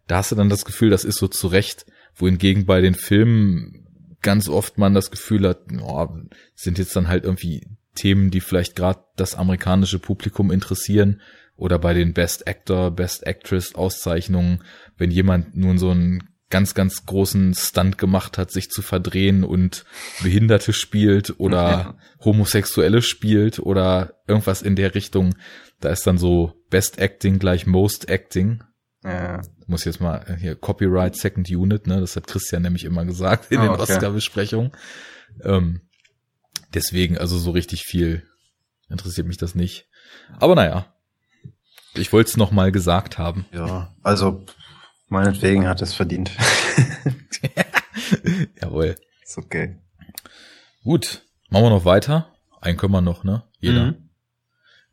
[0.10, 1.86] da hast du dann das Gefühl, das ist so zurecht,
[2.16, 3.86] wohingegen bei den Filmen
[4.22, 6.08] ganz oft man das Gefühl hat, oh,
[6.56, 11.22] sind jetzt dann halt irgendwie Themen, die vielleicht gerade das amerikanische Publikum interessieren
[11.56, 14.64] oder bei den Best Actor, Best Actress Auszeichnungen,
[14.98, 19.86] wenn jemand nun so einen ganz, ganz großen Stunt gemacht hat, sich zu verdrehen und
[20.24, 21.98] Behinderte spielt oder ja.
[22.26, 25.36] Homosexuelle spielt oder irgendwas in der Richtung,
[25.80, 28.64] da ist dann so Best Acting gleich Most Acting
[29.04, 29.42] ja.
[29.68, 32.02] Muss jetzt mal äh, hier Copyright Second Unit, ne?
[32.02, 33.82] Das hat Christian nämlich immer gesagt in oh, den okay.
[33.82, 34.72] Oscar-Besprechungen.
[35.44, 35.82] Ähm,
[36.74, 38.24] deswegen, also so richtig viel
[38.90, 39.88] interessiert mich das nicht.
[40.40, 40.94] Aber naja,
[41.94, 43.46] ich wollte es noch mal gesagt haben.
[43.54, 44.46] Ja, also
[45.08, 46.32] meinetwegen hat es verdient.
[48.62, 48.96] Jawohl.
[49.24, 49.78] Ist okay.
[50.84, 52.34] Gut, machen wir noch weiter.
[52.62, 53.44] Einen können wir noch, ne?
[53.60, 53.92] Jeder.
[53.92, 54.10] Mhm.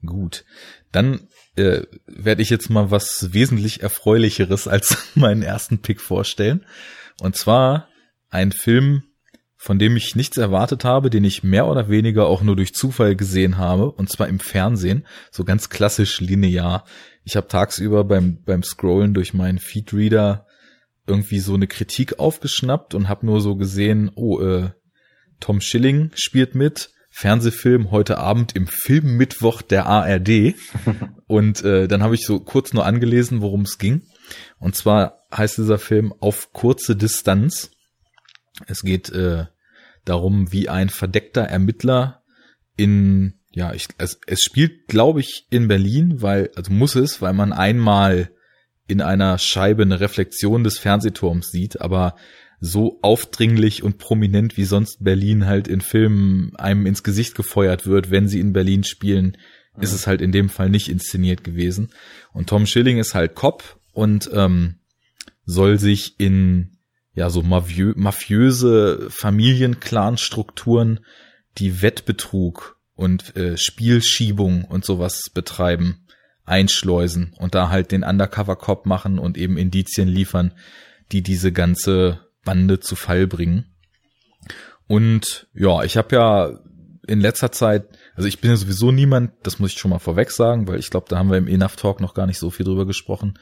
[0.04, 0.44] Gut.
[0.92, 6.64] Dann äh, werde ich jetzt mal was wesentlich erfreulicheres als meinen ersten Pick vorstellen.
[7.20, 7.88] Und zwar
[8.30, 9.02] ein Film,
[9.56, 13.16] von dem ich nichts erwartet habe, den ich mehr oder weniger auch nur durch Zufall
[13.16, 16.84] gesehen habe, und zwar im Fernsehen, so ganz klassisch linear.
[17.24, 20.46] Ich habe tagsüber beim, beim Scrollen durch meinen Feedreader
[21.06, 24.70] irgendwie so eine Kritik aufgeschnappt und habe nur so gesehen, oh, äh,
[25.40, 30.54] Tom Schilling spielt mit, Fernsehfilm heute Abend im Filmmittwoch der ARD.
[31.26, 34.02] Und äh, dann habe ich so kurz nur angelesen, worum es ging.
[34.58, 37.70] Und zwar heißt dieser Film Auf kurze Distanz.
[38.66, 39.46] Es geht äh,
[40.04, 42.22] darum, wie ein verdeckter Ermittler
[42.76, 47.32] in, ja, ich, es, es spielt, glaube ich, in Berlin, weil, also muss es, weil
[47.32, 48.30] man einmal
[48.88, 52.16] in einer Scheibe eine Reflexion des Fernsehturms sieht, aber
[52.60, 58.10] so aufdringlich und prominent wie sonst Berlin halt in Filmen einem ins Gesicht gefeuert wird,
[58.10, 59.36] wenn sie in Berlin spielen,
[59.76, 59.82] ja.
[59.82, 61.90] ist es halt in dem Fall nicht inszeniert gewesen.
[62.32, 64.76] Und Tom Schilling ist halt Cop und ähm,
[65.44, 66.78] soll sich in
[67.14, 71.00] ja so mafiö mafiöse Familienclan-Strukturen,
[71.58, 76.06] die Wettbetrug und äh, Spielschiebung und sowas betreiben,
[76.44, 80.52] einschleusen und da halt den Undercover-Cop machen und eben Indizien liefern,
[81.12, 83.66] die diese ganze Bande zu Fall bringen.
[84.86, 86.58] Und ja, ich habe ja
[87.06, 90.30] in letzter Zeit, also ich bin ja sowieso niemand, das muss ich schon mal vorweg
[90.30, 92.64] sagen, weil ich glaube, da haben wir im Enough Talk noch gar nicht so viel
[92.64, 93.38] drüber gesprochen.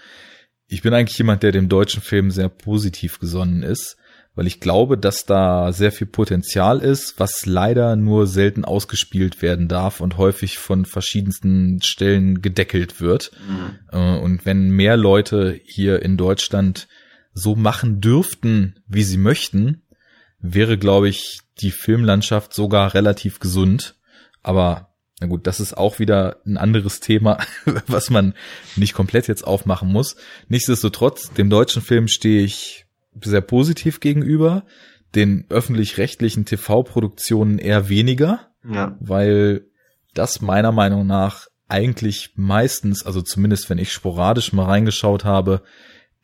[0.67, 3.97] Ich bin eigentlich jemand, der dem deutschen Film sehr positiv gesonnen ist,
[4.35, 9.69] weil ich glaube, dass da sehr viel Potenzial ist, was leider nur selten ausgespielt werden
[9.69, 13.31] darf und häufig von verschiedensten Stellen gedeckelt wird.
[13.49, 13.79] Mhm.
[13.93, 16.89] Äh, und wenn mehr Leute hier in Deutschland
[17.35, 19.83] so machen dürften, wie sie möchten,
[20.39, 23.97] wäre, glaube ich, die Filmlandschaft sogar relativ gesund.
[24.43, 27.39] Aber na gut, das ist auch wieder ein anderes Thema,
[27.87, 28.35] was man
[28.77, 30.17] nicht komplett jetzt aufmachen muss.
[30.49, 32.87] Nichtsdestotrotz, dem deutschen Film stehe ich
[33.21, 34.65] sehr positiv gegenüber,
[35.15, 38.97] den öffentlich-rechtlichen TV-Produktionen eher weniger, ja.
[39.01, 39.67] weil
[40.15, 45.63] das meiner Meinung nach eigentlich meistens, also zumindest wenn ich sporadisch mal reingeschaut habe,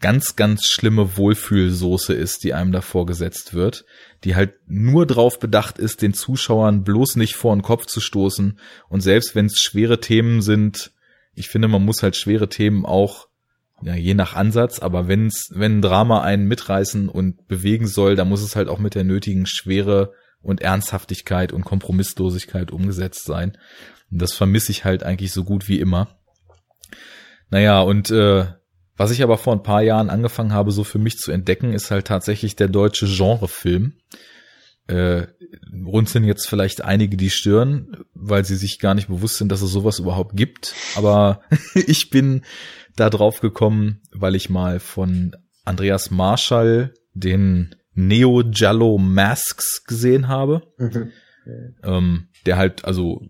[0.01, 3.85] ganz, ganz schlimme Wohlfühlsoße ist, die einem da vorgesetzt wird,
[4.24, 8.59] die halt nur drauf bedacht ist, den Zuschauern bloß nicht vor den Kopf zu stoßen.
[8.89, 10.93] Und selbst wenn es schwere Themen sind,
[11.35, 13.28] ich finde, man muss halt schwere Themen auch,
[13.82, 18.28] ja, je nach Ansatz, aber wenn's, wenn ein Drama einen mitreißen und bewegen soll, dann
[18.28, 20.12] muss es halt auch mit der nötigen Schwere
[20.43, 23.56] und Ernsthaftigkeit und Kompromisslosigkeit umgesetzt sein.
[24.10, 26.18] Und das vermisse ich halt eigentlich so gut wie immer.
[27.51, 28.47] Naja, und äh,
[29.01, 31.90] was ich aber vor ein paar Jahren angefangen habe, so für mich zu entdecken, ist
[31.90, 33.94] halt tatsächlich der deutsche Genrefilm.
[34.89, 35.27] Äh,
[35.86, 39.70] runzeln jetzt vielleicht einige die Stirn, weil sie sich gar nicht bewusst sind, dass es
[39.70, 40.74] sowas überhaupt gibt.
[40.97, 41.40] Aber
[41.74, 42.43] ich bin
[42.94, 50.60] da drauf gekommen, weil ich mal von Andreas Marschall den Neo Jallo Masks gesehen habe.
[50.77, 51.12] Mhm.
[51.82, 53.22] Ähm, der halt also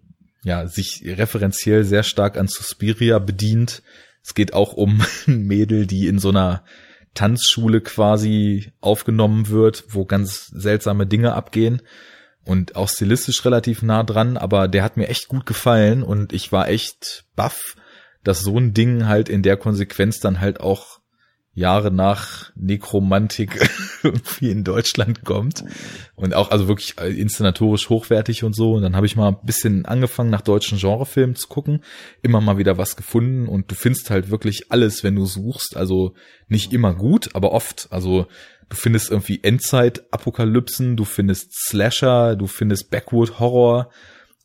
[0.43, 3.85] ja sich referenziell sehr stark an Suspiria bedient
[4.23, 6.65] es geht auch um ein Mädel, die in so einer
[7.15, 11.83] Tanzschule quasi aufgenommen wird, wo ganz seltsame Dinge abgehen
[12.45, 16.53] und auch stilistisch relativ nah dran, aber der hat mir echt gut gefallen und ich
[16.53, 17.77] war echt baff,
[18.23, 21.00] dass so ein Ding halt in der Konsequenz dann halt auch
[21.53, 23.61] Jahre nach Nekromantik
[24.03, 25.65] irgendwie in Deutschland kommt.
[26.15, 28.75] Und auch also wirklich äh, inszenatorisch hochwertig und so.
[28.75, 31.83] Und dann habe ich mal ein bisschen angefangen nach deutschen Genrefilmen zu gucken,
[32.23, 33.49] immer mal wieder was gefunden.
[33.49, 36.15] Und du findest halt wirklich alles, wenn du suchst, also
[36.49, 38.27] nicht immer gut, aber oft, also
[38.69, 43.91] du findest irgendwie Endzeit Apokalypsen, du findest Slasher, du findest Backwood Horror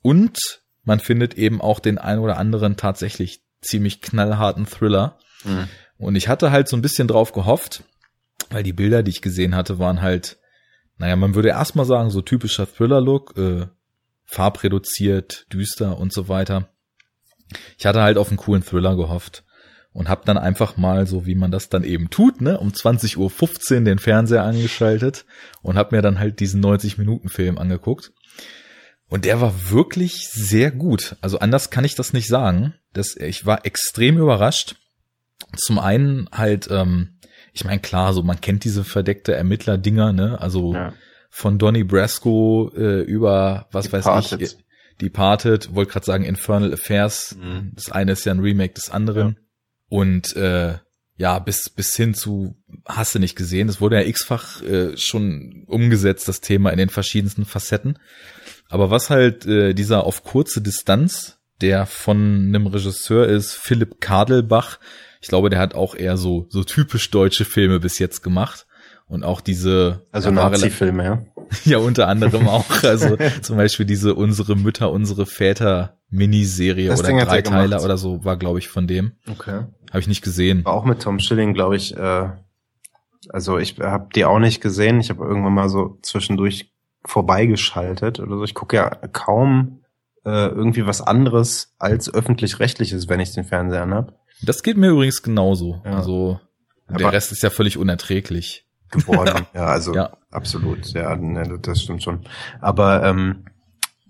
[0.02, 0.38] und
[0.84, 5.18] man findet eben auch den ein oder anderen tatsächlich ziemlich knallharten Thriller.
[5.44, 7.84] Mhm und ich hatte halt so ein bisschen drauf gehofft,
[8.50, 10.38] weil die Bilder, die ich gesehen hatte, waren halt,
[10.98, 13.68] naja, man würde erstmal sagen, so typischer Thriller-Look, äh,
[14.26, 16.70] farbreduziert, düster und so weiter.
[17.78, 19.44] Ich hatte halt auf einen coolen Thriller gehofft
[19.94, 23.78] und hab dann einfach mal, so wie man das dann eben tut, ne, um 20.15
[23.78, 25.26] Uhr den Fernseher angeschaltet
[25.62, 28.12] und hab mir dann halt diesen 90-Minuten-Film angeguckt.
[29.08, 31.16] Und der war wirklich sehr gut.
[31.22, 32.74] Also anders kann ich das nicht sagen.
[32.92, 34.76] Das, ich war extrem überrascht.
[35.58, 37.20] Zum einen halt, ähm,
[37.54, 40.40] ich meine, klar, so man kennt diese verdeckte Ermittler-Dinger, ne?
[40.40, 40.94] Also ja.
[41.30, 44.40] von Donny Brasco äh, über, was Departed.
[44.40, 44.58] weiß ich,
[45.02, 47.36] Departed, wollte gerade sagen Infernal Affairs.
[47.36, 47.72] Mhm.
[47.76, 49.28] Das eine ist ja ein Remake des anderen.
[49.28, 49.36] Ja.
[49.90, 50.76] Und äh,
[51.18, 55.64] ja, bis, bis hin zu, hast du nicht gesehen, es wurde ja x-fach äh, schon
[55.68, 58.00] umgesetzt, das Thema in den verschiedensten Facetten.
[58.68, 64.80] Aber was halt äh, dieser auf kurze Distanz, der von einem Regisseur ist, Philipp Kadelbach,
[65.26, 68.68] ich glaube, der hat auch eher so, so typisch deutsche Filme bis jetzt gemacht.
[69.08, 70.06] Und auch diese.
[70.12, 71.26] Also Nazi-Filme, ja.
[71.66, 72.64] ja, unter anderem auch.
[72.84, 78.24] Also zum Beispiel diese Unsere Mütter, unsere Väter Miniserie das oder Ding Dreiteiler oder so
[78.24, 79.14] war, glaube ich, von dem.
[79.28, 79.64] Okay.
[79.90, 80.64] Habe ich nicht gesehen.
[80.64, 81.98] War auch mit Tom Schilling, glaube ich.
[81.98, 82.30] Äh,
[83.30, 85.00] also ich habe die auch nicht gesehen.
[85.00, 86.72] Ich habe irgendwann mal so zwischendurch
[87.04, 88.44] vorbeigeschaltet oder so.
[88.44, 89.82] Ich gucke ja kaum
[90.24, 94.14] äh, irgendwie was anderes als öffentlich-rechtliches, wenn ich den Fernseher habe.
[94.42, 95.82] Das geht mir übrigens genauso.
[95.86, 95.98] Ja.
[95.98, 96.40] Also
[96.88, 98.66] Aber der Rest ist ja völlig unerträglich.
[98.92, 99.46] Geworden.
[99.54, 100.16] ja, also ja.
[100.30, 100.86] absolut.
[100.94, 102.26] Ja, ne, das stimmt schon.
[102.62, 103.46] Aber ähm,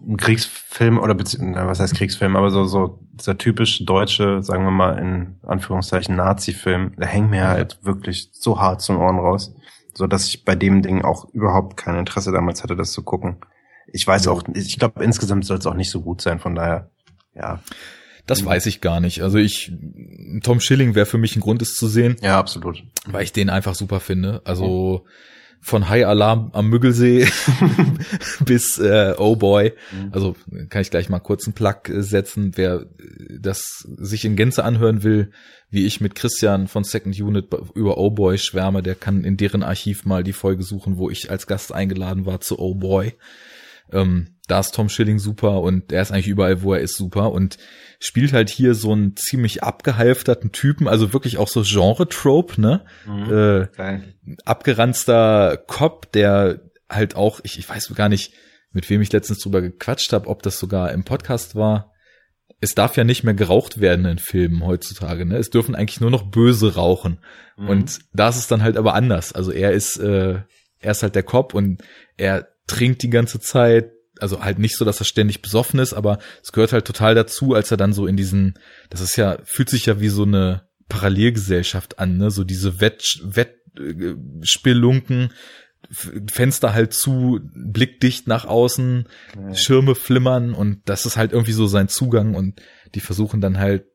[0.02, 5.00] ein Kriegsfilm oder was heißt Kriegsfilm, aber so so dieser typisch deutsche, sagen wir mal
[5.00, 9.56] in Anführungszeichen Nazi-Film, der hängt mir halt wirklich so hart zum Ohren raus,
[9.94, 13.38] so dass ich bei dem Ding auch überhaupt kein Interesse damals hatte, das zu gucken.
[13.88, 16.92] Ich weiß auch, ich glaube insgesamt soll es auch nicht so gut sein, von daher,
[17.34, 17.62] ja.
[18.26, 18.48] Das mhm.
[18.48, 19.22] weiß ich gar nicht.
[19.22, 19.72] Also ich,
[20.44, 22.16] Tom Schilling wäre für mich ein Grund, es zu sehen.
[22.22, 22.84] Ja, absolut.
[23.06, 24.42] Weil ich den einfach super finde.
[24.46, 25.06] Also
[25.66, 27.28] von High Alarm am Müggelsee
[28.46, 29.74] bis äh, Oh Boy.
[29.92, 30.10] Mhm.
[30.12, 30.36] Also
[30.70, 32.52] kann ich gleich mal kurz einen Plug äh, setzen.
[32.56, 32.86] Wer
[33.40, 35.32] das sich in Gänze anhören will,
[35.72, 39.64] wie ich mit Christian von Second Unit über Oh Boy schwärme, der kann in deren
[39.64, 43.14] Archiv mal die Folge suchen, wo ich als Gast eingeladen war zu Oh Boy.
[43.92, 47.32] Ähm, da ist Tom Schilling super und er ist eigentlich überall, wo er ist, super
[47.32, 47.58] und
[48.00, 52.86] spielt halt hier so einen ziemlich abgehalfterten Typen, also wirklich auch so Genre-Trope, ne?
[53.06, 54.00] Mhm, äh,
[54.46, 58.34] abgeranzter Cop, der halt auch, ich, ich weiß gar nicht,
[58.72, 61.92] mit wem ich letztens drüber gequatscht habe, ob das sogar im Podcast war.
[62.62, 65.38] Es darf ja nicht mehr geraucht werden in Filmen heutzutage, ne?
[65.38, 67.20] Es dürfen eigentlich nur noch Böse rauchen.
[67.58, 67.70] Mhm.
[67.70, 69.34] Und da ist es dann halt aber anders.
[69.34, 70.40] Also er ist, äh,
[70.80, 71.82] er ist halt der Cop und
[72.18, 76.20] er trinkt die ganze Zeit, also halt nicht so, dass er ständig besoffen ist, aber
[76.44, 78.58] es gehört halt total dazu, als er dann so in diesen,
[78.90, 83.20] das ist ja, fühlt sich ja wie so eine Parallelgesellschaft an, ne, so diese Wett,
[83.24, 85.34] Wettspelunken,
[86.32, 89.54] Fenster halt zu, blickdicht nach außen, ja.
[89.54, 92.62] Schirme flimmern und das ist halt irgendwie so sein Zugang und
[92.96, 93.86] die versuchen dann halt,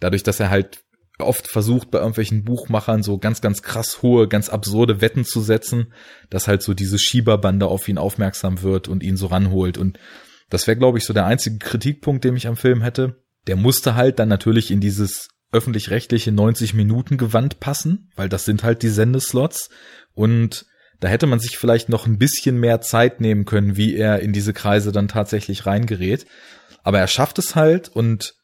[0.00, 0.84] dadurch, dass er halt
[1.18, 5.92] oft versucht bei irgendwelchen Buchmachern so ganz, ganz krass hohe, ganz absurde Wetten zu setzen,
[6.30, 9.78] dass halt so diese Schieberbande auf ihn aufmerksam wird und ihn so ranholt.
[9.78, 9.98] Und
[10.50, 13.22] das wäre, glaube ich, so der einzige Kritikpunkt, den ich am Film hätte.
[13.46, 18.62] Der musste halt dann natürlich in dieses öffentlich-rechtliche 90 Minuten Gewand passen, weil das sind
[18.62, 19.70] halt die Sendeslots.
[20.14, 20.66] Und
[21.00, 24.32] da hätte man sich vielleicht noch ein bisschen mehr Zeit nehmen können, wie er in
[24.32, 26.26] diese Kreise dann tatsächlich reingerät.
[26.82, 28.34] Aber er schafft es halt und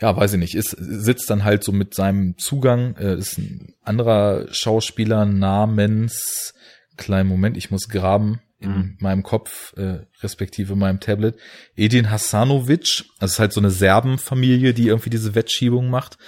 [0.00, 3.74] ja, weiß ich nicht, ist, sitzt dann halt so mit seinem Zugang, äh, ist ein
[3.82, 6.54] anderer Schauspieler namens,
[6.96, 8.96] kleinen Moment, ich muss graben in mhm.
[9.00, 11.36] meinem Kopf, äh, respektive meinem Tablet,
[11.76, 16.18] Edin Hasanovic, das ist halt so eine Serbenfamilie, die irgendwie diese Wettschiebung macht.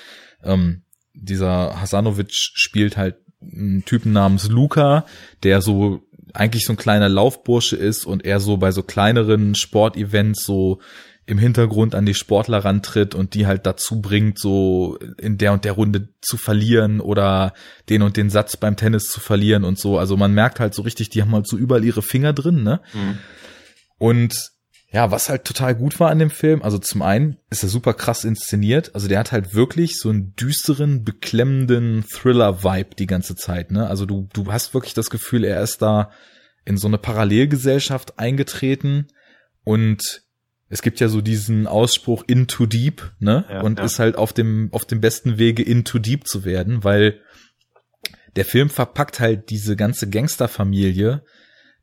[0.43, 0.83] Ähm,
[1.15, 5.07] dieser Hasanovic spielt halt einen Typen namens Luca,
[5.43, 6.03] der so
[6.35, 10.81] eigentlich so ein kleiner Laufbursche ist und er so bei so kleineren Sportevents so
[11.27, 15.67] im Hintergrund an die Sportler rantritt und die halt dazu bringt, so in der und
[15.67, 17.53] der Runde zu verlieren oder
[17.91, 19.99] den und den Satz beim Tennis zu verlieren und so.
[19.99, 22.81] Also man merkt halt so richtig, die haben halt so überall ihre Finger drin, ne?
[22.95, 23.19] Mhm.
[23.99, 24.53] Und
[24.91, 27.93] ja, was halt total gut war an dem Film, also zum einen ist er super
[27.93, 33.71] krass inszeniert, also der hat halt wirklich so einen düsteren, beklemmenden Thriller-Vibe die ganze Zeit,
[33.71, 33.87] ne?
[33.87, 36.11] Also du, du hast wirklich das Gefühl, er ist da
[36.65, 39.09] in so eine Parallelgesellschaft eingetreten
[39.63, 40.23] und
[40.71, 43.45] es gibt ja so diesen Ausspruch into deep, ne?
[43.51, 43.85] Ja, und ja.
[43.85, 47.21] ist halt auf dem, auf dem besten Wege into deep zu werden, weil
[48.37, 51.23] der Film verpackt halt diese ganze Gangsterfamilie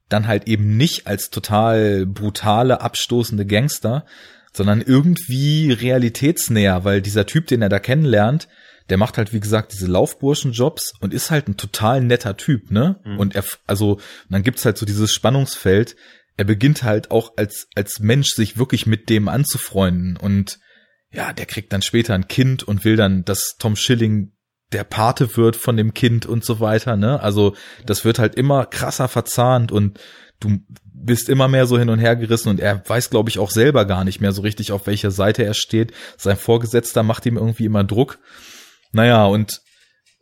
[0.10, 4.06] dann halt eben nicht als total brutale, abstoßende Gangster,
[4.54, 8.48] sondern irgendwie realitätsnäher, weil dieser Typ, den er da kennenlernt,
[8.90, 13.00] der macht halt, wie gesagt, diese Laufburschenjobs und ist halt ein total netter Typ, ne?
[13.04, 13.20] Mhm.
[13.20, 14.00] Und er, also,
[14.30, 15.96] dann gibt's halt so dieses Spannungsfeld,
[16.38, 20.60] er beginnt halt auch als, als Mensch sich wirklich mit dem anzufreunden und
[21.12, 24.34] ja, der kriegt dann später ein Kind und will dann, dass Tom Schilling
[24.72, 27.20] der Pate wird von dem Kind und so weiter, ne?
[27.22, 27.56] Also,
[27.86, 30.00] das wird halt immer krasser verzahnt und
[30.40, 33.52] du bist immer mehr so hin und her gerissen und er weiß, glaube ich, auch
[33.52, 35.94] selber gar nicht mehr so richtig, auf welcher Seite er steht.
[36.18, 38.20] Sein Vorgesetzter macht ihm irgendwie immer Druck.
[38.92, 39.62] Naja, und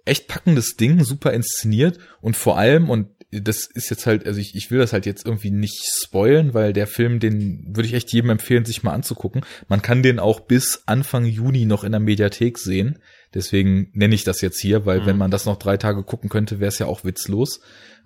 [0.06, 4.56] echt packendes Ding, super inszeniert und vor allem, und das ist jetzt halt, also ich,
[4.56, 8.12] ich will das halt jetzt irgendwie nicht spoilen, weil der Film, den würde ich echt
[8.12, 9.44] jedem empfehlen, sich mal anzugucken.
[9.68, 13.00] Man kann den auch bis Anfang Juni noch in der Mediathek sehen.
[13.34, 15.06] Deswegen nenne ich das jetzt hier, weil mhm.
[15.06, 17.62] wenn man das noch drei Tage gucken könnte, wäre es ja auch witzlos.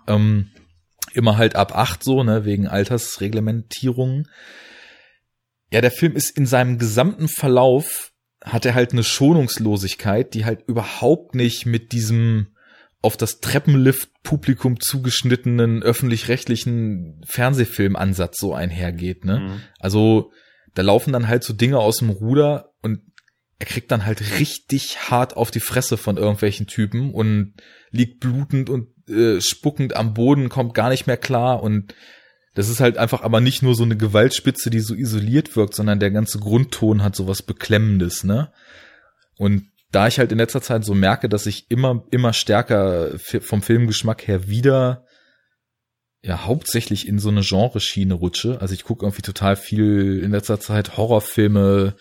[0.08, 0.52] Ähm,
[1.14, 4.28] immer halt ab acht so, ne, wegen Altersreglementierungen.
[5.72, 8.12] Ja, der Film ist in seinem gesamten Verlauf
[8.44, 12.48] hat er halt eine Schonungslosigkeit, die halt überhaupt nicht mit diesem
[13.02, 19.40] auf das Treppenlift-Publikum zugeschnittenen öffentlich-rechtlichen Fernsehfilmansatz so einhergeht, ne?
[19.40, 19.62] Mhm.
[19.80, 20.32] Also,
[20.74, 23.02] da laufen dann halt so Dinge aus dem Ruder und
[23.60, 27.54] er kriegt dann halt richtig hart auf die Fresse von irgendwelchen Typen und
[27.92, 31.96] liegt blutend und äh, spuckend am Boden, kommt gar nicht mehr klar und
[32.54, 36.00] das ist halt einfach aber nicht nur so eine Gewaltspitze, die so isoliert wirkt, sondern
[36.00, 38.52] der ganze Grundton hat sowas Beklemmendes, ne?
[39.38, 43.62] Und da ich halt in letzter Zeit so merke, dass ich immer, immer stärker vom
[43.62, 45.06] Filmgeschmack her wieder
[46.24, 48.60] ja hauptsächlich in so eine Genreschiene rutsche.
[48.60, 51.96] Also ich gucke irgendwie total viel in letzter Zeit Horrorfilme,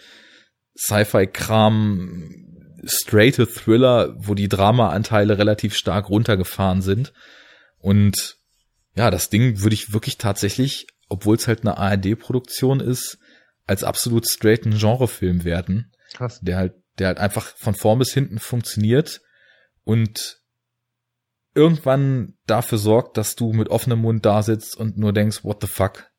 [0.77, 2.31] Sci-Fi-Kram,
[2.85, 7.13] straighte Thriller, wo die Drama-Anteile relativ stark runtergefahren sind.
[7.79, 8.37] Und
[8.95, 13.19] ja, das Ding würde ich wirklich tatsächlich, obwohl es halt eine ARD-Produktion ist,
[13.67, 15.93] als absolut straighten Genrefilm werden.
[16.13, 16.41] Krass.
[16.41, 19.21] Der halt der halt einfach von vorn bis hinten funktioniert
[19.85, 20.41] und
[21.55, 25.67] irgendwann dafür sorgt, dass du mit offenem Mund da sitzt und nur denkst, what the
[25.67, 26.11] fuck.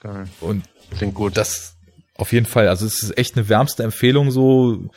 [0.00, 0.28] Geil.
[0.40, 0.64] Und
[0.96, 1.36] klingt gut.
[1.36, 1.75] Das
[2.16, 4.90] auf jeden Fall, also es ist echt eine wärmste Empfehlung so.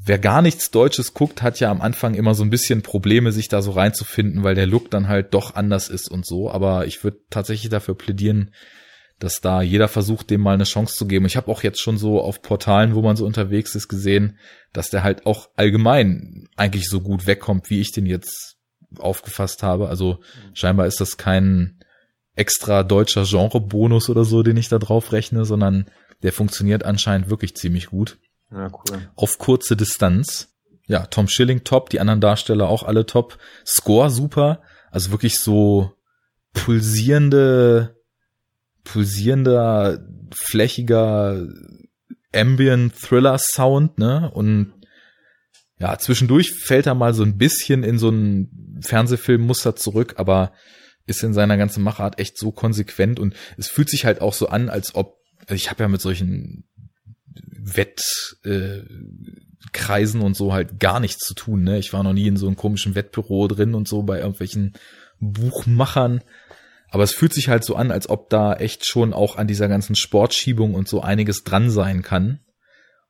[0.00, 3.48] Wer gar nichts Deutsches guckt, hat ja am Anfang immer so ein bisschen Probleme, sich
[3.48, 6.50] da so reinzufinden, weil der Look dann halt doch anders ist und so.
[6.50, 8.54] Aber ich würde tatsächlich dafür plädieren,
[9.18, 11.26] dass da jeder versucht, dem mal eine Chance zu geben.
[11.26, 14.38] Ich habe auch jetzt schon so auf Portalen, wo man so unterwegs ist, gesehen,
[14.72, 18.56] dass der halt auch allgemein eigentlich so gut wegkommt, wie ich den jetzt
[18.98, 19.88] aufgefasst habe.
[19.88, 20.20] Also
[20.54, 21.77] scheinbar ist das kein
[22.38, 25.86] extra deutscher Genrebonus oder so, den ich da drauf rechne, sondern
[26.22, 28.18] der funktioniert anscheinend wirklich ziemlich gut.
[28.50, 29.08] Ja, cool.
[29.14, 30.54] Auf kurze Distanz.
[30.86, 33.38] Ja, Tom Schilling top, die anderen Darsteller auch alle top.
[33.66, 35.92] Score super, also wirklich so
[36.54, 37.98] pulsierende
[38.88, 40.00] pulsierender,
[40.34, 41.46] flächiger
[42.34, 44.30] Ambient Thriller Sound, ne?
[44.32, 44.72] Und
[45.78, 50.52] ja, zwischendurch fällt er mal so ein bisschen in so ein Fernsehfilmmuster zurück, aber
[51.08, 54.48] ist in seiner ganzen Machart echt so konsequent und es fühlt sich halt auch so
[54.48, 55.18] an, als ob
[55.48, 56.64] also ich habe ja mit solchen
[57.58, 61.64] Wettkreisen äh, und so halt gar nichts zu tun.
[61.64, 61.78] Ne?
[61.78, 64.74] Ich war noch nie in so einem komischen Wettbüro drin und so bei irgendwelchen
[65.20, 66.22] Buchmachern.
[66.90, 69.68] Aber es fühlt sich halt so an, als ob da echt schon auch an dieser
[69.68, 72.40] ganzen Sportschiebung und so einiges dran sein kann.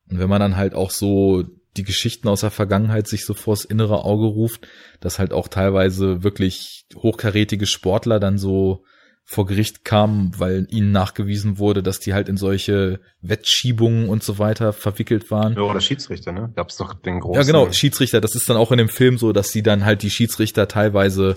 [0.08, 1.44] Und wenn man dann halt auch so
[1.76, 4.66] die Geschichten aus der Vergangenheit sich so vors innere Auge ruft,
[5.00, 8.84] dass halt auch teilweise wirklich hochkarätige Sportler dann so
[9.30, 14.38] vor Gericht kamen, weil ihnen nachgewiesen wurde, dass die halt in solche Wettschiebungen und so
[14.38, 15.52] weiter verwickelt waren.
[15.52, 16.50] Ja, oder Schiedsrichter, ne?
[16.56, 17.38] Gab's doch den großen.
[17.38, 18.22] Ja, genau, Schiedsrichter.
[18.22, 21.36] Das ist dann auch in dem Film so, dass sie dann halt die Schiedsrichter teilweise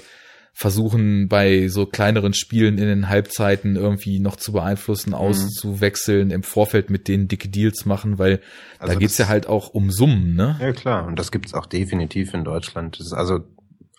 [0.53, 5.15] versuchen bei so kleineren Spielen in den Halbzeiten irgendwie noch zu beeinflussen, mhm.
[5.15, 8.41] auszuwechseln, im Vorfeld mit denen dicke Deals machen, weil
[8.77, 10.57] also da geht's ja halt auch um Summen, ne?
[10.61, 12.99] Ja klar, und das gibt's auch definitiv in Deutschland.
[12.99, 13.39] Das ist also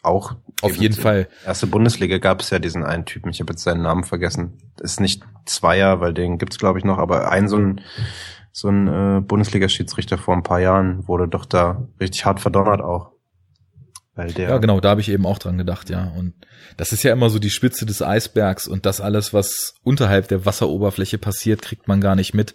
[0.03, 1.29] auch auf jeden Fall.
[1.47, 4.59] Erste Bundesliga gab es ja diesen einen Typen, ich habe jetzt seinen Namen vergessen.
[4.81, 7.81] Ist nicht Zweier, weil den gibt's glaube ich noch, aber ein so ein
[8.53, 13.13] so ein äh, Bundesliga-Schiedsrichter vor ein paar Jahren wurde doch da richtig hart verdonnert auch.
[14.15, 16.13] Weil der ja, genau, da habe ich eben auch dran gedacht, ja.
[16.17, 16.35] Und
[16.77, 20.45] das ist ja immer so die Spitze des Eisbergs und das alles, was unterhalb der
[20.45, 22.55] Wasseroberfläche passiert, kriegt man gar nicht mit.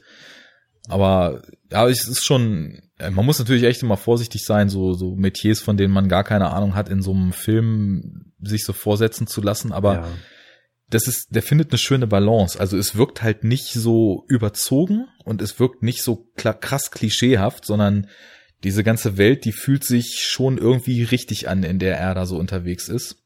[0.88, 5.60] Aber ja, es ist schon, man muss natürlich echt immer vorsichtig sein, so, so Metiers,
[5.60, 9.42] von denen man gar keine Ahnung hat, in so einem Film sich so vorsetzen zu
[9.42, 9.72] lassen.
[9.72, 10.08] Aber ja.
[10.90, 12.60] das ist, der findet eine schöne Balance.
[12.60, 18.08] Also es wirkt halt nicht so überzogen und es wirkt nicht so krass klischeehaft, sondern
[18.64, 22.38] diese ganze Welt, die fühlt sich schon irgendwie richtig an, in der er da so
[22.38, 23.18] unterwegs ist.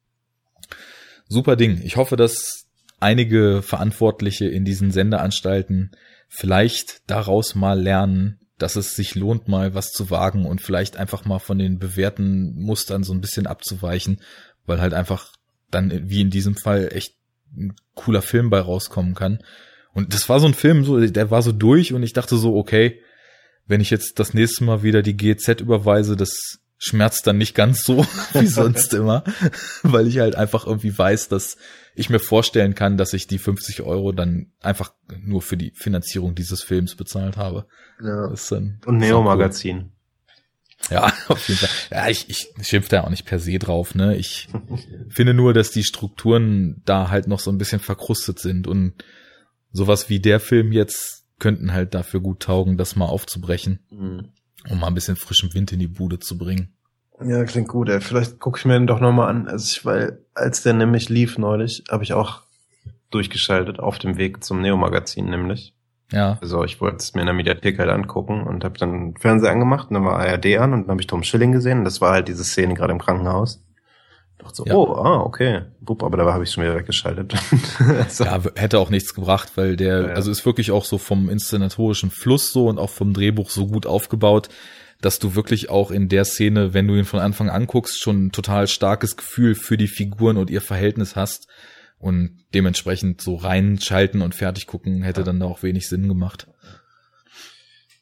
[1.27, 1.81] Super Ding.
[1.83, 2.67] Ich hoffe, dass
[2.99, 5.91] einige Verantwortliche in diesen Sendeanstalten
[6.27, 11.25] vielleicht daraus mal lernen, dass es sich lohnt, mal was zu wagen und vielleicht einfach
[11.25, 14.21] mal von den bewährten Mustern so ein bisschen abzuweichen,
[14.65, 15.33] weil halt einfach
[15.71, 17.15] dann, wie in diesem Fall, echt
[17.55, 19.39] ein cooler Film bei rauskommen kann.
[19.93, 22.55] Und das war so ein Film, so, der war so durch und ich dachte so,
[22.55, 23.01] okay,
[23.72, 27.84] wenn ich jetzt das nächste Mal wieder die GZ überweise, das schmerzt dann nicht ganz
[27.84, 29.23] so wie sonst immer,
[29.81, 31.56] weil ich halt einfach irgendwie weiß, dass
[31.95, 34.93] ich mir vorstellen kann, dass ich die 50 Euro dann einfach
[35.23, 37.65] nur für die Finanzierung dieses Films bezahlt habe.
[38.03, 38.34] Ja.
[38.49, 39.77] Dann, Und Neo-Magazin.
[39.77, 39.91] Cool.
[40.89, 41.69] Ja, auf jeden Fall.
[41.91, 44.18] Ja, ich, ich schimpfe da auch nicht per se drauf, ne?
[44.18, 44.49] Ich
[45.10, 49.03] finde nur, dass die Strukturen da halt noch so ein bisschen verkrustet sind und
[49.72, 54.30] sowas wie der Film jetzt könnten halt dafür gut taugen, das mal aufzubrechen, mhm.
[54.69, 56.73] um mal ein bisschen frischen Wind in die Bude zu bringen.
[57.23, 57.99] Ja, klingt gut, ey.
[57.99, 59.47] Vielleicht gucke ich mir den doch nochmal an.
[59.47, 62.43] Also ich, weil, als der nämlich lief neulich, habe ich auch
[63.09, 65.73] durchgeschaltet auf dem Weg zum Neo-Magazin nämlich.
[66.11, 66.38] Ja.
[66.41, 69.89] Also ich wollte es mir in der Mediathek halt angucken und habe dann Fernseher angemacht
[69.89, 72.11] und dann war ARD an und dann habe ich Tom Schilling gesehen und das war
[72.11, 73.63] halt diese Szene gerade im Krankenhaus.
[74.41, 74.73] Dachte so, ja.
[74.73, 75.61] oh, ah, okay.
[75.81, 77.34] Bup, aber da habe ich schon wieder weggeschaltet.
[78.09, 78.23] so.
[78.23, 80.13] Ja, hätte auch nichts gebracht, weil der, ja, ja.
[80.13, 83.85] also ist wirklich auch so vom inszenatorischen Fluss so und auch vom Drehbuch so gut
[83.85, 84.49] aufgebaut,
[84.99, 88.26] dass du wirklich auch in der Szene, wenn du ihn von Anfang an guckst, schon
[88.26, 91.47] ein total starkes Gefühl für die Figuren und ihr Verhältnis hast.
[91.99, 96.47] Und dementsprechend so reinschalten und fertig gucken hätte dann da auch wenig Sinn gemacht.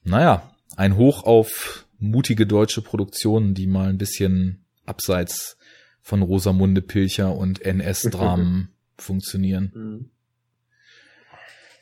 [0.05, 5.57] Naja, ein Hoch auf mutige deutsche Produktionen, die mal ein bisschen abseits
[6.01, 9.71] von Rosamunde Pilcher und NS-Dramen funktionieren.
[9.73, 10.11] Mhm.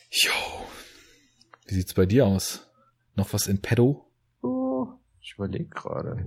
[0.09, 0.31] Jo.
[1.65, 2.69] Wie sieht's bei dir aus?
[3.15, 4.09] Noch was in pedo?
[4.41, 4.87] Oh,
[5.21, 6.25] ich überlege gerade.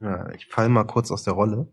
[0.00, 1.68] Ja, ich fall mal kurz aus der Rolle.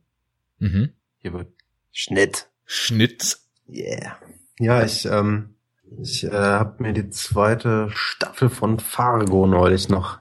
[0.59, 0.93] Mhm.
[1.17, 1.53] Hier wird
[1.91, 2.49] Schnitt.
[2.65, 3.39] Schnitt.
[3.67, 4.17] Yeah.
[4.59, 5.55] Ja, ich, ähm,
[6.01, 10.19] ich äh, habe mir die zweite Staffel von Fargo neulich noch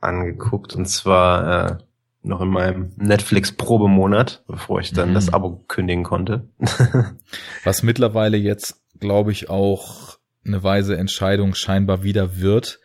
[0.00, 1.78] angeguckt und zwar äh,
[2.22, 5.14] noch in meinem Netflix-Probemonat, bevor ich dann mhm.
[5.14, 6.48] das Abo kündigen konnte.
[7.64, 12.80] Was mittlerweile jetzt, glaube ich, auch eine weise Entscheidung scheinbar wieder wird,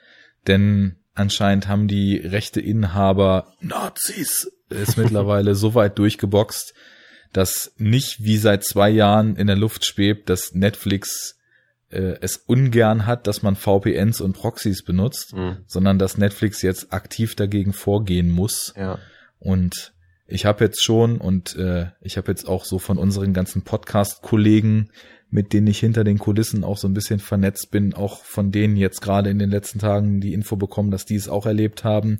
[0.47, 6.73] denn anscheinend haben die rechte Inhaber Nazis ist mittlerweile so weit durchgeboxt,
[7.33, 11.37] dass nicht wie seit zwei Jahren in der Luft schwebt, dass Netflix
[11.89, 15.57] äh, es ungern hat, dass man VPNs und Proxys benutzt, mhm.
[15.67, 18.73] sondern dass Netflix jetzt aktiv dagegen vorgehen muss.
[18.75, 18.99] Ja.
[19.39, 19.93] Und
[20.27, 24.91] ich habe jetzt schon und äh, ich habe jetzt auch so von unseren ganzen Podcast-Kollegen,
[25.29, 28.77] mit denen ich hinter den Kulissen auch so ein bisschen vernetzt bin, auch von denen
[28.77, 32.19] jetzt gerade in den letzten Tagen die Info bekommen, dass die es auch erlebt haben.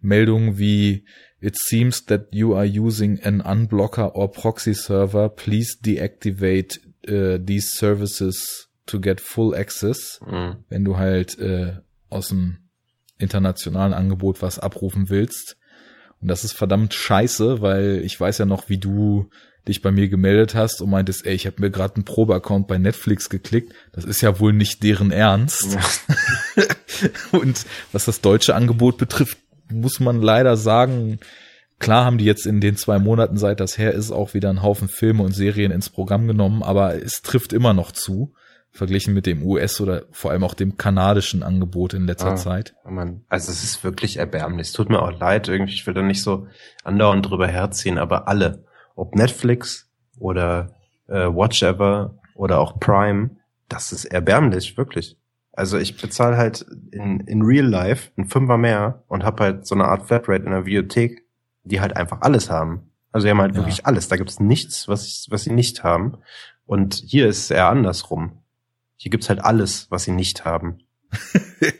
[0.00, 1.04] Meldungen wie
[1.40, 5.28] It seems that you are using an unblocker or proxy server.
[5.28, 10.20] Please deactivate uh, these services to get full access.
[10.26, 10.64] Mhm.
[10.70, 11.74] Wenn du halt äh,
[12.08, 12.70] aus dem
[13.18, 15.58] internationalen Angebot was abrufen willst.
[16.20, 19.28] Und das ist verdammt scheiße, weil ich weiß ja noch, wie du
[19.66, 22.78] dich bei mir gemeldet hast und meintest, ey, ich habe mir gerade einen Probeaccount bei
[22.78, 23.72] Netflix geklickt.
[23.92, 25.74] Das ist ja wohl nicht deren Ernst.
[26.56, 26.64] Ja.
[27.38, 29.38] und was das deutsche Angebot betrifft,
[29.70, 31.18] muss man leider sagen,
[31.78, 34.62] klar haben die jetzt in den zwei Monaten, seit das her ist, auch wieder einen
[34.62, 38.34] Haufen Filme und Serien ins Programm genommen, aber es trifft immer noch zu
[38.74, 42.74] verglichen mit dem US oder vor allem auch dem kanadischen Angebot in letzter ah, Zeit.
[42.84, 43.24] Oh Mann.
[43.28, 44.66] Also es ist wirklich erbärmlich.
[44.66, 46.48] Es tut mir auch leid, irgendwie, ich will da nicht so
[46.82, 48.64] andauernd drüber herziehen, aber alle,
[48.96, 49.88] ob Netflix
[50.18, 50.74] oder
[51.06, 53.30] äh, Watchever oder auch Prime,
[53.68, 55.16] das ist erbärmlich, wirklich.
[55.52, 59.76] Also ich bezahle halt in, in Real Life ein Fünfer mehr und habe halt so
[59.76, 61.24] eine Art Flatrate in der Videothek,
[61.62, 62.90] die halt einfach alles haben.
[63.12, 63.58] Also die haben halt ja.
[63.58, 64.08] wirklich alles.
[64.08, 66.18] Da gibt's nichts, was, was sie nicht haben.
[66.66, 68.40] Und hier ist es eher andersrum.
[68.96, 70.78] Hier gibt's halt alles, was sie nicht haben.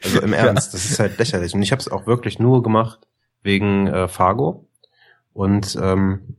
[0.03, 0.77] Also im Ernst, ja.
[0.77, 1.53] das ist halt lächerlich.
[1.53, 3.07] Und ich habe es auch wirklich nur gemacht
[3.41, 4.67] wegen äh, Fargo
[5.33, 6.37] und ähm,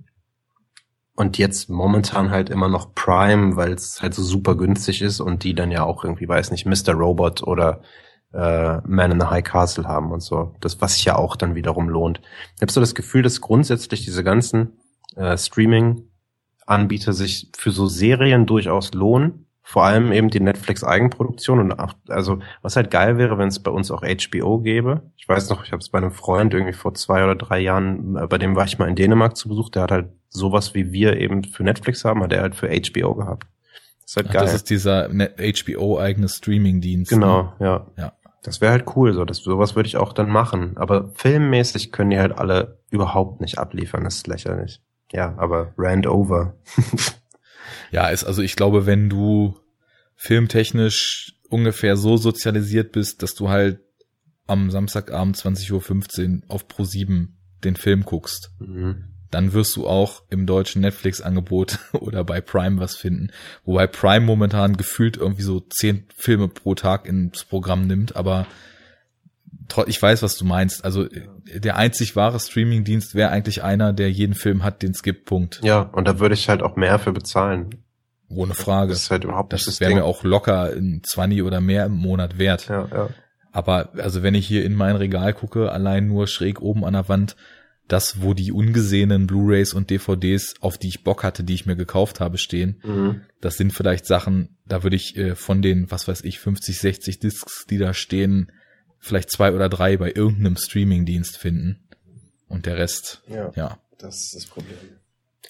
[1.17, 5.45] und jetzt momentan halt immer noch Prime, weil es halt so super günstig ist und
[5.45, 6.93] die dann ja auch irgendwie, weiß nicht, Mr.
[6.93, 7.81] Robot oder
[8.35, 10.55] äh, Man in the High Castle haben und so.
[10.61, 12.21] Das, was sich ja auch dann wiederum lohnt.
[12.57, 14.77] Ich habe so das Gefühl, dass grundsätzlich diese ganzen
[15.17, 21.93] äh, Streaming-Anbieter sich für so Serien durchaus lohnen vor allem eben die Netflix-Eigenproduktion und auch,
[22.09, 25.03] also was halt geil wäre, wenn es bei uns auch HBO gäbe.
[25.17, 28.17] Ich weiß noch, ich habe es bei einem Freund irgendwie vor zwei oder drei Jahren,
[28.17, 30.93] äh, bei dem war ich mal in Dänemark zu Besuch, der hat halt sowas wie
[30.93, 33.49] wir eben für Netflix haben, hat er halt für HBO gehabt.
[34.03, 34.43] Das ist halt Ach, geil.
[34.45, 37.11] Das ist dieser HBO-eigene Streaming-Dienst.
[37.11, 37.53] Genau, ne?
[37.59, 37.87] ja.
[37.99, 38.13] ja.
[38.45, 40.77] Das wäre halt cool, so das sowas würde ich auch dann machen.
[40.77, 44.81] Aber filmmäßig können die halt alle überhaupt nicht abliefern, das ist lächerlich.
[45.11, 46.55] Ja, aber Rand over.
[47.91, 49.59] Ja, ist also ich glaube, wenn du
[50.17, 53.81] filmtechnisch ungefähr so sozialisiert bist, dass du halt
[54.47, 59.05] am Samstagabend 20.15 Uhr auf Pro 7 den Film guckst, mhm.
[59.31, 63.31] dann wirst du auch im deutschen Netflix-Angebot oder bei Prime was finden.
[63.65, 68.47] Wobei Prime momentan gefühlt irgendwie so zehn Filme pro Tag ins Programm nimmt, aber
[69.87, 70.85] ich weiß, was du meinst.
[70.85, 71.07] Also
[71.55, 75.61] der einzig wahre Streaming-Dienst wäre eigentlich einer, der jeden Film hat, den es gibt, Punkt.
[75.63, 77.71] Ja, und da würde ich halt auch mehr für bezahlen.
[78.29, 78.91] Ohne Frage.
[78.91, 81.93] Das ist halt überhaupt das, das wäre mir auch locker ein 20 oder mehr im
[81.93, 82.69] Monat wert.
[82.69, 83.09] Ja, ja.
[83.53, 87.09] Aber also wenn ich hier in mein Regal gucke, allein nur schräg oben an der
[87.09, 87.37] Wand,
[87.89, 91.77] das, wo die ungesehenen Blu-rays und DVDs, auf die ich Bock hatte, die ich mir
[91.77, 93.23] gekauft habe, stehen, mhm.
[93.41, 97.19] das sind vielleicht Sachen, da würde ich äh, von den, was weiß ich, 50, 60
[97.21, 98.51] Discs, die da stehen,
[98.99, 101.81] vielleicht zwei oder drei bei irgendeinem Streaming-Dienst finden.
[102.49, 103.79] Und der Rest, ja, ja.
[103.99, 104.77] Das ist das Problem.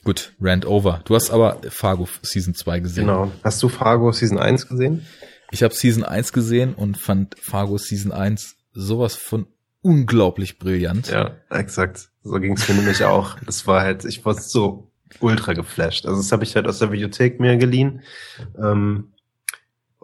[0.05, 1.03] Gut, Rand over.
[1.05, 3.07] Du hast aber Fargo Season 2 gesehen.
[3.07, 3.33] Genau.
[3.43, 5.05] Hast du Fargo Season 1 gesehen?
[5.51, 9.47] Ich habe Season 1 gesehen und fand Fargo Season 1 sowas von
[9.83, 11.09] unglaublich brillant.
[11.09, 12.11] Ja, exakt.
[12.23, 13.39] So ging es mir nämlich auch.
[13.47, 14.91] Das war halt, ich war so
[15.21, 16.07] ultra geflasht.
[16.07, 18.03] Also das habe ich halt aus der Videothek mir geliehen.
[18.59, 19.13] Ähm,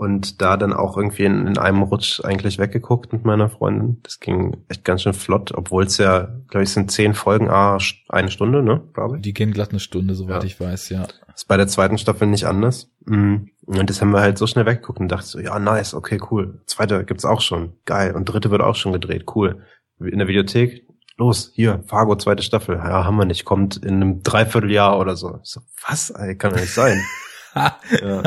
[0.02, 4.00] und da dann auch irgendwie in, in, einem Rutsch eigentlich weggeguckt mit meiner Freundin.
[4.02, 7.78] Das ging echt ganz schön flott, obwohl es ja, glaube ich, sind zehn Folgen, ah,
[8.08, 9.22] eine Stunde, ne, glaube ich.
[9.22, 10.46] Die gehen glatt eine Stunde, soweit ja.
[10.46, 11.06] ich weiß, ja.
[11.32, 12.90] Ist bei der zweiten Staffel nicht anders.
[13.04, 13.50] Mhm.
[13.64, 16.60] Und das haben wir halt so schnell weggeguckt und dachte so, ja, nice, okay, cool.
[16.66, 18.16] Zweite gibt's auch schon, geil.
[18.16, 19.62] Und dritte wird auch schon gedreht, cool.
[20.00, 20.84] In der Videothek,
[21.16, 22.74] los, hier, Fargo, zweite Staffel.
[22.74, 25.38] Ja, haben wir nicht, kommt in einem Dreivierteljahr oder so.
[25.44, 27.00] so was, ey, kann doch nicht sein.
[27.54, 28.22] ja.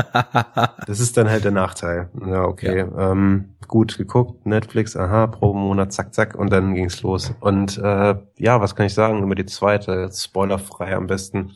[0.85, 2.09] Das ist dann halt der Nachteil.
[2.25, 2.79] Ja, okay.
[2.79, 3.11] Ja.
[3.11, 7.33] Ähm, gut geguckt, Netflix, aha, pro Monat, zack, zack, und dann ging's los.
[7.39, 10.09] Und äh, ja, was kann ich sagen über die zweite?
[10.13, 11.53] Spoilerfrei am besten.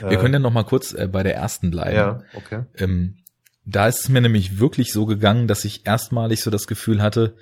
[0.00, 1.96] Wir äh, können ja noch mal kurz äh, bei der ersten bleiben.
[1.96, 2.64] Ja, okay.
[2.76, 3.16] Ähm,
[3.64, 7.36] da ist es mir nämlich wirklich so gegangen, dass ich erstmalig so das Gefühl hatte,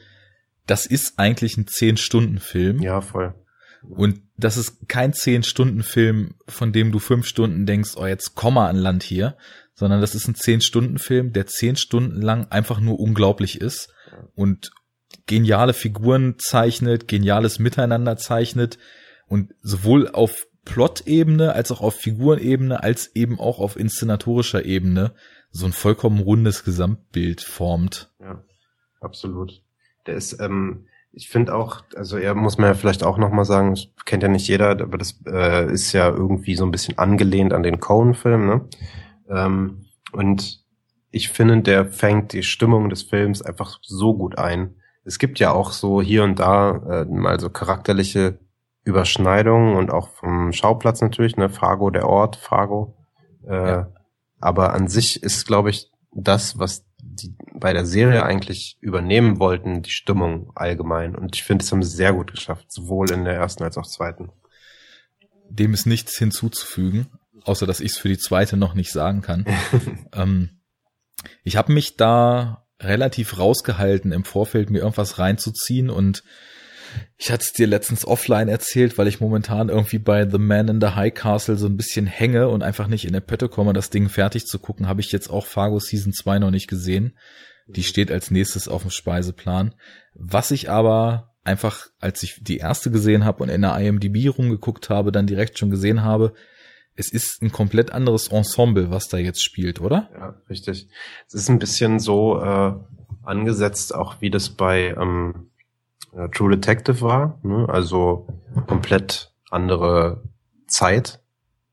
[0.67, 2.81] das ist eigentlich ein Zehn-Stunden-Film.
[2.81, 3.35] Ja, voll.
[3.83, 8.35] Und das ist kein zehn Stunden Film, von dem du fünf Stunden denkst, oh jetzt
[8.35, 9.37] komm mal an Land hier,
[9.75, 13.93] sondern das ist ein zehn Stunden Film, der zehn Stunden lang einfach nur unglaublich ist
[14.35, 14.71] und
[15.27, 18.79] geniale Figuren zeichnet, geniales Miteinander zeichnet
[19.27, 25.15] und sowohl auf Plot-Ebene als auch auf Figurenebene als eben auch auf inszenatorischer Ebene
[25.51, 28.13] so ein vollkommen rundes Gesamtbild formt.
[28.21, 28.45] Ja,
[29.01, 29.63] absolut.
[30.07, 33.75] Der ist, ähm, ich finde auch, also er muss man ja vielleicht auch nochmal sagen,
[33.75, 37.53] das kennt ja nicht jeder, aber das äh, ist ja irgendwie so ein bisschen angelehnt
[37.53, 38.69] an den Cohen-Film, ne?
[39.29, 40.65] Ähm, und
[41.11, 44.77] ich finde, der fängt die Stimmung des Films einfach so gut ein.
[45.05, 48.39] Es gibt ja auch so hier und da äh, mal so charakterliche
[48.85, 51.49] Überschneidungen und auch vom Schauplatz natürlich, ne?
[51.49, 52.97] Fargo, der Ort, Fargo.
[53.47, 53.93] Äh, ja.
[54.41, 56.87] Aber an sich ist, glaube ich, das, was
[57.23, 61.15] die bei der Serie eigentlich übernehmen wollten, die Stimmung allgemein.
[61.15, 63.87] Und ich finde, es haben sie sehr gut geschafft, sowohl in der ersten als auch
[63.87, 64.31] zweiten.
[65.49, 67.07] Dem ist nichts hinzuzufügen.
[67.45, 69.47] außer dass ich es für die zweite noch nicht sagen kann.
[70.13, 70.61] ähm,
[71.43, 76.23] ich habe mich da relativ rausgehalten, im Vorfeld mir irgendwas reinzuziehen und
[77.17, 80.81] ich hatte es dir letztens offline erzählt, weil ich momentan irgendwie bei The Man in
[80.81, 83.91] the High Castle so ein bisschen hänge und einfach nicht in der Pötte komme, das
[83.91, 87.17] Ding fertig zu gucken, habe ich jetzt auch Fargo Season 2 noch nicht gesehen.
[87.67, 89.75] Die steht als nächstes auf dem Speiseplan.
[90.15, 94.91] Was ich aber einfach, als ich die erste gesehen habe und in der IMDb rumgeguckt
[94.91, 96.33] habe, dann direkt schon gesehen habe,
[96.97, 100.11] es ist ein komplett anderes Ensemble, was da jetzt spielt, oder?
[100.13, 100.89] Ja, richtig.
[101.27, 102.73] Es ist ein bisschen so äh,
[103.23, 105.50] angesetzt, auch wie das bei ähm,
[106.33, 107.39] True Detective war.
[107.43, 107.67] Ne?
[107.69, 108.27] Also
[108.67, 110.23] komplett andere
[110.67, 111.21] Zeit,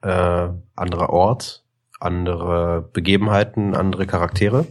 [0.02, 1.64] äh, anderer Ort,
[2.00, 4.68] andere Begebenheiten, andere Charaktere.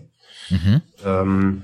[0.51, 0.83] Mhm.
[1.05, 1.63] Ähm,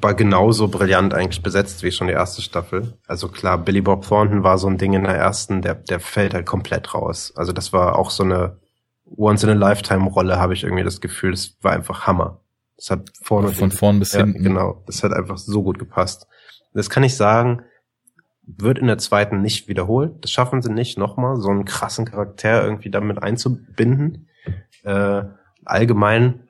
[0.00, 2.98] war genauso brillant eigentlich besetzt wie schon die erste Staffel.
[3.06, 6.34] Also klar, Billy Bob Thornton war so ein Ding in der ersten, der, der fällt
[6.34, 7.32] halt komplett raus.
[7.36, 8.58] Also das war auch so eine
[9.16, 11.30] Once-in-a-Lifetime-Rolle, habe ich irgendwie das Gefühl.
[11.30, 12.40] Das war einfach Hammer.
[12.76, 14.42] Das hat vorne von vorn bis ja, hinten.
[14.42, 16.26] Genau, das hat einfach so gut gepasst.
[16.74, 17.62] Das kann ich sagen,
[18.42, 20.12] wird in der zweiten nicht wiederholt.
[20.22, 24.28] Das schaffen sie nicht, nochmal so einen krassen Charakter irgendwie damit einzubinden.
[24.82, 25.22] Äh,
[25.64, 26.48] allgemein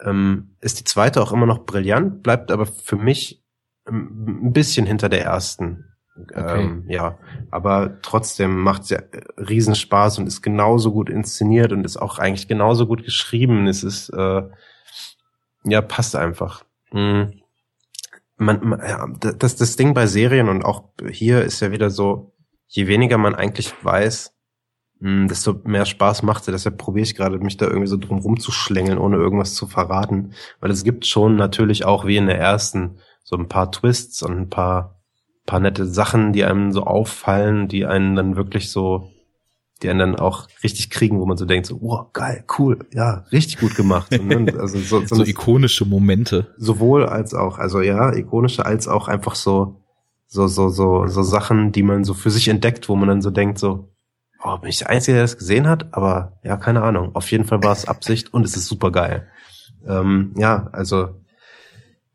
[0.00, 3.42] ähm, ist die zweite auch immer noch brillant, bleibt aber für mich
[3.86, 5.86] ein bisschen hinter der ersten.
[6.14, 6.62] Okay.
[6.62, 7.18] Ähm, ja,
[7.50, 8.98] aber trotzdem macht sie
[9.38, 13.66] Riesenspaß und ist genauso gut inszeniert und ist auch eigentlich genauso gut geschrieben.
[13.66, 14.42] Es ist äh,
[15.64, 16.64] ja passt einfach.
[16.92, 17.41] Mhm.
[18.36, 22.34] Man, man, das, das Ding bei Serien und auch hier ist ja wieder so,
[22.66, 24.34] je weniger man eigentlich weiß,
[25.00, 26.52] mh, desto mehr Spaß macht sie.
[26.52, 30.32] Deshalb probiere ich gerade, mich da irgendwie so drum rumzuschlängeln, ohne irgendwas zu verraten.
[30.60, 34.36] Weil es gibt schon natürlich auch wie in der ersten so ein paar Twists und
[34.36, 35.02] ein paar,
[35.46, 39.11] paar nette Sachen, die einem so auffallen, die einen dann wirklich so,
[39.82, 43.24] die einen dann auch richtig kriegen, wo man so denkt, so, wow, geil, cool, ja,
[43.32, 44.18] richtig gut gemacht.
[44.18, 46.54] Und, ne, also so, so, so ikonische Momente.
[46.56, 49.82] Sowohl als auch, also ja, ikonische als auch einfach so,
[50.26, 53.30] so, so, so, so Sachen, die man so für sich entdeckt, wo man dann so
[53.30, 53.92] denkt, so,
[54.44, 55.94] Oh, bin ich der Einzige, der das gesehen hat?
[55.94, 57.14] Aber ja, keine Ahnung.
[57.14, 59.28] Auf jeden Fall war es Absicht und es ist super geil.
[59.86, 61.10] Ähm, ja, also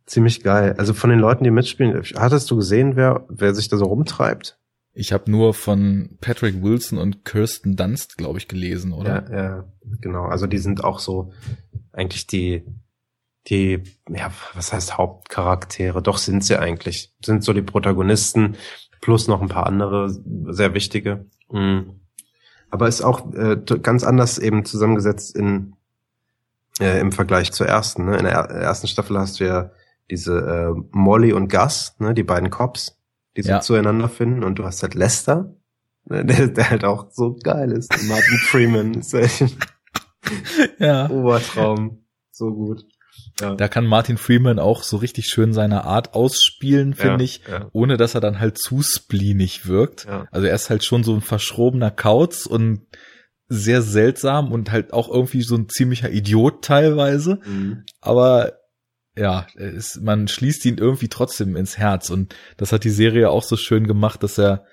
[0.05, 0.75] ziemlich geil.
[0.77, 4.59] Also von den Leuten, die mitspielen, hattest du gesehen, wer, wer sich da so rumtreibt?
[4.97, 9.29] Ich habe nur von Patrick Wilson und Kirsten Dunst, glaube ich, gelesen, oder?
[9.29, 9.63] Ja, ja,
[10.01, 10.25] genau.
[10.25, 11.31] Also die sind auch so
[11.91, 12.65] eigentlich die,
[13.47, 16.01] die, ja, was heißt Hauptcharaktere?
[16.01, 17.13] Doch sind sie eigentlich.
[17.23, 18.55] Sind so die Protagonisten
[19.01, 21.25] plus noch ein paar andere sehr wichtige.
[21.51, 22.01] Mhm
[22.69, 25.73] aber ist auch äh, ganz anders eben zusammengesetzt in
[26.79, 28.05] äh, im Vergleich zur ersten.
[28.05, 28.17] Ne?
[28.17, 29.71] In der ersten Staffel hast du ja
[30.09, 32.96] diese äh, Molly und Gus, ne, die beiden Cops,
[33.37, 33.61] die so ja.
[33.61, 35.55] zueinander finden, und du hast halt Lester,
[36.05, 37.91] ne, der, der halt auch so geil ist.
[38.07, 39.45] Martin Freeman ist echt
[40.79, 41.09] ja.
[41.09, 42.83] Obertraum, so gut.
[43.39, 43.55] Ja.
[43.55, 47.69] Da kann Martin Freeman auch so richtig schön seine Art ausspielen, finde ja, ich, ja.
[47.71, 50.07] ohne dass er dann halt zu spleenig wirkt.
[50.31, 52.87] Also er ist halt schon so ein verschrobener Kauz und
[53.47, 57.39] sehr seltsam und halt auch irgendwie so ein ziemlicher Idiot teilweise.
[57.45, 57.83] Mhm.
[58.01, 58.53] Aber
[59.17, 63.43] ja, ist, man schließt ihn irgendwie trotzdem ins Herz und das hat die Serie auch
[63.43, 64.65] so schön gemacht, dass er,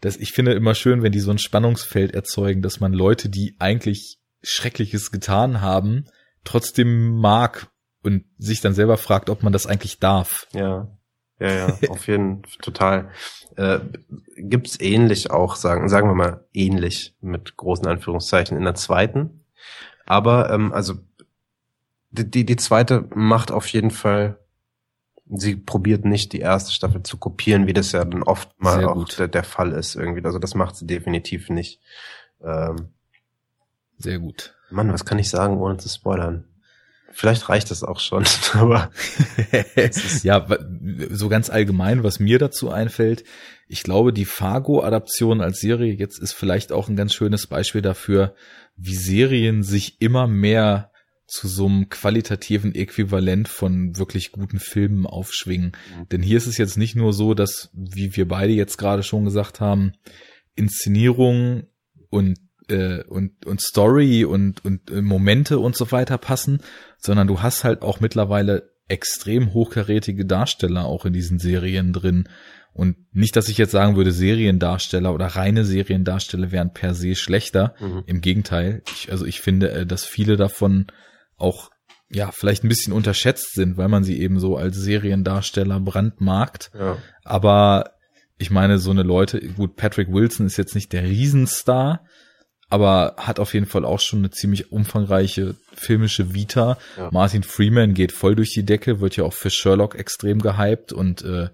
[0.00, 3.56] dass ich finde immer schön, wenn die so ein Spannungsfeld erzeugen, dass man Leute, die
[3.58, 6.04] eigentlich Schreckliches getan haben,
[6.44, 7.68] trotzdem mag
[8.02, 10.46] und sich dann selber fragt, ob man das eigentlich darf.
[10.52, 10.88] Ja,
[11.38, 13.10] ja, ja, auf jeden Fall total.
[13.56, 13.80] Äh,
[14.36, 19.44] gibt's ähnlich auch, sagen, sagen wir mal ähnlich mit großen Anführungszeichen in der zweiten.
[20.04, 20.94] Aber ähm, also
[22.10, 24.38] die, die, zweite macht auf jeden Fall,
[25.26, 29.08] sie probiert nicht die erste Staffel zu kopieren, wie das ja dann oft mal auch
[29.08, 30.24] der, der, Fall ist irgendwie.
[30.24, 31.80] Also das macht sie definitiv nicht.
[32.42, 32.90] Ähm,
[33.98, 34.56] Sehr gut.
[34.70, 36.44] Mann, was kann ich sagen, ohne zu spoilern?
[37.12, 38.24] Vielleicht reicht es auch schon,
[38.54, 38.90] aber
[40.22, 40.46] ja,
[41.10, 43.24] so ganz allgemein, was mir dazu einfällt,
[43.66, 48.34] ich glaube, die Fargo-Adaption als Serie jetzt ist vielleicht auch ein ganz schönes Beispiel dafür,
[48.76, 50.89] wie Serien sich immer mehr
[51.30, 55.72] zu so einem qualitativen Äquivalent von wirklich guten Filmen aufschwingen.
[55.72, 56.08] Mhm.
[56.08, 59.24] Denn hier ist es jetzt nicht nur so, dass, wie wir beide jetzt gerade schon
[59.24, 59.92] gesagt haben,
[60.56, 61.68] Inszenierung
[62.10, 62.38] und
[62.68, 66.62] äh, und, und Story und, und äh, Momente und so weiter passen,
[66.98, 72.28] sondern du hast halt auch mittlerweile extrem hochkarätige Darsteller auch in diesen Serien drin.
[72.72, 77.74] Und nicht, dass ich jetzt sagen würde, Seriendarsteller oder reine Seriendarsteller wären per se schlechter.
[77.80, 78.02] Mhm.
[78.06, 78.82] Im Gegenteil.
[78.92, 80.86] Ich, also ich finde, äh, dass viele davon
[81.40, 81.70] auch
[82.10, 86.70] ja, vielleicht ein bisschen unterschätzt sind, weil man sie eben so als Seriendarsteller brandmarkt.
[86.76, 86.98] Ja.
[87.24, 87.92] Aber
[88.36, 92.04] ich meine, so eine Leute, gut, Patrick Wilson ist jetzt nicht der Riesenstar,
[92.68, 96.78] aber hat auf jeden Fall auch schon eine ziemlich umfangreiche filmische Vita.
[96.96, 97.10] Ja.
[97.12, 101.22] Martin Freeman geht voll durch die Decke, wird ja auch für Sherlock extrem gehypt und
[101.22, 101.50] äh,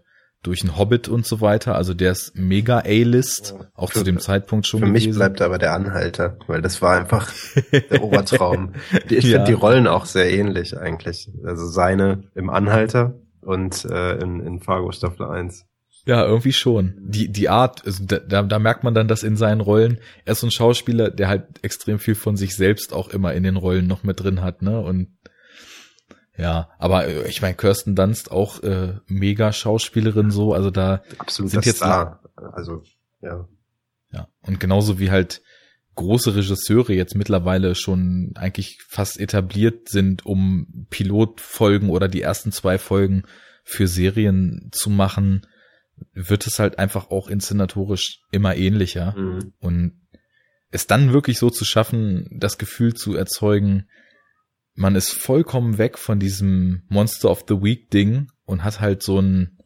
[0.47, 1.75] durch einen Hobbit und so weiter.
[1.75, 4.81] Also der ist mega A-List, auch für, zu dem Zeitpunkt schon.
[4.81, 5.09] Für gewesen.
[5.09, 7.31] mich bleibt aber der Anhalter, weil das war einfach
[7.73, 8.73] der Obertraum.
[9.09, 9.39] Ich ja.
[9.39, 11.31] finde die Rollen auch sehr ähnlich eigentlich.
[11.45, 15.65] Also seine im Anhalter und äh, in, in Fargo Staffel 1.
[16.07, 16.95] Ja, irgendwie schon.
[17.01, 20.41] Die, die Art, also da, da merkt man dann, dass in seinen Rollen, er ist
[20.41, 23.89] so ein Schauspieler, der halt extrem viel von sich selbst auch immer in den Rollen
[23.89, 24.81] noch mit drin hat, ne?
[24.81, 25.09] Und
[26.37, 31.51] ja, aber äh, ich meine, Kirsten Dunst auch äh, mega Schauspielerin so, also da Absolut
[31.51, 32.21] sind jetzt Star.
[32.53, 32.83] also
[33.21, 33.49] ja.
[34.13, 35.43] Ja, und genauso wie halt
[35.97, 42.79] große Regisseure jetzt mittlerweile schon eigentlich fast etabliert sind, um Pilotfolgen oder die ersten zwei
[42.79, 43.25] Folgen
[43.65, 45.47] für Serien zu machen,
[46.13, 49.15] wird es halt einfach auch inszenatorisch immer ähnlicher.
[49.17, 49.55] Mhm.
[49.59, 50.01] Und
[50.71, 53.89] es dann wirklich so zu schaffen, das Gefühl zu erzeugen,
[54.77, 59.19] man ist vollkommen weg von diesem Monster of the Week Ding und hat halt so
[59.19, 59.59] ein,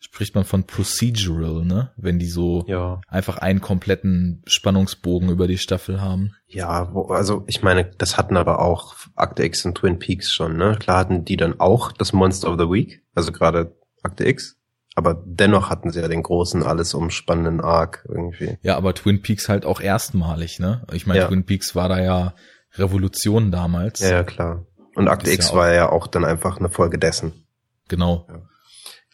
[0.00, 1.92] spricht man von Procedural, ne?
[1.96, 3.00] Wenn die so ja.
[3.06, 6.32] einfach einen kompletten Spannungsbogen über die Staffel haben.
[6.46, 10.76] Ja, also ich meine, das hatten aber auch Akte X und Twin Peaks schon, ne?
[10.78, 14.56] Klar hatten die dann auch das Monster of the Week, also gerade Akte X,
[14.96, 18.58] aber dennoch hatten sie ja den großen, alles umspannenden Arc irgendwie.
[18.62, 20.84] Ja, aber Twin Peaks halt auch erstmalig, ne?
[20.92, 21.28] Ich meine, ja.
[21.28, 22.34] Twin Peaks war da ja
[22.74, 24.00] Revolution damals.
[24.00, 24.66] Ja, ja klar.
[24.94, 27.32] Und Akte X ja war ja auch dann einfach eine Folge dessen.
[27.88, 28.26] Genau.
[28.28, 28.42] Ja.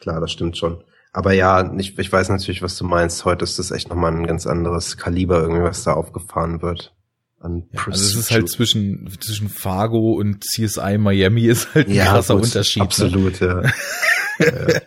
[0.01, 0.83] Klar, das stimmt schon.
[1.13, 3.25] Aber ja, ich, ich weiß natürlich, was du meinst.
[3.25, 6.95] Heute ist das echt nochmal ein ganz anderes Kaliber irgendwie, was da aufgefahren wird.
[7.43, 12.07] Ja, also es ist halt zwischen, zwischen Fargo und CSI Miami ist halt ein ja,
[12.07, 12.83] krasser gut, Unterschied.
[12.83, 12.87] Ne?
[12.87, 13.73] Absolut, ne?
[14.41, 14.69] ja.
[14.69, 14.81] ja.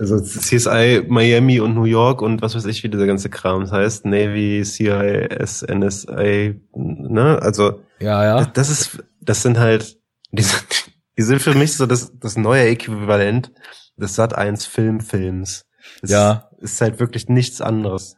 [0.00, 3.70] Also CSI Miami und New York und was weiß ich, wie dieser ganze Kram das
[3.70, 7.38] heißt, Navy, CIS, NSA, ne?
[7.42, 8.44] Also ja, ja.
[8.44, 9.98] Das, das ist, das sind halt,
[10.32, 10.64] die sind,
[11.18, 13.52] die sind für mich so das, das neue Äquivalent
[13.98, 15.66] des Sat 1 Filmfilms.
[16.02, 16.48] Ja.
[16.60, 18.16] Ist halt wirklich nichts anderes.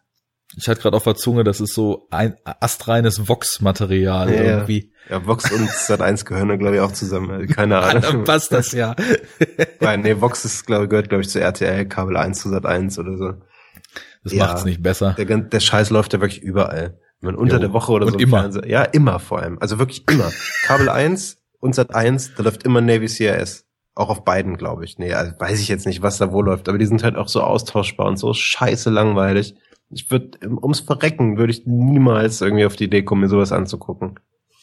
[0.57, 4.93] Ich hatte gerade auf der Zunge, das ist so ein astreines Vox-Material ja, irgendwie.
[5.09, 7.47] Ja, Vox und Sat1 gehören glaube ich auch zusammen.
[7.49, 8.03] Keine Ahnung.
[8.13, 8.95] Dann passt das ja.
[9.81, 13.17] Nein, nee, Vox ist, glaube gehört glaube ich zu RTL, Kabel 1 zu Sat1 oder
[13.17, 13.33] so.
[14.25, 15.15] Das ja, macht's nicht besser.
[15.19, 16.99] Der, der Scheiß läuft ja wirklich überall.
[17.21, 17.61] Wenn man unter jo.
[17.61, 18.41] der Woche oder und so immer.
[18.41, 19.59] Fernseher, ja, immer vor allem.
[19.61, 20.31] Also wirklich immer.
[20.65, 23.65] Kabel 1 und Sat1, da läuft immer Navy CRS.
[23.95, 24.99] Auch auf beiden, glaube ich.
[24.99, 27.29] Nee, also weiß ich jetzt nicht, was da wo läuft, aber die sind halt auch
[27.29, 29.55] so austauschbar und so scheiße langweilig.
[29.93, 34.19] Ich würde, ums Verrecken würde ich niemals irgendwie auf die Idee kommen, mir sowas anzugucken.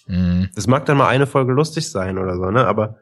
[0.08, 0.50] Mhm.
[0.56, 2.66] Das mag dann mal eine Folge lustig sein oder so, ne?
[2.66, 2.98] Aber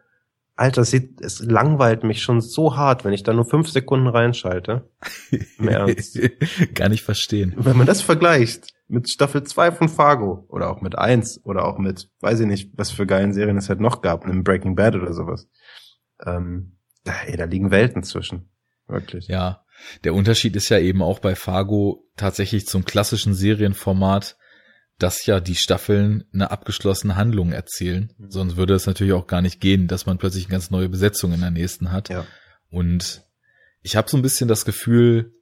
[0.57, 4.07] Alter, es, sieht, es langweilt mich schon so hart, wenn ich da nur fünf Sekunden
[4.07, 4.89] reinschalte.
[5.59, 6.19] Im Ernst.
[6.73, 7.53] Gar nicht verstehen.
[7.57, 11.77] Wenn man das vergleicht mit Staffel 2 von Fargo oder auch mit 1 oder auch
[11.77, 14.95] mit, weiß ich nicht, was für geilen Serien es halt noch gab, einem Breaking Bad
[14.95, 15.47] oder sowas.
[16.25, 18.49] Ähm, ey, da liegen Welten zwischen.
[18.87, 19.27] Wirklich.
[19.27, 19.63] Ja.
[20.03, 24.37] Der Unterschied ist ja eben auch bei Fargo tatsächlich zum klassischen Serienformat,
[24.99, 28.13] dass ja die Staffeln eine abgeschlossene Handlung erzählen.
[28.17, 28.31] Mhm.
[28.31, 31.33] Sonst würde es natürlich auch gar nicht gehen, dass man plötzlich eine ganz neue Besetzung
[31.33, 32.09] in der nächsten hat.
[32.09, 32.25] Ja.
[32.69, 33.23] Und
[33.81, 35.33] ich habe so ein bisschen das Gefühl,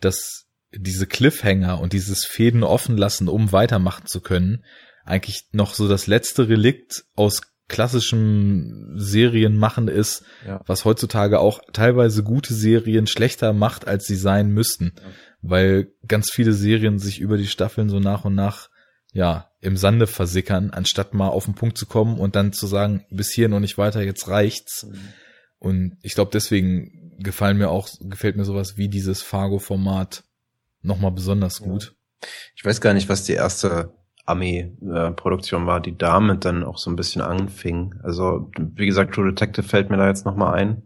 [0.00, 4.64] dass diese Cliffhanger und dieses Fäden offen lassen, um weitermachen zu können,
[5.04, 10.60] eigentlich noch so das letzte Relikt aus klassischem Serienmachen ist, ja.
[10.66, 15.02] was heutzutage auch teilweise gute Serien schlechter macht, als sie sein müssten, ja.
[15.40, 18.68] weil ganz viele Serien sich über die Staffeln so nach und nach
[19.12, 23.04] ja im Sande versickern, anstatt mal auf den Punkt zu kommen und dann zu sagen,
[23.10, 24.84] bis hier noch nicht weiter, jetzt reicht's.
[24.84, 24.98] Mhm.
[25.58, 30.24] Und ich glaube, deswegen gefallen mir auch, gefällt mir sowas wie dieses Fargo-Format
[30.80, 31.94] nochmal besonders gut.
[32.56, 33.92] Ich weiß gar nicht, was die erste
[34.24, 37.94] Armee-Produktion war, die damit dann auch so ein bisschen anfing.
[38.02, 40.82] Also, wie gesagt, True Detective fällt mir da jetzt nochmal ein.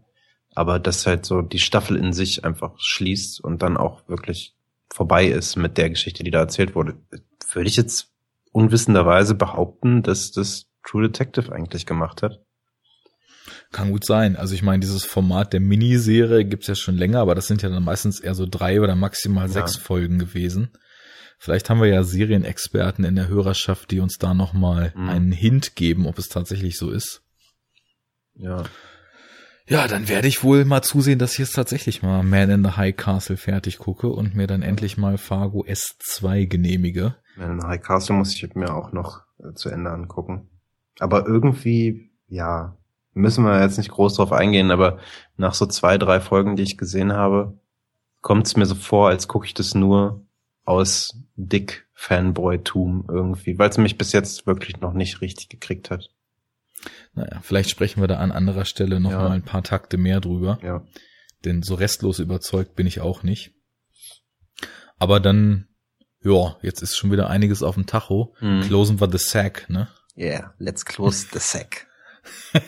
[0.55, 4.55] Aber dass halt so die Staffel in sich einfach schließt und dann auch wirklich
[4.89, 6.95] vorbei ist mit der Geschichte, die da erzählt wurde,
[7.53, 8.11] würde ich jetzt
[8.51, 12.41] unwissenderweise behaupten, dass das True Detective eigentlich gemacht hat.
[13.71, 14.35] Kann gut sein.
[14.35, 17.69] Also ich meine, dieses Format der Miniserie gibt's ja schon länger, aber das sind ja
[17.69, 19.53] dann meistens eher so drei oder maximal ja.
[19.53, 20.71] sechs Folgen gewesen.
[21.37, 25.09] Vielleicht haben wir ja Serienexperten in der Hörerschaft, die uns da nochmal mhm.
[25.09, 27.21] einen Hint geben, ob es tatsächlich so ist.
[28.33, 28.63] Ja.
[29.69, 32.71] Ja, dann werde ich wohl mal zusehen, dass ich jetzt tatsächlich mal Man in the
[32.71, 37.15] High Castle fertig gucke und mir dann endlich mal Fargo S2 genehmige.
[37.35, 40.49] Man in the High Castle muss ich mir auch noch äh, zu Ende angucken.
[40.99, 42.77] Aber irgendwie, ja,
[43.13, 44.99] müssen wir jetzt nicht groß drauf eingehen, aber
[45.35, 47.59] nach so zwei, drei Folgen, die ich gesehen habe,
[48.21, 50.25] kommt es mir so vor, als gucke ich das nur,
[50.67, 56.09] aus Dick-Fanboy-Tum irgendwie, weil es mich bis jetzt wirklich noch nicht richtig gekriegt hat.
[57.13, 59.19] Naja, vielleicht sprechen wir da an anderer Stelle noch Ja.
[59.19, 60.59] mal ein paar Takte mehr drüber.
[60.61, 60.83] Ja.
[61.45, 63.51] Denn so restlos überzeugt bin ich auch nicht.
[64.99, 65.67] Aber dann,
[66.23, 68.35] ja, jetzt ist schon wieder einiges auf dem Tacho.
[68.39, 68.61] Hm.
[68.61, 69.87] Closen wir the sack, ne?
[70.17, 71.87] Yeah, let's close the sack.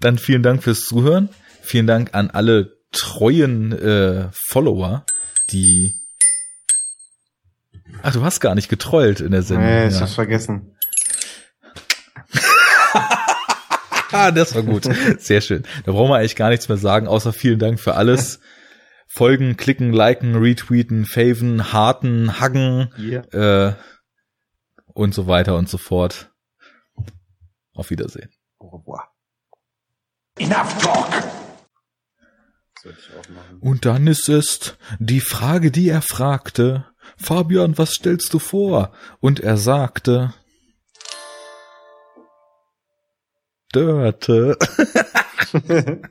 [0.00, 1.28] Dann vielen Dank fürs Zuhören.
[1.62, 5.04] Vielen Dank an alle treuen äh, Follower,
[5.50, 5.94] die.
[8.02, 9.66] Ach, du hast gar nicht getrollt in der Sendung.
[9.66, 10.00] Nee, ich ja.
[10.00, 10.76] hab's vergessen.
[14.12, 14.88] Ah, das war gut.
[15.18, 15.62] Sehr schön.
[15.84, 18.40] Da brauchen wir eigentlich gar nichts mehr sagen, außer vielen Dank für alles.
[19.06, 23.68] Folgen, klicken, liken, retweeten, faven, harten, huggen Yeah.
[23.68, 23.74] äh,
[24.94, 26.32] und so weiter und so fort.
[27.72, 28.30] Auf Wiedersehen.
[28.58, 29.12] Au revoir.
[30.38, 31.10] Enough talk.
[32.74, 33.58] Das sollte ich auch machen.
[33.60, 36.84] Und dann ist es die Frage, die er fragte.
[37.22, 38.92] Fabian, was stellst du vor?
[39.20, 40.34] Und er sagte,
[43.72, 44.56] Dörte.